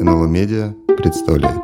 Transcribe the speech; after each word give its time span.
НЛО 0.00 0.26
Медиа 0.26 0.74
представляет. 0.96 1.58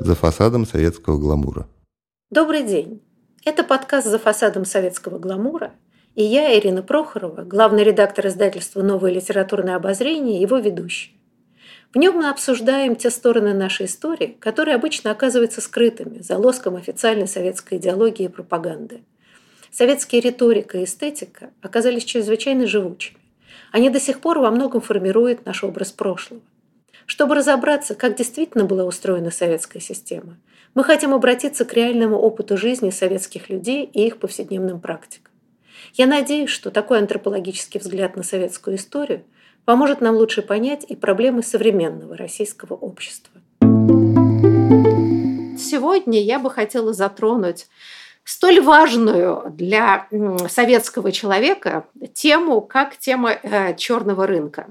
За 0.00 0.14
фасадом 0.14 0.64
советского 0.64 1.18
гламура. 1.18 1.66
Добрый 2.30 2.62
день. 2.62 3.02
Это 3.44 3.64
подкаст 3.64 4.06
«За 4.06 4.20
фасадом 4.20 4.64
советского 4.64 5.18
гламура», 5.18 5.72
и 6.14 6.22
я, 6.22 6.56
Ирина 6.56 6.82
Прохорова, 6.82 7.42
главный 7.42 7.82
редактор 7.82 8.28
издательства 8.28 8.82
«Новое 8.82 9.10
литературное 9.10 9.74
обозрение» 9.74 10.38
и 10.38 10.42
его 10.42 10.58
ведущий. 10.58 11.17
В 11.94 11.96
нем 11.96 12.16
мы 12.16 12.28
обсуждаем 12.28 12.96
те 12.96 13.08
стороны 13.08 13.54
нашей 13.54 13.86
истории, 13.86 14.36
которые 14.40 14.74
обычно 14.74 15.10
оказываются 15.10 15.62
скрытыми 15.62 16.20
за 16.20 16.36
лоском 16.36 16.76
официальной 16.76 17.26
советской 17.26 17.78
идеологии 17.78 18.26
и 18.26 18.28
пропаганды. 18.28 19.02
Советские 19.70 20.20
риторика 20.20 20.78
и 20.78 20.84
эстетика 20.84 21.50
оказались 21.62 22.04
чрезвычайно 22.04 22.66
живучими. 22.66 23.18
Они 23.72 23.88
до 23.88 24.00
сих 24.00 24.20
пор 24.20 24.38
во 24.38 24.50
многом 24.50 24.82
формируют 24.82 25.46
наш 25.46 25.64
образ 25.64 25.92
прошлого. 25.92 26.42
Чтобы 27.06 27.34
разобраться, 27.34 27.94
как 27.94 28.16
действительно 28.16 28.64
была 28.64 28.84
устроена 28.84 29.30
советская 29.30 29.80
система, 29.80 30.36
мы 30.74 30.84
хотим 30.84 31.14
обратиться 31.14 31.64
к 31.64 31.72
реальному 31.72 32.18
опыту 32.18 32.58
жизни 32.58 32.90
советских 32.90 33.48
людей 33.48 33.84
и 33.84 34.06
их 34.06 34.18
повседневным 34.18 34.78
практикам. 34.78 35.32
Я 35.94 36.06
надеюсь, 36.06 36.50
что 36.50 36.70
такой 36.70 36.98
антропологический 36.98 37.80
взгляд 37.80 38.14
на 38.14 38.22
советскую 38.22 38.76
историю– 38.76 39.24
поможет 39.68 40.00
нам 40.00 40.16
лучше 40.16 40.40
понять 40.40 40.86
и 40.88 40.96
проблемы 40.96 41.42
современного 41.42 42.16
российского 42.16 42.72
общества. 42.72 43.38
Сегодня 45.58 46.22
я 46.22 46.38
бы 46.38 46.50
хотела 46.50 46.94
затронуть 46.94 47.66
столь 48.24 48.62
важную 48.62 49.50
для 49.50 50.08
советского 50.48 51.12
человека 51.12 51.84
тему, 52.14 52.62
как 52.62 52.96
тема 52.96 53.32
э, 53.32 53.76
черного 53.76 54.26
рынка. 54.26 54.68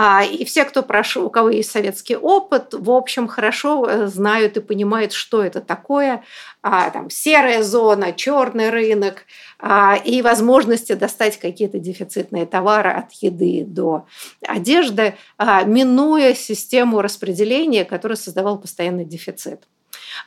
А, 0.00 0.22
и 0.22 0.44
все, 0.44 0.64
кто 0.64 0.84
прошел, 0.84 1.26
у 1.26 1.30
кого 1.30 1.50
есть 1.50 1.72
советский 1.72 2.14
опыт, 2.14 2.72
в 2.72 2.88
общем, 2.88 3.26
хорошо 3.26 3.84
э, 3.84 4.06
знают 4.06 4.56
и 4.56 4.60
понимают, 4.60 5.12
что 5.12 5.42
это 5.42 5.60
такое. 5.60 6.22
А, 6.62 6.88
там, 6.90 7.10
серая 7.10 7.64
зона, 7.64 8.12
черный 8.12 8.70
рынок 8.70 9.24
а, 9.58 9.96
и 9.96 10.22
возможности 10.22 10.92
достать 10.92 11.40
какие-то 11.40 11.80
дефицитные 11.80 12.46
товары 12.46 12.90
от 12.90 13.10
еды 13.14 13.64
до 13.66 14.06
одежды, 14.46 15.16
минуя 15.36 16.32
систему 16.32 17.02
распределения, 17.02 17.84
которая 17.84 18.16
создавал 18.16 18.58
постоянный 18.58 19.04
дефицит. 19.04 19.64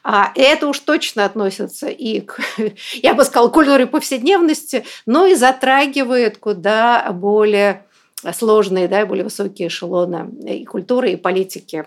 А 0.04 0.34
это 0.36 0.68
уж 0.68 0.80
точно 0.80 1.24
относится 1.24 1.88
и 1.88 2.20
к, 2.20 2.42
я 2.96 3.14
бы 3.14 3.24
сказала, 3.24 3.48
культуре 3.48 3.88
повседневности, 3.88 4.84
но 5.06 5.28
и 5.28 5.36
затрагивает 5.36 6.40
куда 6.40 7.10
более 7.14 7.86
сложные, 8.34 8.88
да, 8.88 9.06
более 9.06 9.24
высокие 9.24 9.68
эшелоны 9.68 10.30
и 10.46 10.66
культуры, 10.66 11.12
и 11.12 11.16
политики, 11.16 11.86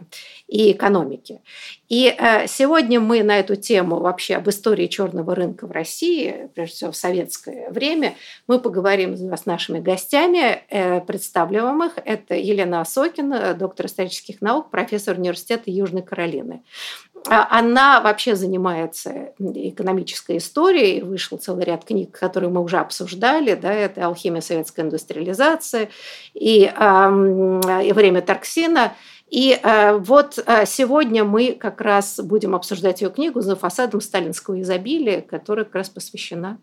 и 0.49 0.73
экономики. 0.73 1.41
И 1.89 2.15
э, 2.17 2.47
сегодня 2.49 2.99
мы 2.99 3.23
на 3.23 3.39
эту 3.39 3.57
тему 3.57 4.01
вообще 4.01 4.37
об 4.37 4.49
истории 4.49 4.87
черного 4.87 5.35
рынка 5.35 5.67
в 5.67 5.71
России, 5.71 6.49
прежде 6.55 6.75
всего 6.75 6.93
в 6.93 6.97
советское 6.97 7.71
время, 7.71 8.15
мы 8.47 8.59
поговорим 8.59 9.17
с 9.17 9.47
нашими 9.47 9.81
гостями, 9.81 10.63
э, 10.71 11.01
представляемых. 11.01 11.93
Это 12.05 12.35
Елена 12.35 12.81
Осокина, 12.81 13.55
доктор 13.55 13.87
исторических 13.87 14.41
наук, 14.41 14.71
профессор 14.71 15.19
университета 15.19 15.71
Южной 15.71 16.03
Каролины. 16.03 16.63
А 17.27 17.59
она 17.59 18.01
вообще 18.01 18.37
занимается 18.37 19.33
экономической 19.39 20.37
историей. 20.37 21.01
Вышел 21.01 21.39
целый 21.39 21.65
ряд 21.65 21.85
книг, 21.85 22.19
которые 22.19 22.51
мы 22.51 22.63
уже 22.63 22.77
обсуждали. 22.77 23.55
Да, 23.55 23.73
это 23.73 24.05
«Алхимия 24.05 24.43
советской 24.43 24.81
индустриализации» 24.81 25.89
и, 26.35 26.65
и 26.65 27.93
«Время 27.93 28.21
Тарксина». 28.21 28.93
И 29.31 29.59
э, 29.61 29.97
вот 29.97 30.39
э, 30.39 30.67
сегодня 30.67 31.25
мы 31.25 31.53
как 31.53 31.81
раз 31.81 32.21
будем 32.21 32.55
обсуждать 32.55 33.01
ее 33.01 33.11
книгу 33.11 33.41
«За 33.41 33.57
фасадом 33.57 34.03
сталинского 34.03 34.61
изобилия», 34.61 35.23
которая 35.23 35.65
как 35.65 35.77
раз 35.77 35.89
посвящена, 35.89 36.59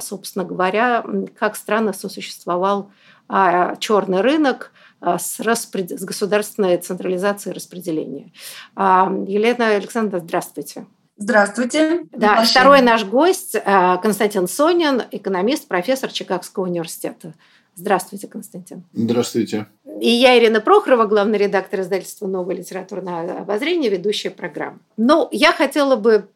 собственно 0.00 0.44
говоря, 0.44 1.04
как 1.38 1.56
странно 1.56 1.92
сосуществовал 1.92 2.90
черный 3.28 4.22
рынок– 4.22 4.72
а, 4.77 4.77
с, 5.00 5.40
распред... 5.40 5.98
с 5.98 6.04
государственной 6.04 6.76
централизацией 6.78 7.54
распределения. 7.54 8.32
А, 8.74 9.12
Елена 9.26 9.68
Александровна, 9.68 10.26
здравствуйте. 10.26 10.86
Здравствуйте. 11.16 12.06
Да, 12.12 12.44
второй 12.44 12.80
наш 12.80 13.04
гость 13.04 13.56
а, 13.64 13.96
Константин 13.96 14.46
Сонин, 14.46 15.02
экономист, 15.10 15.66
профессор 15.66 16.10
Чикагского 16.12 16.64
университета. 16.64 17.34
Здравствуйте, 17.74 18.26
Константин. 18.26 18.84
Здравствуйте. 18.92 19.66
И 20.00 20.08
я, 20.08 20.38
Ирина 20.38 20.60
Прохорова, 20.60 21.06
главный 21.06 21.38
редактор 21.38 21.80
издательства 21.80 22.26
«Новое 22.26 22.56
литературное 22.56 23.40
обозрение», 23.40 23.90
ведущая 23.90 24.30
программы. 24.30 24.78
Ну, 24.96 25.28
я 25.32 25.52
хотела 25.52 25.96
бы, 25.96 26.28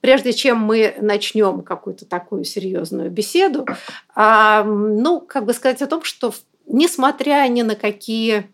прежде 0.00 0.32
чем 0.32 0.58
мы 0.58 0.94
начнем 1.00 1.62
какую-то 1.62 2.06
такую 2.06 2.44
серьезную 2.44 3.10
беседу, 3.10 3.66
ну, 4.16 5.20
как 5.26 5.44
бы 5.44 5.52
сказать 5.52 5.80
о 5.82 5.86
том, 5.86 6.02
что 6.04 6.30
в 6.30 6.40
несмотря 6.70 7.46
ни 7.48 7.62
на 7.62 7.74
какие 7.74 8.48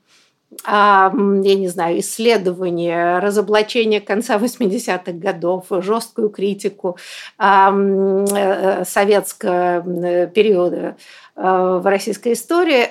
я 0.65 1.11
не 1.13 1.69
знаю, 1.69 1.99
исследования, 2.01 3.19
разоблачение 3.19 4.01
конца 4.01 4.37
80-х 4.37 5.13
годов, 5.13 5.67
жесткую 5.71 6.31
критику 6.31 6.97
а, 7.37 7.73
э, 7.75 8.85
советского 8.85 9.85
э, 9.85 10.27
периода 10.29 10.97
э, 11.35 11.43
в 11.43 11.83
российской 11.85 12.35
истории. 12.35 12.89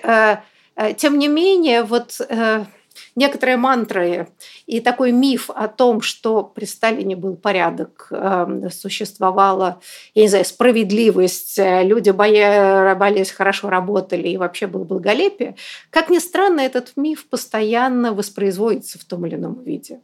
Тем 0.98 1.18
не 1.18 1.30
менее, 1.30 1.84
вот 1.84 2.20
некоторые 3.16 3.58
мантры 3.58 4.30
и 4.66 4.80
такой 4.80 5.12
миф 5.12 5.50
о 5.50 5.68
том, 5.68 6.02
что 6.02 6.44
при 6.44 6.66
Сталине 6.66 7.16
был 7.16 7.36
порядок, 7.36 8.08
эм, 8.12 8.70
существовала, 8.72 9.80
я 10.14 10.24
не 10.24 10.30
знаю, 10.30 10.46
справедливость, 10.46 11.58
э, 11.60 11.84
люди 11.84 12.10
боялись, 12.12 13.32
хорошо 13.32 13.70
работали 13.70 14.28
и 14.28 14.38
вообще 14.38 14.68
было 14.68 14.84
благолепие, 14.84 15.56
как 15.90 16.10
ни 16.10 16.20
странно, 16.20 16.62
этот 16.62 16.94
миф 16.96 17.28
постоянно 17.28 18.14
воспроизводится 18.14 19.00
в 19.00 19.06
том 19.06 19.26
или 19.26 19.36
ином 19.36 19.64
виде. 19.64 20.00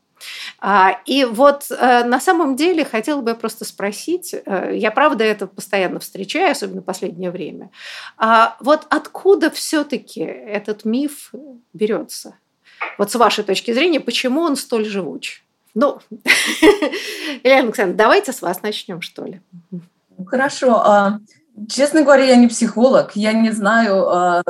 А, 0.60 1.00
и 1.06 1.26
вот 1.26 1.66
э, 1.72 2.04
на 2.04 2.20
самом 2.20 2.56
деле 2.56 2.86
хотела 2.86 3.22
бы 3.22 3.36
просто 3.36 3.66
спросить, 3.66 4.34
э, 4.34 4.72
я 4.76 4.92
правда 4.92 5.24
это 5.24 5.48
постоянно 5.48 6.00
встречаю, 6.00 6.52
особенно 6.52 6.82
в 6.82 6.86
последнее 6.86 7.32
время, 7.32 7.72
а 8.18 8.58
вот 8.60 8.86
откуда 8.90 9.50
все-таки 9.50 10.22
этот 10.22 10.86
миф 10.86 11.34
берется? 11.74 12.36
Вот 12.98 13.12
с 13.12 13.16
вашей 13.16 13.44
точки 13.44 13.74
зрения, 13.74 14.00
почему 14.00 14.42
он 14.42 14.56
столь 14.56 14.86
живуч? 14.86 15.44
Ну, 15.74 16.00
Елена 17.44 17.64
Александровна, 17.64 17.98
давайте 17.98 18.34
с 18.34 18.42
вас 18.42 18.62
начнем, 18.62 19.02
что 19.02 19.26
ли. 19.26 19.42
Хорошо. 20.28 20.76
А, 20.76 21.20
честно 21.70 22.04
говоря, 22.04 22.26
я 22.26 22.36
не 22.36 22.48
психолог, 22.48 23.16
я 23.16 23.34
не 23.34 23.52
знаю. 23.52 24.08
А, 24.08 24.44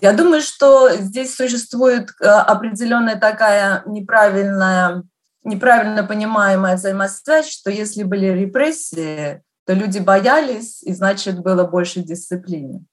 я 0.00 0.12
думаю, 0.12 0.40
что 0.40 0.90
здесь 0.96 1.34
существует 1.34 2.10
а, 2.20 2.42
определенная 2.42 3.16
такая 3.16 3.82
неправильная, 3.86 5.02
неправильно 5.44 6.04
понимаемая 6.04 6.76
взаимосвязь, 6.76 7.48
что 7.48 7.70
если 7.70 8.04
были 8.04 8.26
репрессии, 8.26 9.42
то 9.66 9.74
люди 9.74 9.98
боялись, 9.98 10.82
и 10.82 10.92
значит 10.92 11.40
было 11.40 11.64
больше 11.64 12.00
дисциплины. 12.00 12.84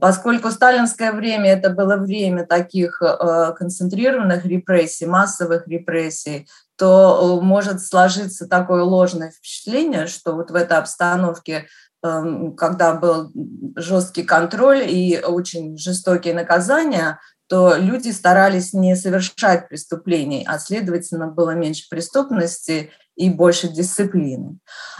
Поскольку 0.00 0.50
сталинское 0.50 1.12
время 1.12 1.52
это 1.52 1.70
было 1.70 1.96
время 1.96 2.46
таких 2.46 3.02
э, 3.02 3.52
концентрированных 3.56 4.44
репрессий, 4.46 5.06
массовых 5.06 5.66
репрессий, 5.68 6.48
то 6.76 7.38
э, 7.40 7.44
может 7.44 7.82
сложиться 7.82 8.48
такое 8.48 8.82
ложное 8.82 9.30
впечатление, 9.30 10.06
что 10.06 10.32
вот 10.34 10.50
в 10.50 10.54
этой 10.54 10.78
обстановке, 10.78 11.66
эм, 12.02 12.56
когда 12.56 12.94
был 12.94 13.30
жесткий 13.76 14.22
контроль 14.22 14.82
и 14.88 15.20
очень 15.22 15.76
жестокие 15.76 16.34
наказания, 16.34 17.18
то 17.48 17.74
люди 17.76 18.08
старались 18.10 18.72
не 18.72 18.96
совершать 18.96 19.68
преступлений, 19.68 20.46
а, 20.48 20.58
следовательно, 20.58 21.26
было 21.26 21.50
меньше 21.50 21.86
преступности 21.90 22.90
и 23.16 23.30
больше 23.30 23.68
дисциплины. 23.68 24.58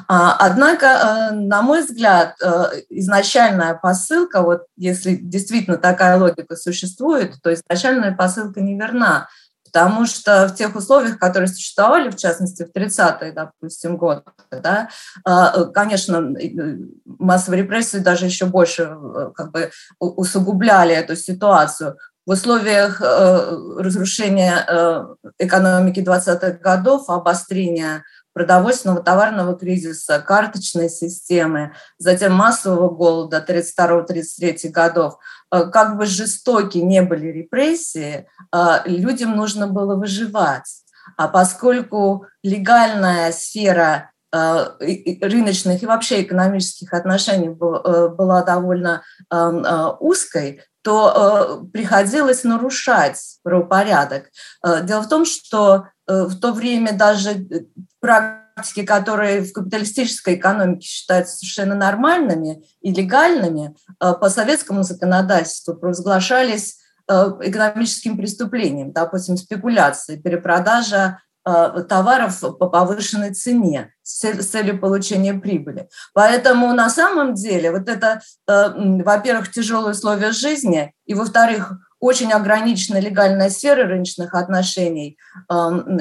А, 0.08 0.36
однако, 0.38 0.86
э, 0.86 1.34
на 1.34 1.62
мой 1.62 1.82
взгляд, 1.82 2.36
э, 2.42 2.82
изначальная 2.90 3.74
посылка, 3.74 4.42
вот 4.42 4.66
если 4.76 5.14
действительно 5.14 5.78
такая 5.78 6.18
логика 6.18 6.56
существует, 6.56 7.34
то 7.42 7.52
изначальная 7.52 8.14
посылка 8.14 8.60
неверна, 8.60 9.28
потому 9.64 10.04
что 10.04 10.48
в 10.48 10.54
тех 10.54 10.76
условиях, 10.76 11.18
которые 11.18 11.48
существовали, 11.48 12.10
в 12.10 12.16
частности, 12.16 12.64
в 12.64 12.76
30-е, 12.76 13.32
допустим, 13.32 13.96
годы, 13.96 14.22
да, 14.50 14.90
э, 15.26 15.64
конечно, 15.72 16.34
массовые 17.06 17.62
репрессии 17.62 17.98
даже 17.98 18.26
еще 18.26 18.44
больше 18.44 18.94
как 19.34 19.52
бы 19.52 19.70
усугубляли 19.98 20.94
эту 20.94 21.16
ситуацию 21.16 21.96
в 22.24 22.30
условиях 22.30 23.00
э, 23.00 23.56
разрушения 23.78 24.64
э, 24.66 25.06
экономики 25.38 26.00
20-х 26.00 26.58
годов, 26.58 27.10
обострения 27.10 28.04
продовольственного 28.32 29.02
товарного 29.02 29.58
кризиса, 29.58 30.20
карточной 30.20 30.88
системы, 30.88 31.74
затем 31.98 32.32
массового 32.32 32.88
голода 32.88 33.44
32-33 33.46 34.68
годов, 34.68 35.18
э, 35.50 35.64
как 35.66 35.96
бы 35.96 36.06
жестоки 36.06 36.78
не 36.78 37.02
были 37.02 37.26
репрессии, 37.26 38.26
людям 38.84 39.36
нужно 39.36 39.66
было 39.66 39.96
выживать. 39.96 40.82
А 41.16 41.26
поскольку 41.26 42.26
легальная 42.42 43.32
сфера 43.32 44.10
рыночных 44.30 45.82
и 45.82 45.86
вообще 45.86 46.22
экономических 46.22 46.94
отношений 46.94 47.50
была 47.50 48.42
довольно 48.42 49.02
узкой, 50.00 50.62
то 50.82 51.66
приходилось 51.72 52.44
нарушать 52.44 53.18
правопорядок. 53.42 54.30
Дело 54.82 55.02
в 55.02 55.08
том, 55.08 55.24
что 55.24 55.88
в 56.06 56.38
то 56.38 56.52
время 56.52 56.92
даже 56.92 57.46
практики, 58.00 58.84
которые 58.84 59.42
в 59.42 59.52
капиталистической 59.52 60.34
экономике 60.34 60.86
считаются 60.86 61.36
совершенно 61.36 61.74
нормальными 61.74 62.64
и 62.80 62.92
легальными, 62.92 63.74
э, 64.00 64.12
по 64.14 64.28
советскому 64.28 64.82
законодательству 64.82 65.74
провозглашались 65.74 66.78
э, 67.08 67.12
экономическим 67.42 68.16
преступлением, 68.16 68.92
допустим, 68.92 69.36
спекуляции, 69.36 70.16
перепродажа 70.16 70.96
э, 70.96 71.31
товаров 71.44 72.40
по 72.40 72.68
повышенной 72.68 73.34
цене 73.34 73.92
с 74.02 74.20
целью 74.46 74.78
получения 74.78 75.34
прибыли. 75.34 75.88
Поэтому 76.14 76.72
на 76.72 76.88
самом 76.88 77.34
деле 77.34 77.72
вот 77.72 77.88
это, 77.88 78.20
во-первых, 78.46 79.50
тяжелые 79.50 79.92
условия 79.92 80.32
жизни, 80.32 80.92
и, 81.04 81.14
во-вторых, 81.14 81.72
очень 81.98 82.32
ограничена 82.32 82.98
легальная 82.98 83.48
сфера 83.48 83.86
рыночных 83.86 84.34
отношений, 84.34 85.18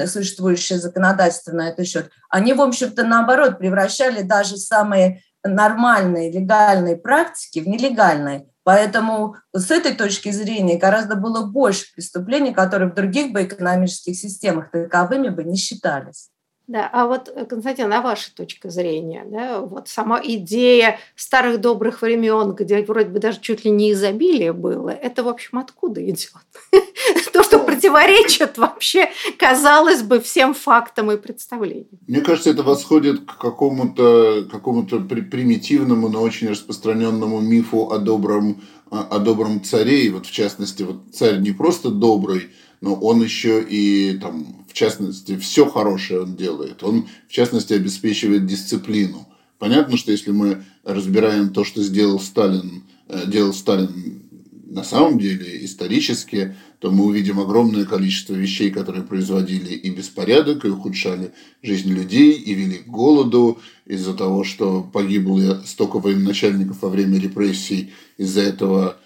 существующее 0.06 0.78
законодательство 0.78 1.52
на 1.52 1.68
этот 1.70 1.86
счет, 1.86 2.10
они, 2.28 2.54
в 2.54 2.60
общем-то, 2.60 3.04
наоборот, 3.04 3.58
превращали 3.58 4.22
даже 4.22 4.56
самые 4.56 5.22
нормальные 5.44 6.30
легальные 6.30 6.96
практики 6.96 7.58
в 7.60 7.68
нелегальные. 7.68 8.46
Поэтому 8.64 9.36
с 9.52 9.70
этой 9.70 9.94
точки 9.94 10.30
зрения 10.30 10.78
гораздо 10.78 11.16
было 11.16 11.46
больше 11.46 11.92
преступлений, 11.94 12.54
которые 12.54 12.90
в 12.90 12.94
других 12.94 13.32
бы 13.32 13.44
экономических 13.44 14.16
системах 14.16 14.70
таковыми 14.70 15.28
бы 15.28 15.44
не 15.44 15.56
считались. 15.56 16.31
Да, 16.72 16.88
а 16.90 17.06
вот, 17.06 17.28
э, 17.28 17.44
Константин, 17.44 17.92
а 17.92 18.00
ваша 18.00 18.34
точка 18.34 18.70
зрения, 18.70 19.26
да, 19.30 19.60
вот 19.60 19.88
сама 19.88 20.22
идея 20.24 20.98
старых 21.14 21.60
добрых 21.60 22.00
времен, 22.00 22.52
где 22.52 22.82
вроде 22.82 23.10
бы 23.10 23.18
даже 23.18 23.40
чуть 23.40 23.66
ли 23.66 23.70
не 23.70 23.92
изобилие 23.92 24.54
было, 24.54 24.88
это, 24.88 25.22
в 25.22 25.28
общем, 25.28 25.58
откуда 25.58 26.02
идет? 26.02 26.32
То, 27.34 27.42
что 27.42 27.58
противоречит 27.58 28.56
вообще, 28.56 29.10
казалось 29.38 30.00
бы, 30.00 30.18
всем 30.20 30.54
фактам 30.54 31.10
и 31.10 31.18
представлениям. 31.18 31.98
Мне 32.06 32.22
кажется, 32.22 32.48
это 32.48 32.62
восходит 32.62 33.20
к 33.20 33.36
какому-то 33.36 34.48
какому 34.50 34.84
примитивному, 34.84 36.08
но 36.08 36.22
очень 36.22 36.48
распространенному 36.48 37.40
мифу 37.40 37.90
о 37.90 37.98
добром, 37.98 38.62
о 38.88 39.18
добром 39.18 39.62
царе. 39.62 40.06
И 40.06 40.08
вот, 40.08 40.24
в 40.24 40.32
частности, 40.32 40.84
вот 40.84 41.02
царь 41.12 41.38
не 41.38 41.52
просто 41.52 41.90
добрый, 41.90 42.48
но 42.80 42.94
он 42.94 43.22
еще 43.22 43.62
и, 43.62 44.18
там, 44.18 44.61
в 44.72 44.74
частности, 44.74 45.36
все 45.36 45.68
хорошее 45.68 46.22
он 46.22 46.34
делает. 46.34 46.82
Он, 46.82 47.06
в 47.28 47.32
частности, 47.32 47.74
обеспечивает 47.74 48.46
дисциплину. 48.46 49.28
Понятно, 49.58 49.98
что 49.98 50.12
если 50.12 50.30
мы 50.30 50.64
разбираем 50.82 51.52
то, 51.52 51.62
что 51.62 51.82
сделал 51.82 52.18
Сталин, 52.18 52.84
э, 53.06 53.26
делал 53.26 53.52
Сталин 53.52 54.22
на 54.64 54.82
самом 54.82 55.18
деле 55.18 55.62
исторически, 55.62 56.56
то 56.78 56.90
мы 56.90 57.04
увидим 57.04 57.38
огромное 57.38 57.84
количество 57.84 58.32
вещей, 58.32 58.70
которые 58.70 59.04
производили 59.04 59.74
и 59.74 59.90
беспорядок, 59.90 60.64
и 60.64 60.68
ухудшали 60.68 61.32
жизнь 61.62 61.90
людей, 61.90 62.32
и 62.32 62.54
вели 62.54 62.78
к 62.78 62.86
голоду 62.86 63.60
из-за 63.84 64.14
того, 64.14 64.42
что 64.42 64.82
погибло 64.82 65.62
столько 65.66 65.98
военачальников 65.98 66.80
во 66.80 66.88
время 66.88 67.20
репрессий. 67.20 67.92
Из-за 68.16 68.40
этого 68.40 68.96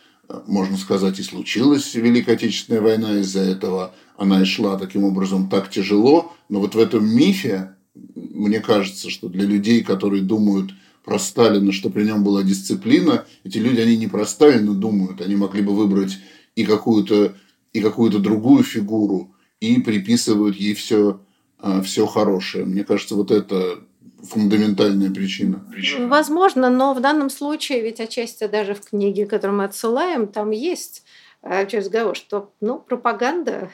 можно 0.47 0.77
сказать, 0.77 1.19
и 1.19 1.25
случилась 1.25 1.95
Великая 1.95 2.35
Отечественная 2.35 2.81
война, 2.81 3.19
из-за 3.19 3.41
этого 3.41 3.95
она 4.17 4.43
и 4.43 4.45
шла 4.45 4.79
таким 4.79 5.05
образом 5.05 5.49
так 5.49 5.71
тяжело. 5.71 6.33
Но 6.49 6.61
вот 6.61 6.75
в 6.75 6.79
этом 6.79 7.07
мифе, 7.07 7.77
мне 7.95 8.61
кажется, 8.61 9.11
что 9.11 9.29
для 9.29 9.45
людей, 9.45 9.83
которые 9.83 10.23
думают 10.23 10.73
про 11.05 11.19
Сталина, 11.19 11.73
что 11.73 11.91
при 11.91 12.05
нем 12.05 12.25
была 12.25 12.43
дисциплина, 12.43 13.25
эти 13.45 13.59
люди, 13.59 13.81
они 13.81 13.97
не 13.97 14.09
про 14.09 14.27
Сталина 14.27 14.75
думают, 14.75 15.21
они 15.21 15.37
могли 15.37 15.63
бы 15.63 15.75
выбрать 15.75 16.19
и 16.57 16.65
какую-то 16.65 17.35
и 17.77 17.81
какую-то 17.81 18.19
другую 18.19 18.65
фигуру, 18.65 19.35
и 19.61 19.79
приписывают 19.83 20.57
ей 20.57 20.75
все, 20.75 21.21
а, 21.59 21.83
все 21.83 22.07
хорошее. 22.07 22.65
Мне 22.65 22.85
кажется, 22.85 23.15
вот 23.15 23.31
это 23.31 23.81
фундаментальная 24.23 25.11
причина. 25.11 25.63
Возможно, 25.99 26.71
но 26.71 26.95
в 26.95 27.01
данном 27.01 27.29
случае, 27.29 27.83
ведь 27.83 28.01
отчасти 28.01 28.47
даже 28.47 28.75
в 28.75 28.81
книге, 28.81 29.27
которую 29.27 29.59
мы 29.59 29.65
отсылаем, 29.65 30.27
там 30.27 30.51
есть 30.51 31.05
э, 31.43 31.67
через 31.67 31.85
разговор, 31.85 32.17
что 32.17 32.51
ну, 32.61 32.79
пропаганда 32.79 33.71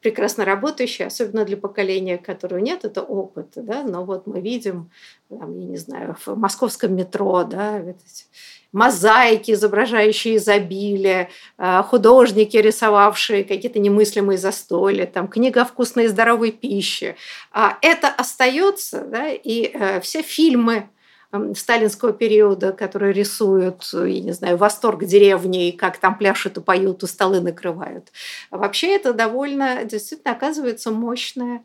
прекрасно 0.00 0.44
работающая, 0.44 1.06
особенно 1.06 1.44
для 1.44 1.56
поколения, 1.56 2.18
которого 2.18 2.58
нет, 2.58 2.84
это 2.84 3.02
опыт, 3.02 3.48
да, 3.56 3.82
но 3.82 4.04
вот 4.04 4.26
мы 4.26 4.40
видим, 4.40 4.90
там, 5.28 5.58
я 5.58 5.66
не 5.66 5.76
знаю, 5.76 6.16
в 6.24 6.36
московском 6.36 6.94
метро, 6.94 7.44
да, 7.44 7.82
мозаики, 8.72 9.52
изображающие 9.52 10.36
изобилие, 10.36 11.28
э, 11.58 11.82
художники, 11.86 12.56
рисовавшие 12.56 13.44
какие-то 13.44 13.78
немыслимые 13.78 14.38
застолья, 14.38 15.06
там, 15.06 15.28
книга 15.28 15.64
вкусной 15.64 16.06
и 16.06 16.08
здоровой 16.08 16.52
пище. 16.52 17.16
А 17.52 17.76
это 17.82 18.08
остается, 18.08 19.04
да, 19.04 19.28
и 19.30 19.70
э, 19.72 20.00
все 20.00 20.22
фильмы, 20.22 20.88
сталинского 21.54 22.12
периода, 22.12 22.72
которые 22.72 23.12
рисуют, 23.12 23.82
я 23.92 24.20
не 24.20 24.32
знаю, 24.32 24.56
восторг 24.56 25.04
деревни, 25.04 25.70
как 25.70 25.98
там 25.98 26.18
пляшут 26.18 26.58
и 26.58 26.60
поют, 26.60 27.02
и 27.02 27.06
столы 27.06 27.40
накрывают. 27.40 28.12
Вообще 28.50 28.94
это 28.94 29.12
довольно, 29.12 29.84
действительно, 29.84 30.32
оказывается 30.32 30.90
мощная 30.90 31.62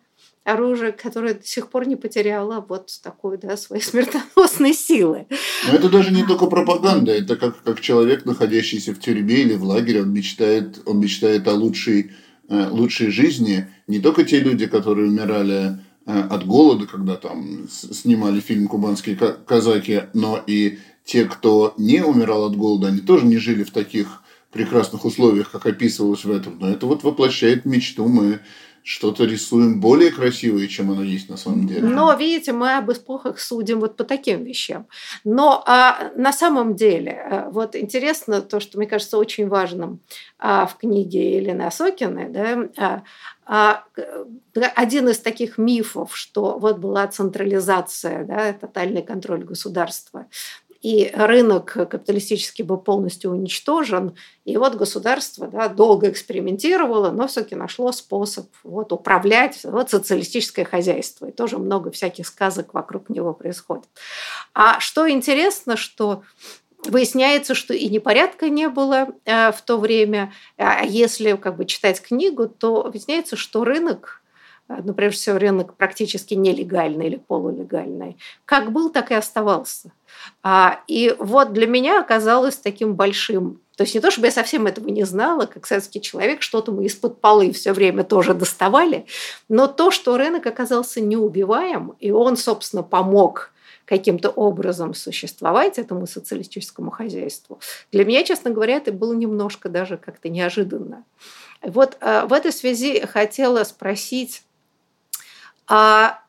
оружие, 0.48 0.94
которое 0.94 1.34
до 1.34 1.46
сих 1.46 1.70
пор 1.70 1.88
не 1.88 1.98
потеряло 1.98 2.66
вот 2.68 2.92
такой, 3.04 3.38
да, 3.38 3.58
своей 3.58 3.84
смертоносной 3.84 4.74
силы. 4.74 5.28
Но 5.68 5.74
это 5.74 5.90
даже 5.90 6.14
не 6.14 6.24
только 6.24 6.46
пропаганда, 6.48 7.12
это 7.12 7.36
как, 7.36 7.62
как 7.62 7.82
человек, 7.82 8.26
находящийся 8.26 8.94
в 8.94 9.00
тюрьме 9.00 9.42
или 9.42 9.56
в 9.56 9.64
лагере, 9.64 10.04
он 10.04 10.14
мечтает, 10.14 10.80
он 10.86 11.02
мечтает 11.02 11.48
о 11.48 11.54
лучшей, 11.54 12.12
э, 12.48 12.68
лучшей 12.70 13.12
жизни. 13.12 13.68
Не 13.88 14.00
только 14.00 14.24
те 14.24 14.40
люди, 14.40 14.66
которые 14.68 15.10
умирали 15.10 15.80
от 16.08 16.46
голода, 16.46 16.88
когда 16.88 17.16
там 17.16 17.68
снимали 17.70 18.40
фильм 18.40 18.68
«Кубанские 18.68 19.16
казаки», 19.16 20.04
но 20.14 20.42
и 20.48 20.80
те, 21.04 21.26
кто 21.26 21.74
не 21.78 22.02
умирал 22.02 22.46
от 22.46 22.56
голода, 22.56 22.88
они 22.88 23.00
тоже 23.00 23.26
не 23.26 23.38
жили 23.38 23.64
в 23.64 23.72
таких 23.72 24.24
прекрасных 24.52 25.06
условиях, 25.06 25.52
как 25.52 25.66
описывалось 25.66 26.24
в 26.24 26.32
этом. 26.32 26.58
Но 26.60 26.70
это 26.70 26.86
вот 26.86 27.04
воплощает 27.04 27.66
мечту. 27.66 28.08
Мы 28.08 28.40
что-то 28.88 29.26
рисуем 29.26 29.82
более 29.82 30.12
красивое, 30.12 30.68
чем 30.68 30.92
оно 30.92 31.04
есть 31.04 31.30
на 31.30 31.36
самом 31.36 31.68
деле. 31.68 31.82
Но, 31.82 32.14
видите, 32.14 32.54
мы 32.54 32.78
об 32.78 32.90
эпохах 32.90 33.38
судим 33.38 33.82
вот 33.82 33.98
по 33.98 34.06
таким 34.06 34.46
вещам. 34.46 34.88
Но 35.26 35.62
а, 35.66 36.14
на 36.16 36.32
самом 36.32 36.74
деле, 36.74 37.12
э, 37.12 37.50
вот 37.50 37.76
интересно 37.76 38.42
то, 38.42 38.62
что, 38.62 38.78
мне 38.78 38.88
кажется, 38.88 39.18
очень 39.18 39.50
важным 39.50 40.00
а, 40.40 40.66
в 40.66 40.78
книге 40.78 41.36
Елены 41.36 41.64
Осокиной, 41.64 42.30
да, 42.30 42.70
а, 42.78 43.04
а, 43.46 43.84
один 44.76 45.10
из 45.10 45.20
таких 45.20 45.58
мифов, 45.58 46.16
что 46.16 46.58
вот 46.58 46.78
была 46.78 47.08
централизация, 47.08 48.24
да, 48.24 48.54
тотальный 48.54 49.02
контроль 49.02 49.44
государства, 49.44 50.28
и 50.82 51.12
рынок 51.14 51.74
капиталистический 51.74 52.64
был 52.64 52.78
полностью 52.78 53.32
уничтожен. 53.32 54.16
И 54.46 54.58
вот 54.58 54.76
государство 54.76 55.48
да, 55.48 55.68
долго 55.68 56.10
экспериментировало, 56.10 57.12
но 57.12 57.28
все-таки 57.28 57.56
нашло 57.56 57.92
способ 57.92 58.48
вот, 58.64 58.92
управлять 58.92 59.60
вот, 59.64 59.90
социалистическое 59.90 60.66
хозяйство. 60.66 61.28
И 61.28 61.32
тоже 61.32 61.58
много 61.58 61.92
всяких 61.92 62.28
сказок 62.28 62.74
вокруг 62.74 63.10
него 63.10 63.34
происходит. 63.34 63.86
А 64.54 64.80
что 64.80 65.10
интересно, 65.10 65.78
что 65.78 66.24
выясняется, 66.84 67.56
что 67.56 67.74
и 67.74 67.90
непорядка 67.90 68.50
не 68.50 68.70
было 68.70 69.10
э, 69.26 69.52
в 69.52 69.62
то 69.62 69.78
время. 69.78 70.34
А 70.58 70.84
если 70.86 71.36
как 71.36 71.58
бы, 71.58 71.66
читать 71.66 72.02
книгу, 72.02 72.48
то 72.48 72.84
выясняется, 72.84 73.36
что 73.36 73.64
рынок 73.64 74.22
ну, 74.68 74.94
прежде 74.94 75.18
всего, 75.18 75.38
рынок 75.38 75.76
практически 75.76 76.34
нелегальный 76.34 77.08
или 77.08 77.16
полулегальный, 77.16 78.18
как 78.46 78.72
был, 78.72 78.90
так 78.90 79.12
и 79.12 79.16
оставался. 79.16 79.92
А, 80.44 80.82
и 80.88 81.16
вот 81.20 81.54
для 81.54 81.68
меня 81.68 82.00
оказалось 82.00 82.58
таким 82.58 82.96
большим 82.96 83.62
то 83.78 83.84
есть 83.84 83.94
не 83.94 84.02
то, 84.02 84.10
чтобы 84.10 84.26
я 84.26 84.32
совсем 84.32 84.66
этого 84.66 84.90
не 84.90 85.04
знала, 85.04 85.46
как 85.46 85.68
советский 85.68 86.02
человек, 86.02 86.42
что-то 86.42 86.72
мы 86.72 86.86
из-под 86.86 87.22
полы 87.22 87.52
все 87.54 87.74
время 87.74 88.04
тоже 88.04 88.34
доставали, 88.34 89.06
но 89.50 89.68
то, 89.68 89.92
что 89.92 90.18
рынок 90.18 90.48
оказался 90.48 91.00
неубиваем, 91.00 91.94
и 92.00 92.10
он, 92.10 92.38
собственно, 92.38 92.82
помог 92.82 93.52
каким-то 93.86 94.32
образом 94.32 94.96
существовать 94.96 95.78
этому 95.78 96.08
социалистическому 96.08 96.90
хозяйству, 96.90 97.60
для 97.92 98.04
меня, 98.04 98.24
честно 98.24 98.50
говоря, 98.50 98.78
это 98.78 98.92
было 98.92 99.14
немножко 99.14 99.70
даже 99.70 99.98
как-то 99.98 100.28
неожиданно. 100.28 101.06
Вот 101.62 101.98
э, 102.00 102.26
в 102.26 102.34
этой 102.34 102.52
связи 102.52 103.00
хотела 103.06 103.64
спросить, 103.64 104.44
а 105.68 106.20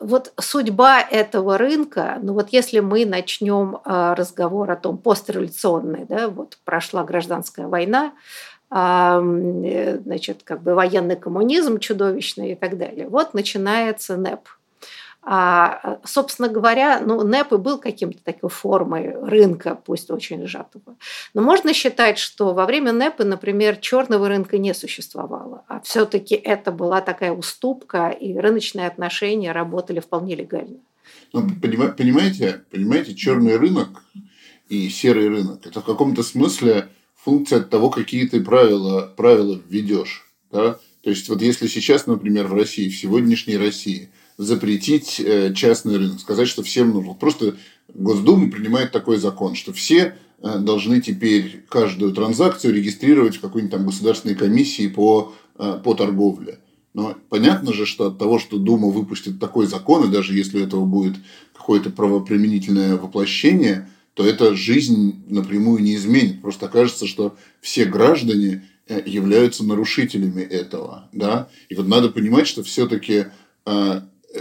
вот 0.00 0.32
судьба 0.40 1.00
этого 1.00 1.58
рынка, 1.58 2.18
ну 2.22 2.34
вот 2.34 2.48
если 2.50 2.80
мы 2.80 3.06
начнем 3.06 3.78
а, 3.84 4.14
разговор 4.14 4.70
о 4.70 4.76
том 4.76 4.98
постреволюционный, 4.98 6.04
да, 6.06 6.28
вот 6.28 6.58
прошла 6.64 7.04
гражданская 7.04 7.68
война, 7.68 8.12
э, 8.70 9.98
значит, 10.04 10.42
как 10.44 10.62
бы 10.62 10.74
военный 10.74 11.16
коммунизм 11.16 11.78
чудовищный 11.78 12.52
и 12.52 12.54
так 12.54 12.78
далее. 12.78 13.08
Вот 13.08 13.34
начинается 13.34 14.16
НЭП– 14.16 14.48
а, 15.24 16.00
собственно 16.04 16.48
говоря, 16.48 17.00
ну, 17.00 17.22
НЭП 17.22 17.52
и 17.52 17.56
был 17.56 17.78
каким-то 17.78 18.18
такой 18.24 18.50
формой 18.50 19.14
рынка, 19.14 19.78
пусть 19.84 20.10
очень 20.10 20.44
сжатого. 20.48 20.96
Но 21.32 21.42
можно 21.42 21.72
считать, 21.72 22.18
что 22.18 22.52
во 22.54 22.66
время 22.66 22.90
НЭПа, 22.92 23.24
например, 23.24 23.76
черного 23.76 24.28
рынка 24.28 24.58
не 24.58 24.74
существовало, 24.74 25.62
а 25.68 25.80
все-таки 25.80 26.34
это 26.34 26.72
была 26.72 27.00
такая 27.00 27.32
уступка, 27.32 28.08
и 28.08 28.36
рыночные 28.36 28.88
отношения 28.88 29.52
работали 29.52 30.00
вполне 30.00 30.34
легально. 30.34 30.78
Ну, 31.32 31.48
понимаете, 31.60 32.64
понимаете, 32.70 33.14
черный 33.14 33.56
рынок 33.56 34.02
и 34.68 34.88
серый 34.88 35.28
рынок– 35.28 35.60
это 35.66 35.80
в 35.80 35.84
каком-то 35.84 36.24
смысле 36.24 36.88
функция 37.14 37.60
того, 37.60 37.90
какие 37.90 38.26
ты 38.26 38.42
правила, 38.42 39.12
правила 39.16 39.60
введешь. 39.68 40.26
Да? 40.50 40.78
То 41.02 41.10
есть 41.10 41.28
вот 41.28 41.42
если 41.42 41.68
сейчас, 41.68 42.08
например, 42.08 42.48
в 42.48 42.54
России, 42.54 42.88
в 42.88 42.96
сегодняшней 42.96 43.56
России– 43.56 44.10
запретить 44.42 45.20
э, 45.20 45.52
частный 45.54 45.96
рынок, 45.96 46.20
сказать, 46.20 46.48
что 46.48 46.62
всем 46.62 46.90
нужно. 46.90 47.14
Просто 47.14 47.56
Госдума 47.94 48.50
принимает 48.50 48.92
такой 48.92 49.18
закон, 49.18 49.54
что 49.54 49.72
все 49.72 50.16
э, 50.40 50.58
должны 50.58 51.00
теперь 51.00 51.64
каждую 51.68 52.12
транзакцию 52.12 52.74
регистрировать 52.74 53.36
в 53.36 53.40
какой-нибудь 53.40 53.72
там 53.72 53.86
государственной 53.86 54.34
комиссии 54.34 54.88
по, 54.88 55.32
э, 55.58 55.80
по 55.82 55.94
торговле. 55.94 56.58
Но 56.94 57.16
понятно 57.30 57.72
же, 57.72 57.86
что 57.86 58.08
от 58.08 58.18
того, 58.18 58.38
что 58.38 58.58
Дума 58.58 58.88
выпустит 58.88 59.40
такой 59.40 59.66
закон, 59.66 60.08
и 60.08 60.12
даже 60.12 60.34
если 60.34 60.58
у 60.58 60.64
этого 60.64 60.84
будет 60.84 61.16
какое-то 61.54 61.90
правоприменительное 61.90 62.96
воплощение, 62.96 63.88
то 64.14 64.26
это 64.26 64.54
жизнь 64.54 65.24
напрямую 65.26 65.82
не 65.82 65.94
изменит. 65.94 66.42
Просто 66.42 66.68
кажется, 66.68 67.06
что 67.06 67.34
все 67.62 67.86
граждане 67.86 68.68
являются 69.06 69.64
нарушителями 69.64 70.42
этого. 70.42 71.08
Да? 71.12 71.48
И 71.70 71.74
вот 71.74 71.88
надо 71.88 72.10
понимать, 72.10 72.46
что 72.46 72.62
все-таки 72.62 73.26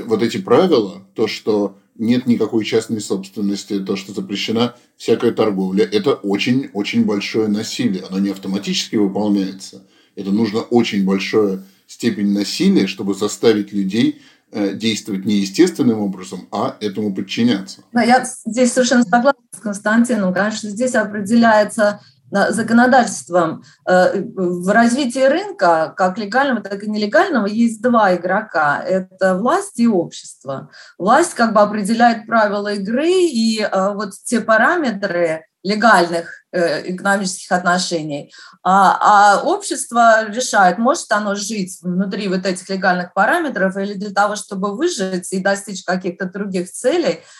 вот 0.05 0.23
эти 0.23 0.37
правила, 0.37 1.03
то, 1.15 1.27
что 1.27 1.77
нет 1.95 2.25
никакой 2.25 2.65
частной 2.65 3.01
собственности, 3.01 3.79
то, 3.79 3.95
что 3.95 4.13
запрещена 4.13 4.75
всякая 4.97 5.31
торговля, 5.31 5.85
это 5.85 6.13
очень-очень 6.13 7.05
большое 7.05 7.47
насилие. 7.47 8.03
Оно 8.09 8.19
не 8.19 8.29
автоматически 8.29 8.95
выполняется. 8.95 9.83
Это 10.15 10.31
нужно 10.31 10.61
очень 10.61 11.05
большое 11.05 11.63
степень 11.87 12.31
насилия, 12.31 12.87
чтобы 12.87 13.13
заставить 13.13 13.73
людей 13.73 14.21
э, 14.51 14.73
действовать 14.73 15.25
не 15.25 15.39
естественным 15.39 15.99
образом, 15.99 16.47
а 16.51 16.77
этому 16.79 17.13
подчиняться. 17.13 17.81
Да, 17.91 18.01
я 18.01 18.25
здесь 18.45 18.71
совершенно 18.71 19.03
согласна 19.03 19.41
с 19.55 19.59
Константином. 19.59 20.33
Конечно, 20.33 20.69
здесь 20.69 20.95
определяется 20.95 22.01
законодательством 22.31 23.63
э, 23.87 24.21
в 24.21 24.69
развитии 24.69 25.25
рынка, 25.25 25.93
как 25.95 26.17
легального, 26.17 26.61
так 26.61 26.83
и 26.83 26.89
нелегального, 26.89 27.45
есть 27.45 27.81
два 27.81 28.15
игрока. 28.15 28.81
Это 28.81 29.37
власть 29.37 29.79
и 29.79 29.87
общество. 29.87 30.69
Власть 30.97 31.33
как 31.33 31.53
бы 31.53 31.61
определяет 31.61 32.25
правила 32.25 32.73
игры, 32.73 33.11
и 33.11 33.61
э, 33.61 33.93
вот 33.93 34.13
те 34.23 34.39
параметры 34.39 35.45
легальных 35.63 36.43
э, 36.51 36.91
экономических 36.91 37.51
отношений, 37.51 38.33
а, 38.63 39.35
а 39.37 39.43
общество 39.43 40.27
решает, 40.27 40.79
может 40.79 41.11
оно 41.11 41.35
жить 41.35 41.77
внутри 41.83 42.27
вот 42.29 42.47
этих 42.47 42.67
легальных 42.69 43.13
параметров 43.13 43.77
или 43.77 43.93
для 43.93 44.09
того, 44.09 44.35
чтобы 44.35 44.75
выжить 44.75 45.31
и 45.31 45.39
достичь 45.39 45.83
каких-то 45.83 46.25
других 46.25 46.71
целей– 46.71 47.19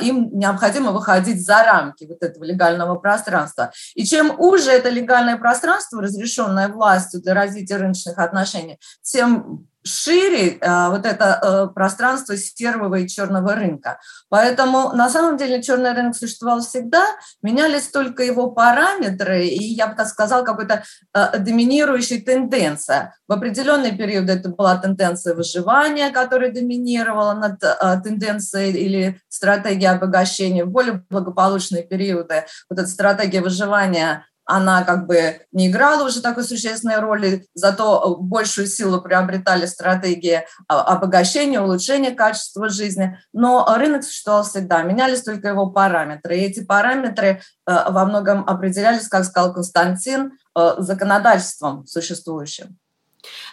им 0.00 0.30
необходимо 0.32 0.90
выходить 0.90 1.44
за 1.44 1.62
рамки 1.62 2.04
вот 2.04 2.22
этого 2.22 2.44
легального 2.44 2.96
пространства. 2.96 3.72
И 3.94 4.04
чем 4.04 4.38
уже 4.38 4.70
это 4.70 4.88
легальное 4.88 5.36
пространство, 5.36 6.02
разрешенное 6.02 6.68
властью 6.68 7.20
для 7.22 7.34
развития 7.34 7.76
рыночных 7.76 8.18
отношений, 8.18 8.78
тем 9.02 9.69
шире 9.84 10.58
а, 10.60 10.90
вот 10.90 11.06
это 11.06 11.40
э, 11.42 11.74
пространство 11.74 12.36
серого 12.36 12.96
и 12.96 13.08
черного 13.08 13.54
рынка. 13.54 13.98
Поэтому 14.28 14.92
на 14.92 15.08
самом 15.08 15.36
деле 15.36 15.62
черный 15.62 15.92
рынок 15.94 16.14
существовал 16.16 16.60
всегда, 16.60 17.04
менялись 17.42 17.88
только 17.88 18.22
его 18.22 18.50
параметры, 18.50 19.46
и 19.46 19.62
я 19.74 19.86
бы 19.86 19.94
так 19.94 20.08
сказала, 20.08 20.44
какой-то 20.44 20.82
э, 21.14 21.38
доминирующая 21.38 22.20
тенденция. 22.20 23.16
В 23.26 23.32
определенный 23.32 23.96
период 23.96 24.28
это 24.28 24.50
была 24.50 24.76
тенденция 24.76 25.34
выживания, 25.34 26.10
которая 26.10 26.52
доминировала 26.52 27.32
над 27.32 27.62
э, 27.62 28.00
тенденцией 28.04 28.72
или 28.72 29.20
стратегией 29.28 29.90
обогащения. 29.90 30.64
В 30.64 30.70
более 30.70 31.04
благополучные 31.08 31.82
периоды 31.82 32.44
вот 32.68 32.78
эта 32.78 32.88
стратегия 32.88 33.40
выживания 33.40 34.26
она 34.50 34.82
как 34.82 35.06
бы 35.06 35.40
не 35.52 35.68
играла 35.68 36.04
уже 36.04 36.20
такой 36.20 36.42
существенной 36.42 36.98
роли, 36.98 37.46
зато 37.54 38.16
большую 38.18 38.66
силу 38.66 39.00
приобретали 39.00 39.64
стратегии 39.66 40.44
обогащения, 40.66 41.60
улучшения 41.60 42.10
качества 42.10 42.68
жизни. 42.68 43.16
Но 43.32 43.64
рынок 43.76 44.02
существовал 44.02 44.42
всегда, 44.42 44.82
менялись 44.82 45.22
только 45.22 45.48
его 45.48 45.70
параметры. 45.70 46.36
И 46.36 46.42
эти 46.42 46.64
параметры 46.64 47.28
э, 47.28 47.40
во 47.66 48.04
многом 48.04 48.44
определялись, 48.48 49.06
как 49.06 49.24
сказал 49.24 49.54
Константин, 49.54 50.32
э, 50.58 50.74
законодательством 50.78 51.86
существующим. 51.86 52.79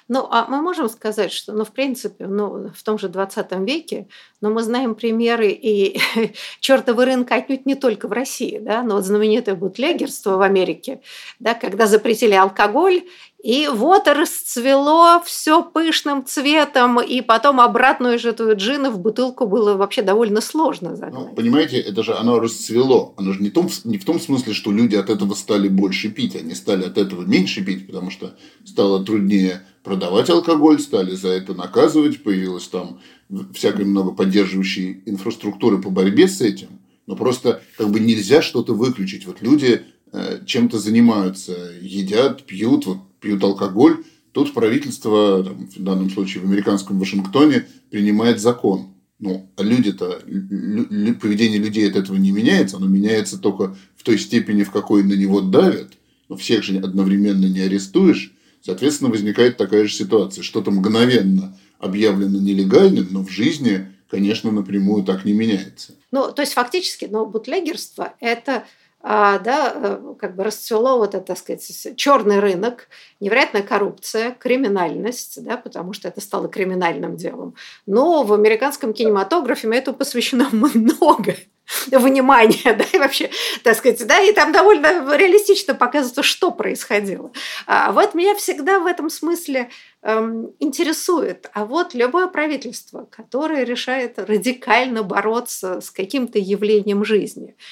Ну, 0.07 0.27
а 0.29 0.45
мы 0.47 0.62
можем 0.62 0.89
сказать, 0.89 1.31
что, 1.31 1.53
ну, 1.53 1.65
в 1.65 1.71
принципе, 1.71 2.27
ну, 2.27 2.69
в 2.69 2.83
том 2.83 2.97
же 2.97 3.09
20 3.09 3.51
веке, 3.67 4.07
но 4.41 4.50
мы 4.50 4.63
знаем 4.63 4.95
примеры 4.95 5.50
и 5.50 6.00
чертовы 6.59 7.05
рынка 7.05 7.36
отнюдь 7.36 7.65
не 7.65 7.75
только 7.75 8.07
в 8.07 8.12
России, 8.12 8.59
да, 8.59 8.83
но 8.83 8.95
вот 8.95 9.05
знаменитое 9.05 9.55
бутлегерство 9.55 10.38
в 10.38 10.41
Америке, 10.41 11.01
да, 11.39 11.53
когда 11.53 11.88
запретили 11.88 12.33
алкоголь, 12.33 13.03
и 13.48 13.70
вот 13.70 14.10
расцвело 14.10 15.22
все 15.24 15.63
пышным 15.63 16.25
цветом, 16.25 17.00
и 17.00 17.22
потом 17.22 17.62
обратную 17.62 18.20
же 18.20 18.32
эту 18.32 18.54
джина 18.58 18.92
в 18.92 19.00
бутылку 19.00 19.48
было 19.48 19.75
вообще 19.75 20.01
довольно 20.01 20.42
сложно 20.42 20.98
загнать. 20.98 21.30
Ну, 21.30 21.34
понимаете, 21.34 21.80
это 21.80 22.04
же 22.04 22.13
оно 22.13 22.42
расцвело. 22.42 23.13
Оно 23.16 23.32
же 23.32 23.42
не, 23.42 23.50
том, 23.50 23.70
не 23.86 24.00
в 24.00 24.04
том 24.04 24.20
смысле, 24.20 24.51
что 24.51 24.74
люди 24.74 24.98
от 24.98 25.10
этого 25.10 25.34
стали 25.34 25.70
больше 25.70 26.10
пить, 26.10 26.36
они 26.36 26.56
стали 26.56 26.84
от 26.84 26.98
этого 26.98 27.24
меньше 27.24 27.63
пить, 27.63 27.88
потому 27.88 28.12
что 28.12 28.36
стало 28.66 29.06
труднее 29.06 29.62
продавать 29.82 30.30
алкоголь, 30.30 30.82
стали 30.82 31.16
за 31.16 31.30
это 31.30 31.54
наказывать, 31.54 32.24
появилось 32.24 32.68
там 32.68 33.00
всякой 33.54 33.86
много 33.86 34.12
поддерживающей 34.12 35.04
инфраструктуры 35.06 35.82
по 35.82 35.89
борьбе 35.89 36.27
с 36.27 36.42
этим. 36.42 36.82
Но 37.06 37.16
просто 37.16 37.62
как 37.77 37.92
бы 37.92 38.01
нельзя 38.01 38.42
что-то 38.42 38.74
выключить. 38.74 39.25
Вот 39.25 39.42
люди 39.42 39.84
э, 40.12 40.39
чем-то 40.46 40.80
занимаются, 40.80 41.56
едят, 41.80 42.44
пьют, 42.44 42.86
вот 42.86 43.07
пьют 43.19 43.43
алкоголь. 43.43 44.03
Тут 44.31 44.53
правительство, 44.53 45.43
там, 45.43 45.67
в 45.67 45.83
данном 45.83 46.09
случае 46.09 46.43
в 46.43 46.45
американском 46.45 47.00
Вашингтоне, 47.00 47.65
принимает 47.89 48.39
закон. 48.39 48.93
Ну, 49.19 49.50
а 49.55 49.63
люди-то, 49.63 50.21
поведение 51.19 51.57
людей 51.57 51.89
от 51.89 51.95
этого 51.95 52.17
не 52.17 52.31
меняется, 52.31 52.77
оно 52.77 52.86
меняется 52.86 53.39
только 53.39 53.75
в 53.95 54.03
той 54.03 54.19
степени, 54.19 54.62
в 54.63 54.71
какой 54.71 55.03
на 55.03 55.13
него 55.13 55.41
давят. 55.41 55.93
Но 56.29 56.36
всех 56.36 56.63
же 56.63 56.77
одновременно 56.77 57.45
не 57.45 57.62
арестуешь. 57.62 58.33
Соответственно, 58.62 59.09
возникает 59.09 59.57
такая 59.57 59.88
же 59.88 59.93
ситуация. 59.93 60.43
Что-то 60.43 60.71
мгновенно 60.71 61.57
объявлено 61.79 62.39
нелегальным, 62.39 63.07
но 63.12 63.24
в 63.24 63.31
жизни, 63.31 63.88
конечно, 64.09 64.51
напрямую 64.51 65.03
так 65.03 65.25
не 65.25 65.33
меняется. 65.33 65.93
Ну, 66.12 66.31
то 66.31 66.41
есть 66.41 66.53
фактически, 66.53 67.07
ну, 67.09 67.25
бутлегерство– 67.25 68.13
это 68.19 68.65
а, 69.01 69.38
да, 69.39 69.72
э, 69.75 70.13
как 70.20 70.36
бы 70.36 70.44
расцвело 70.44 70.98
вот 70.98 71.13
это, 71.13 71.24
так 71.27 71.38
сказать, 71.38 71.96
черный 71.96 72.39
рынок, 72.39 72.89
невероятная 73.20 73.62
коррупция, 73.62 74.32
криминальность, 74.32 75.44
да, 75.44 75.56
потому 75.56 75.94
что 75.94 76.08
это 76.08 76.20
стало 76.20 76.48
криминальным 76.48 77.16
делом. 77.16 77.56
Но 77.86 78.24
в 78.24 78.34
американском 78.34 78.94
кинематографе 78.94 79.70
этому 79.70 79.96
посвящено 79.98 80.50
много 80.51 81.36
внимания, 81.92 82.74
да, 82.74 82.86
и 82.92 82.98
вообще, 82.98 83.30
так 83.63 83.77
сказать, 83.77 84.06
да, 84.08 84.20
и 84.20 84.34
там 84.34 84.51
довольно 84.51 85.16
реалистично 85.16 85.75
показывается, 85.75 86.24
что 86.24 86.51
происходило. 86.51 87.32
А 87.68 87.92
вот 87.92 88.16
меня 88.16 88.34
всегда 88.36 88.80
в 88.80 88.88
этом 88.88 89.10
смысле 89.10 89.70
эм, 90.01 90.54
интересует, 90.60 91.50
а 91.54 91.66
вот 91.66 91.94
любое 91.94 92.27
правительство, 92.27 93.08
которое 93.12 93.63
решает 93.63 94.18
радикально 94.18 95.04
бороться 95.04 95.82
с 95.82 95.92
каким-то 95.92 96.39
явлением 96.39 97.06
жизни– 97.06 97.56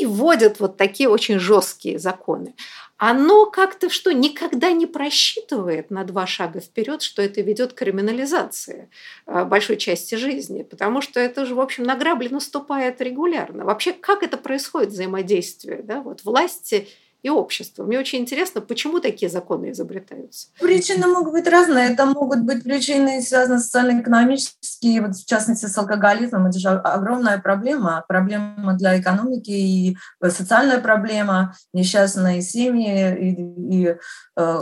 и 0.00 0.06
вводят 0.06 0.60
вот 0.60 0.76
такие 0.76 1.08
очень 1.08 1.38
жесткие 1.38 1.98
законы, 1.98 2.54
оно 2.96 3.46
как-то 3.46 3.88
что, 3.88 4.12
никогда 4.12 4.72
не 4.72 4.86
просчитывает 4.86 5.90
на 5.90 6.04
два 6.04 6.26
шага 6.26 6.60
вперед, 6.60 7.00
что 7.02 7.22
это 7.22 7.40
ведет 7.40 7.72
к 7.72 7.78
криминализации 7.78 8.90
э, 9.26 9.44
большой 9.44 9.78
части 9.78 10.16
жизни, 10.16 10.62
потому 10.62 11.00
что 11.00 11.18
это 11.18 11.46
же, 11.46 11.54
в 11.54 11.60
общем, 11.60 11.84
на 11.84 11.96
грабли 11.96 12.28
наступает 12.28 13.00
регулярно. 13.00 13.64
Вообще, 13.64 13.92
как 13.92 14.22
это 14.22 14.36
происходит 14.36 14.90
взаимодействие 14.90 15.82
да, 15.82 16.02
вот 16.02 16.24
власти 16.24 16.88
и 17.22 17.28
общества. 17.28 17.84
Мне 17.84 17.98
очень 17.98 18.20
интересно, 18.20 18.60
почему 18.60 19.00
такие 19.00 19.30
законы 19.30 19.72
изобретаются. 19.72 20.48
Причины 20.58 21.06
могут 21.06 21.32
быть 21.32 21.46
разные. 21.46 21.92
Это 21.92 22.06
могут 22.06 22.40
быть 22.40 22.64
причины, 22.64 23.20
связанные 23.20 23.60
социально-экономические, 23.60 25.02
вот 25.02 25.16
в 25.16 25.26
частности 25.26 25.66
с 25.66 25.76
алкоголизмом. 25.76 26.46
Это 26.46 26.58
же 26.58 26.68
огромная 26.68 27.38
проблема, 27.38 28.04
проблема 28.08 28.74
для 28.74 28.98
экономики 28.98 29.50
и 29.50 29.96
социальная 30.22 30.80
проблема, 30.80 31.54
несчастные 31.72 32.40
семьи 32.40 33.16
и, 33.18 33.82
и 33.82 33.96
э, 34.36 34.58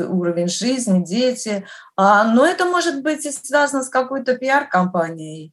уровень 0.00 0.48
жизни, 0.48 1.04
дети. 1.04 1.64
А, 1.96 2.24
но 2.24 2.44
это 2.46 2.66
может 2.66 3.02
быть 3.02 3.24
и 3.24 3.32
связано 3.32 3.82
с 3.82 3.88
какой-то 3.88 4.36
пиар-компанией, 4.36 5.52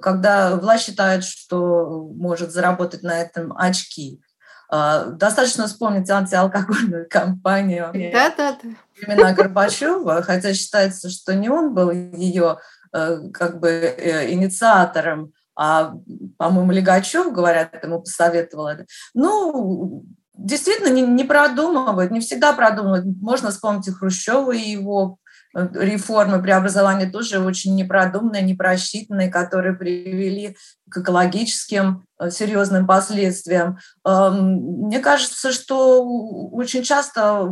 когда 0.00 0.56
власть 0.56 0.84
считает, 0.84 1.24
что 1.24 2.10
может 2.14 2.52
заработать 2.52 3.02
на 3.02 3.20
этом 3.20 3.56
очки. 3.56 4.20
А, 4.68 5.04
достаточно 5.06 5.66
вспомнить 5.66 6.10
антиалкогольную 6.10 7.08
кампанию 7.10 7.90
да, 8.12 8.34
да, 8.36 8.58
да. 8.62 8.68
времена 9.00 9.32
Горбачева, 9.32 10.22
хотя 10.22 10.54
считается, 10.54 11.08
что 11.08 11.34
не 11.34 11.48
он 11.48 11.72
был 11.72 11.90
ее 11.90 12.58
э, 12.92 13.18
как 13.32 13.60
бы 13.60 13.68
э, 13.68 14.32
инициатором, 14.32 15.32
а, 15.54 15.94
по-моему, 16.36 16.72
Легачев, 16.72 17.32
говорят, 17.32 17.82
ему 17.82 18.00
посоветовал 18.00 18.68
это. 18.68 18.86
Ну, 19.14 20.04
действительно, 20.34 20.88
не, 20.88 21.02
не 21.02 21.24
продумывают, 21.24 22.10
не 22.10 22.20
всегда 22.20 22.52
продумывают. 22.52 23.06
Можно 23.20 23.50
вспомнить 23.50 23.88
и 23.88 23.92
Хрущева, 23.92 24.52
и 24.52 24.70
его 24.70 25.18
реформы, 25.56 26.42
преобразования 26.42 27.10
тоже 27.10 27.40
очень 27.40 27.74
непродуманные, 27.74 28.42
непросчитанные, 28.42 29.30
которые 29.30 29.74
привели 29.74 30.56
к 30.90 30.98
экологическим 30.98 32.06
э, 32.18 32.30
серьезным 32.30 32.86
последствиям. 32.86 33.78
Эм, 34.04 34.86
мне 34.86 35.00
кажется, 35.00 35.52
что 35.52 36.04
очень 36.52 36.82
часто 36.82 37.50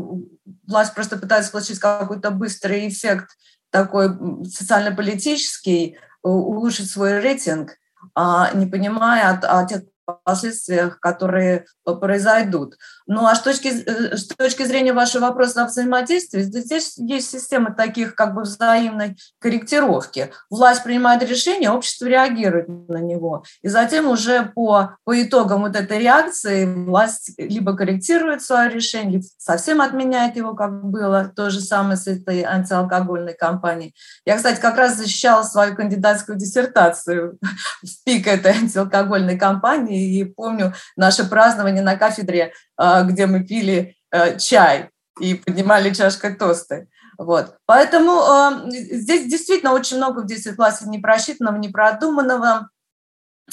власть 0.67 0.95
просто 0.95 1.17
пытается 1.17 1.51
получить 1.51 1.79
какой-то 1.79 2.31
быстрый 2.31 2.89
эффект 2.89 3.31
такой 3.71 4.11
социально-политический, 4.47 5.99
улучшить 6.23 6.91
свой 6.91 7.21
рейтинг, 7.21 7.73
а 8.15 8.51
не 8.55 8.67
понимая 8.67 9.31
о, 9.31 9.61
о 9.61 9.67
тех 9.67 9.83
последствиях, 10.25 11.01
которые 11.01 11.65
э, 11.87 11.95
произойдут. 11.95 12.77
Ну 13.07 13.27
а 13.27 13.35
с 13.35 13.43
точки, 13.43 13.69
э, 13.69 14.17
с 14.17 14.29
точки 14.29 14.65
зрения 14.65 14.93
вашего 14.93 15.27
вопроса 15.27 15.63
о 15.63 15.67
взаимодействии, 15.67 16.41
здесь 16.41 16.95
есть 16.97 17.31
система 17.31 17.75
таких 17.75 18.15
как 18.15 18.35
бы 18.35 18.43
взаимной 18.43 19.17
корректировки. 19.41 20.33
Власть 20.49 20.83
принимает 20.85 21.23
решение, 21.23 21.71
общество 21.71 22.07
реагирует 22.07 22.69
на 22.69 22.99
него. 22.99 23.45
И 23.63 23.69
затем 23.69 24.09
уже 24.09 24.51
по, 24.55 24.97
по 25.05 25.23
итогам 25.23 25.63
вот 25.63 25.77
этой 25.77 25.99
реакции 25.99 26.65
власть 26.65 27.33
либо 27.37 27.77
корректирует 27.77 28.43
свое 28.43 28.71
решение, 28.71 29.13
либо 29.13 29.25
совсем 29.37 29.83
отменяет 29.83 30.37
его, 30.37 30.55
как 30.55 30.85
было 30.85 31.31
то 31.35 31.51
же 31.51 31.61
самое 31.61 31.97
с 31.97 32.07
этой 32.07 32.43
антиалкогольной 32.43 33.35
кампанией. 33.35 33.95
Я, 34.25 34.37
кстати, 34.37 34.61
как 34.61 34.79
раз 34.79 34.97
защищала 34.97 35.43
свою 35.43 35.75
кандидатскую 35.75 36.39
диссертацию 36.39 37.39
в 37.83 38.05
пик 38.05 38.27
этой 38.27 38.53
антиалкогольной 38.53 39.39
кампании, 39.39 40.19
и 40.19 40.25
помню 40.25 40.73
наше 40.97 41.29
празднование 41.29 41.83
на 41.83 41.97
кафедре, 41.97 42.53
где 42.79 43.27
мы 43.27 43.45
пили 43.45 43.97
э, 44.11 44.39
чай 44.39 44.91
и 45.21 45.35
поднимали 45.35 45.93
чашкой 45.93 46.35
тосты. 46.35 46.89
Вот. 47.19 47.57
Поэтому 47.67 48.21
э, 48.21 48.71
здесь 48.71 49.31
действительно 49.31 49.73
очень 49.73 49.97
много 49.99 50.21
в 50.21 50.27
10 50.27 50.57
классе 50.57 50.87
непросчитанного, 50.89 51.57
непродуманного. 51.57 52.71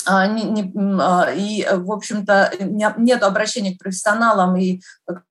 А, 0.06 0.26
не, 0.28 0.44
не, 0.44 0.74
а, 1.02 1.32
и, 1.34 1.66
в 1.70 1.92
общем-то, 1.92 2.54
нет 2.60 3.24
обращения 3.24 3.76
к 3.76 3.80
профессионалам 3.80 4.56
и 4.56 4.82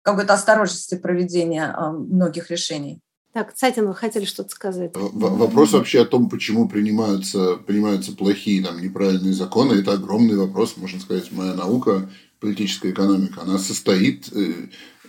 какой-то 0.01 0.33
осторожности 0.33 0.95
проведения 0.95 1.73
многих 1.91 2.51
решений. 2.51 3.01
Так, 3.31 3.53
Цатин, 3.53 3.87
вы 3.87 3.95
хотели 3.95 4.25
что-то 4.25 4.49
сказать? 4.49 4.91
Вопрос 4.93 5.71
вообще 5.71 6.01
о 6.01 6.05
том, 6.05 6.29
почему 6.29 6.67
принимаются, 6.67 7.57
принимаются 7.57 8.11
плохие, 8.13 8.63
там, 8.65 8.81
неправильные 8.81 9.33
законы, 9.33 9.73
это 9.73 9.93
огромный 9.93 10.35
вопрос, 10.35 10.77
можно 10.77 10.99
сказать, 10.99 11.31
моя 11.31 11.53
наука, 11.53 12.09
политическая 12.39 12.91
экономика, 12.91 13.41
она 13.41 13.57
состоит, 13.57 14.29
э, 14.33 14.53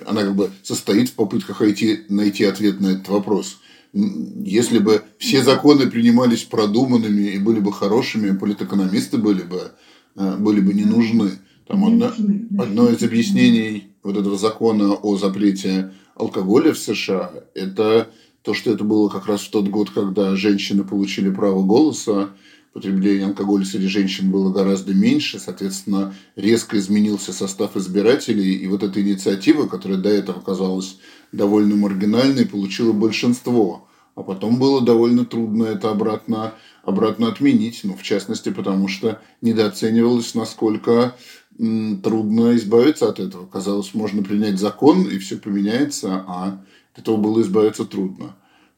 она 0.06 0.22
как 0.22 0.34
бы 0.34 0.50
состоит 0.62 1.08
в 1.08 1.14
попытках 1.14 1.60
найти, 1.60 2.00
найти 2.08 2.44
ответ 2.44 2.80
на 2.80 2.88
этот 2.88 3.08
вопрос. 3.08 3.58
Если 3.92 4.78
бы 4.78 5.02
все 5.18 5.42
законы 5.42 5.90
принимались 5.90 6.44
продуманными 6.44 7.22
и 7.22 7.38
были 7.38 7.60
бы 7.60 7.72
хорошими, 7.72 8.36
политэкономисты 8.36 9.18
были 9.18 9.42
бы, 9.42 9.72
э, 10.16 10.36
были 10.36 10.60
бы 10.60 10.74
не 10.74 10.84
нужны. 10.84 11.32
Там 11.66 11.84
одно, 11.84 12.12
одно 12.58 12.88
из 12.88 13.02
объяснений 13.02 13.92
вот 14.02 14.16
этого 14.16 14.36
закона 14.36 14.94
о 14.94 15.16
запрете 15.16 15.92
алкоголя 16.16 16.72
в 16.72 16.78
США, 16.78 17.32
это 17.54 18.10
то, 18.42 18.54
что 18.54 18.72
это 18.72 18.84
было 18.84 19.08
как 19.08 19.26
раз 19.26 19.42
в 19.42 19.50
тот 19.50 19.68
год, 19.68 19.90
когда 19.90 20.34
женщины 20.34 20.82
получили 20.82 21.30
право 21.30 21.62
голоса, 21.62 22.30
потребление 22.72 23.26
алкоголя 23.26 23.64
среди 23.64 23.88
женщин 23.88 24.30
было 24.30 24.52
гораздо 24.52 24.94
меньше, 24.94 25.38
соответственно, 25.38 26.14
резко 26.36 26.78
изменился 26.78 27.32
состав 27.32 27.76
избирателей, 27.76 28.54
и 28.54 28.66
вот 28.66 28.82
эта 28.82 29.00
инициатива, 29.00 29.66
которая 29.66 29.98
до 29.98 30.08
этого 30.08 30.40
казалась 30.40 30.98
довольно 31.32 31.76
маргинальной, 31.76 32.46
получила 32.46 32.92
большинство. 32.92 33.86
А 34.14 34.22
потом 34.22 34.58
было 34.58 34.80
довольно 34.80 35.24
трудно 35.24 35.64
это 35.64 35.90
обратно, 35.90 36.54
обратно 36.84 37.28
отменить, 37.28 37.80
ну, 37.84 37.94
в 37.94 38.02
частности, 38.02 38.50
потому 38.50 38.88
что 38.88 39.20
недооценивалось, 39.40 40.34
насколько 40.34 41.16
трудно 41.56 42.56
избавиться 42.56 43.08
от 43.08 43.20
этого. 43.20 43.46
Казалось, 43.46 43.94
можно 43.94 44.22
принять 44.22 44.58
закон, 44.58 45.04
и 45.04 45.18
все 45.18 45.36
поменяется, 45.36 46.24
а 46.26 46.60
от 46.92 46.98
этого 47.00 47.16
было 47.16 47.42
избавиться 47.42 47.84
трудно. 47.84 48.34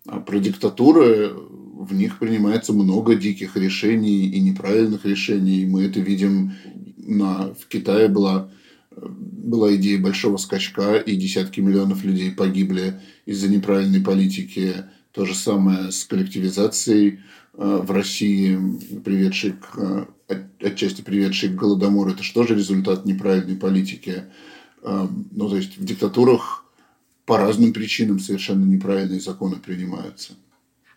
А 0.06 0.18
про 0.18 0.38
диктатуры 0.38 1.32
в 1.82 1.94
них 1.94 2.18
принимается 2.18 2.72
много 2.72 3.14
диких 3.14 3.56
решений 3.56 4.26
и 4.26 4.40
неправильных 4.40 5.04
решений. 5.04 5.66
Мы 5.66 5.84
это 5.84 6.00
видим 6.00 6.52
на, 6.96 7.54
в 7.54 7.66
Китае 7.66 8.08
была, 8.08 8.50
была 8.90 9.74
идея 9.76 10.00
большого 10.00 10.36
скачка, 10.36 10.96
и 10.96 11.16
десятки 11.16 11.60
миллионов 11.60 12.04
людей 12.04 12.30
погибли 12.30 13.00
из-за 13.26 13.48
неправильной 13.48 14.00
политики. 14.00 14.84
То 15.12 15.24
же 15.26 15.34
самое 15.34 15.90
с 15.90 16.04
коллективизацией 16.04 17.20
э, 17.54 17.80
в 17.82 17.90
России, 17.90 18.58
приведшей 19.04 19.52
к 19.52 20.08
отчасти 20.62 21.02
приведший 21.02 21.50
к 21.50 21.54
голодомору, 21.54 22.12
это 22.12 22.22
же 22.22 22.54
результат 22.54 23.04
неправильной 23.04 23.56
политики? 23.56 24.24
Эм, 24.82 25.28
ну, 25.32 25.48
то 25.48 25.56
есть 25.56 25.76
в 25.76 25.84
диктатурах 25.84 26.64
по 27.26 27.38
разным 27.38 27.72
причинам 27.72 28.18
совершенно 28.18 28.64
неправильные 28.64 29.20
законы 29.20 29.56
принимаются. 29.56 30.34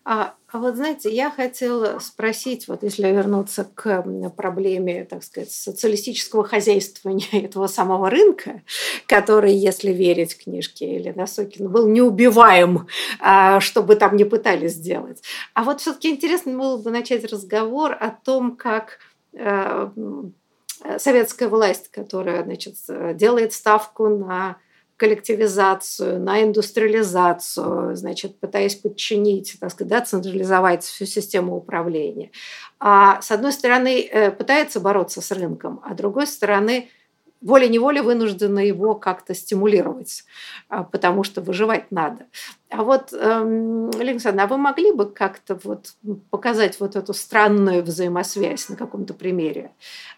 А, 0.04 0.34
а 0.52 0.58
вот 0.58 0.76
знаете, 0.76 1.12
я 1.12 1.30
хотела 1.30 1.98
спросить, 1.98 2.68
вот 2.68 2.82
если 2.82 3.08
вернуться 3.08 3.68
к 3.74 4.04
проблеме, 4.36 5.04
так 5.04 5.22
сказать, 5.24 5.50
социалистического 5.50 6.44
хозяйствования 6.44 7.26
этого 7.44 7.66
самого 7.66 8.10
рынка, 8.10 8.62
который, 9.06 9.52
если 9.52 9.90
верить 9.90 10.38
книжке 10.38 10.96
или 10.96 11.10
Насокина, 11.10 11.68
был 11.68 11.88
неубиваем, 11.88 12.86
а, 13.20 13.60
чтобы 13.60 13.96
там 13.96 14.16
не 14.16 14.24
пытались 14.24 14.74
сделать. 14.74 15.22
А 15.54 15.64
вот 15.64 15.80
все-таки 15.80 16.10
интересно 16.10 16.56
было 16.58 16.76
бы 16.76 16.90
начать 16.90 17.24
разговор 17.24 17.92
о 17.92 18.10
том, 18.10 18.56
как 18.56 18.98
Э, 19.36 19.90
советская 20.98 21.48
власть, 21.48 21.90
которая 21.90 22.44
значит, 22.44 22.74
делает 23.16 23.52
ставку 23.52 24.08
на 24.08 24.58
коллективизацию, 24.96 26.20
на 26.20 26.42
индустриализацию, 26.42 27.94
значит, 27.94 28.40
пытаясь 28.40 28.74
подчинить, 28.74 29.56
так 29.60 29.70
сказать, 29.70 29.90
да, 29.90 30.00
централизовать 30.00 30.84
всю 30.84 31.04
систему 31.04 31.56
управления. 31.56 32.30
А 32.80 33.20
с 33.20 33.30
одной 33.30 33.52
стороны, 33.52 34.02
э, 34.02 34.30
пытается 34.30 34.80
бороться 34.80 35.20
с 35.20 35.30
рынком, 35.30 35.80
а 35.84 35.92
с 35.92 35.96
другой 35.96 36.26
стороны, 36.26 36.88
волей-неволей 37.42 38.00
вынуждена 38.00 38.60
его 38.60 38.94
как-то 38.94 39.34
стимулировать, 39.34 40.24
а, 40.68 40.82
потому 40.84 41.22
что 41.22 41.40
выживать 41.40 41.90
надо. 41.90 42.26
А 42.68 42.82
вот, 42.82 43.12
эм, 43.12 43.90
Александр, 43.98 44.42
а 44.42 44.46
вы 44.48 44.56
могли 44.56 44.90
бы 44.90 45.06
как-то 45.06 45.56
вот 45.62 45.94
показать 46.30 46.80
вот 46.80 46.96
эту 46.96 47.14
странную 47.14 47.84
взаимосвязь 47.84 48.68
на 48.68 48.76
каком-то 48.76 49.14
примере? 49.14 49.70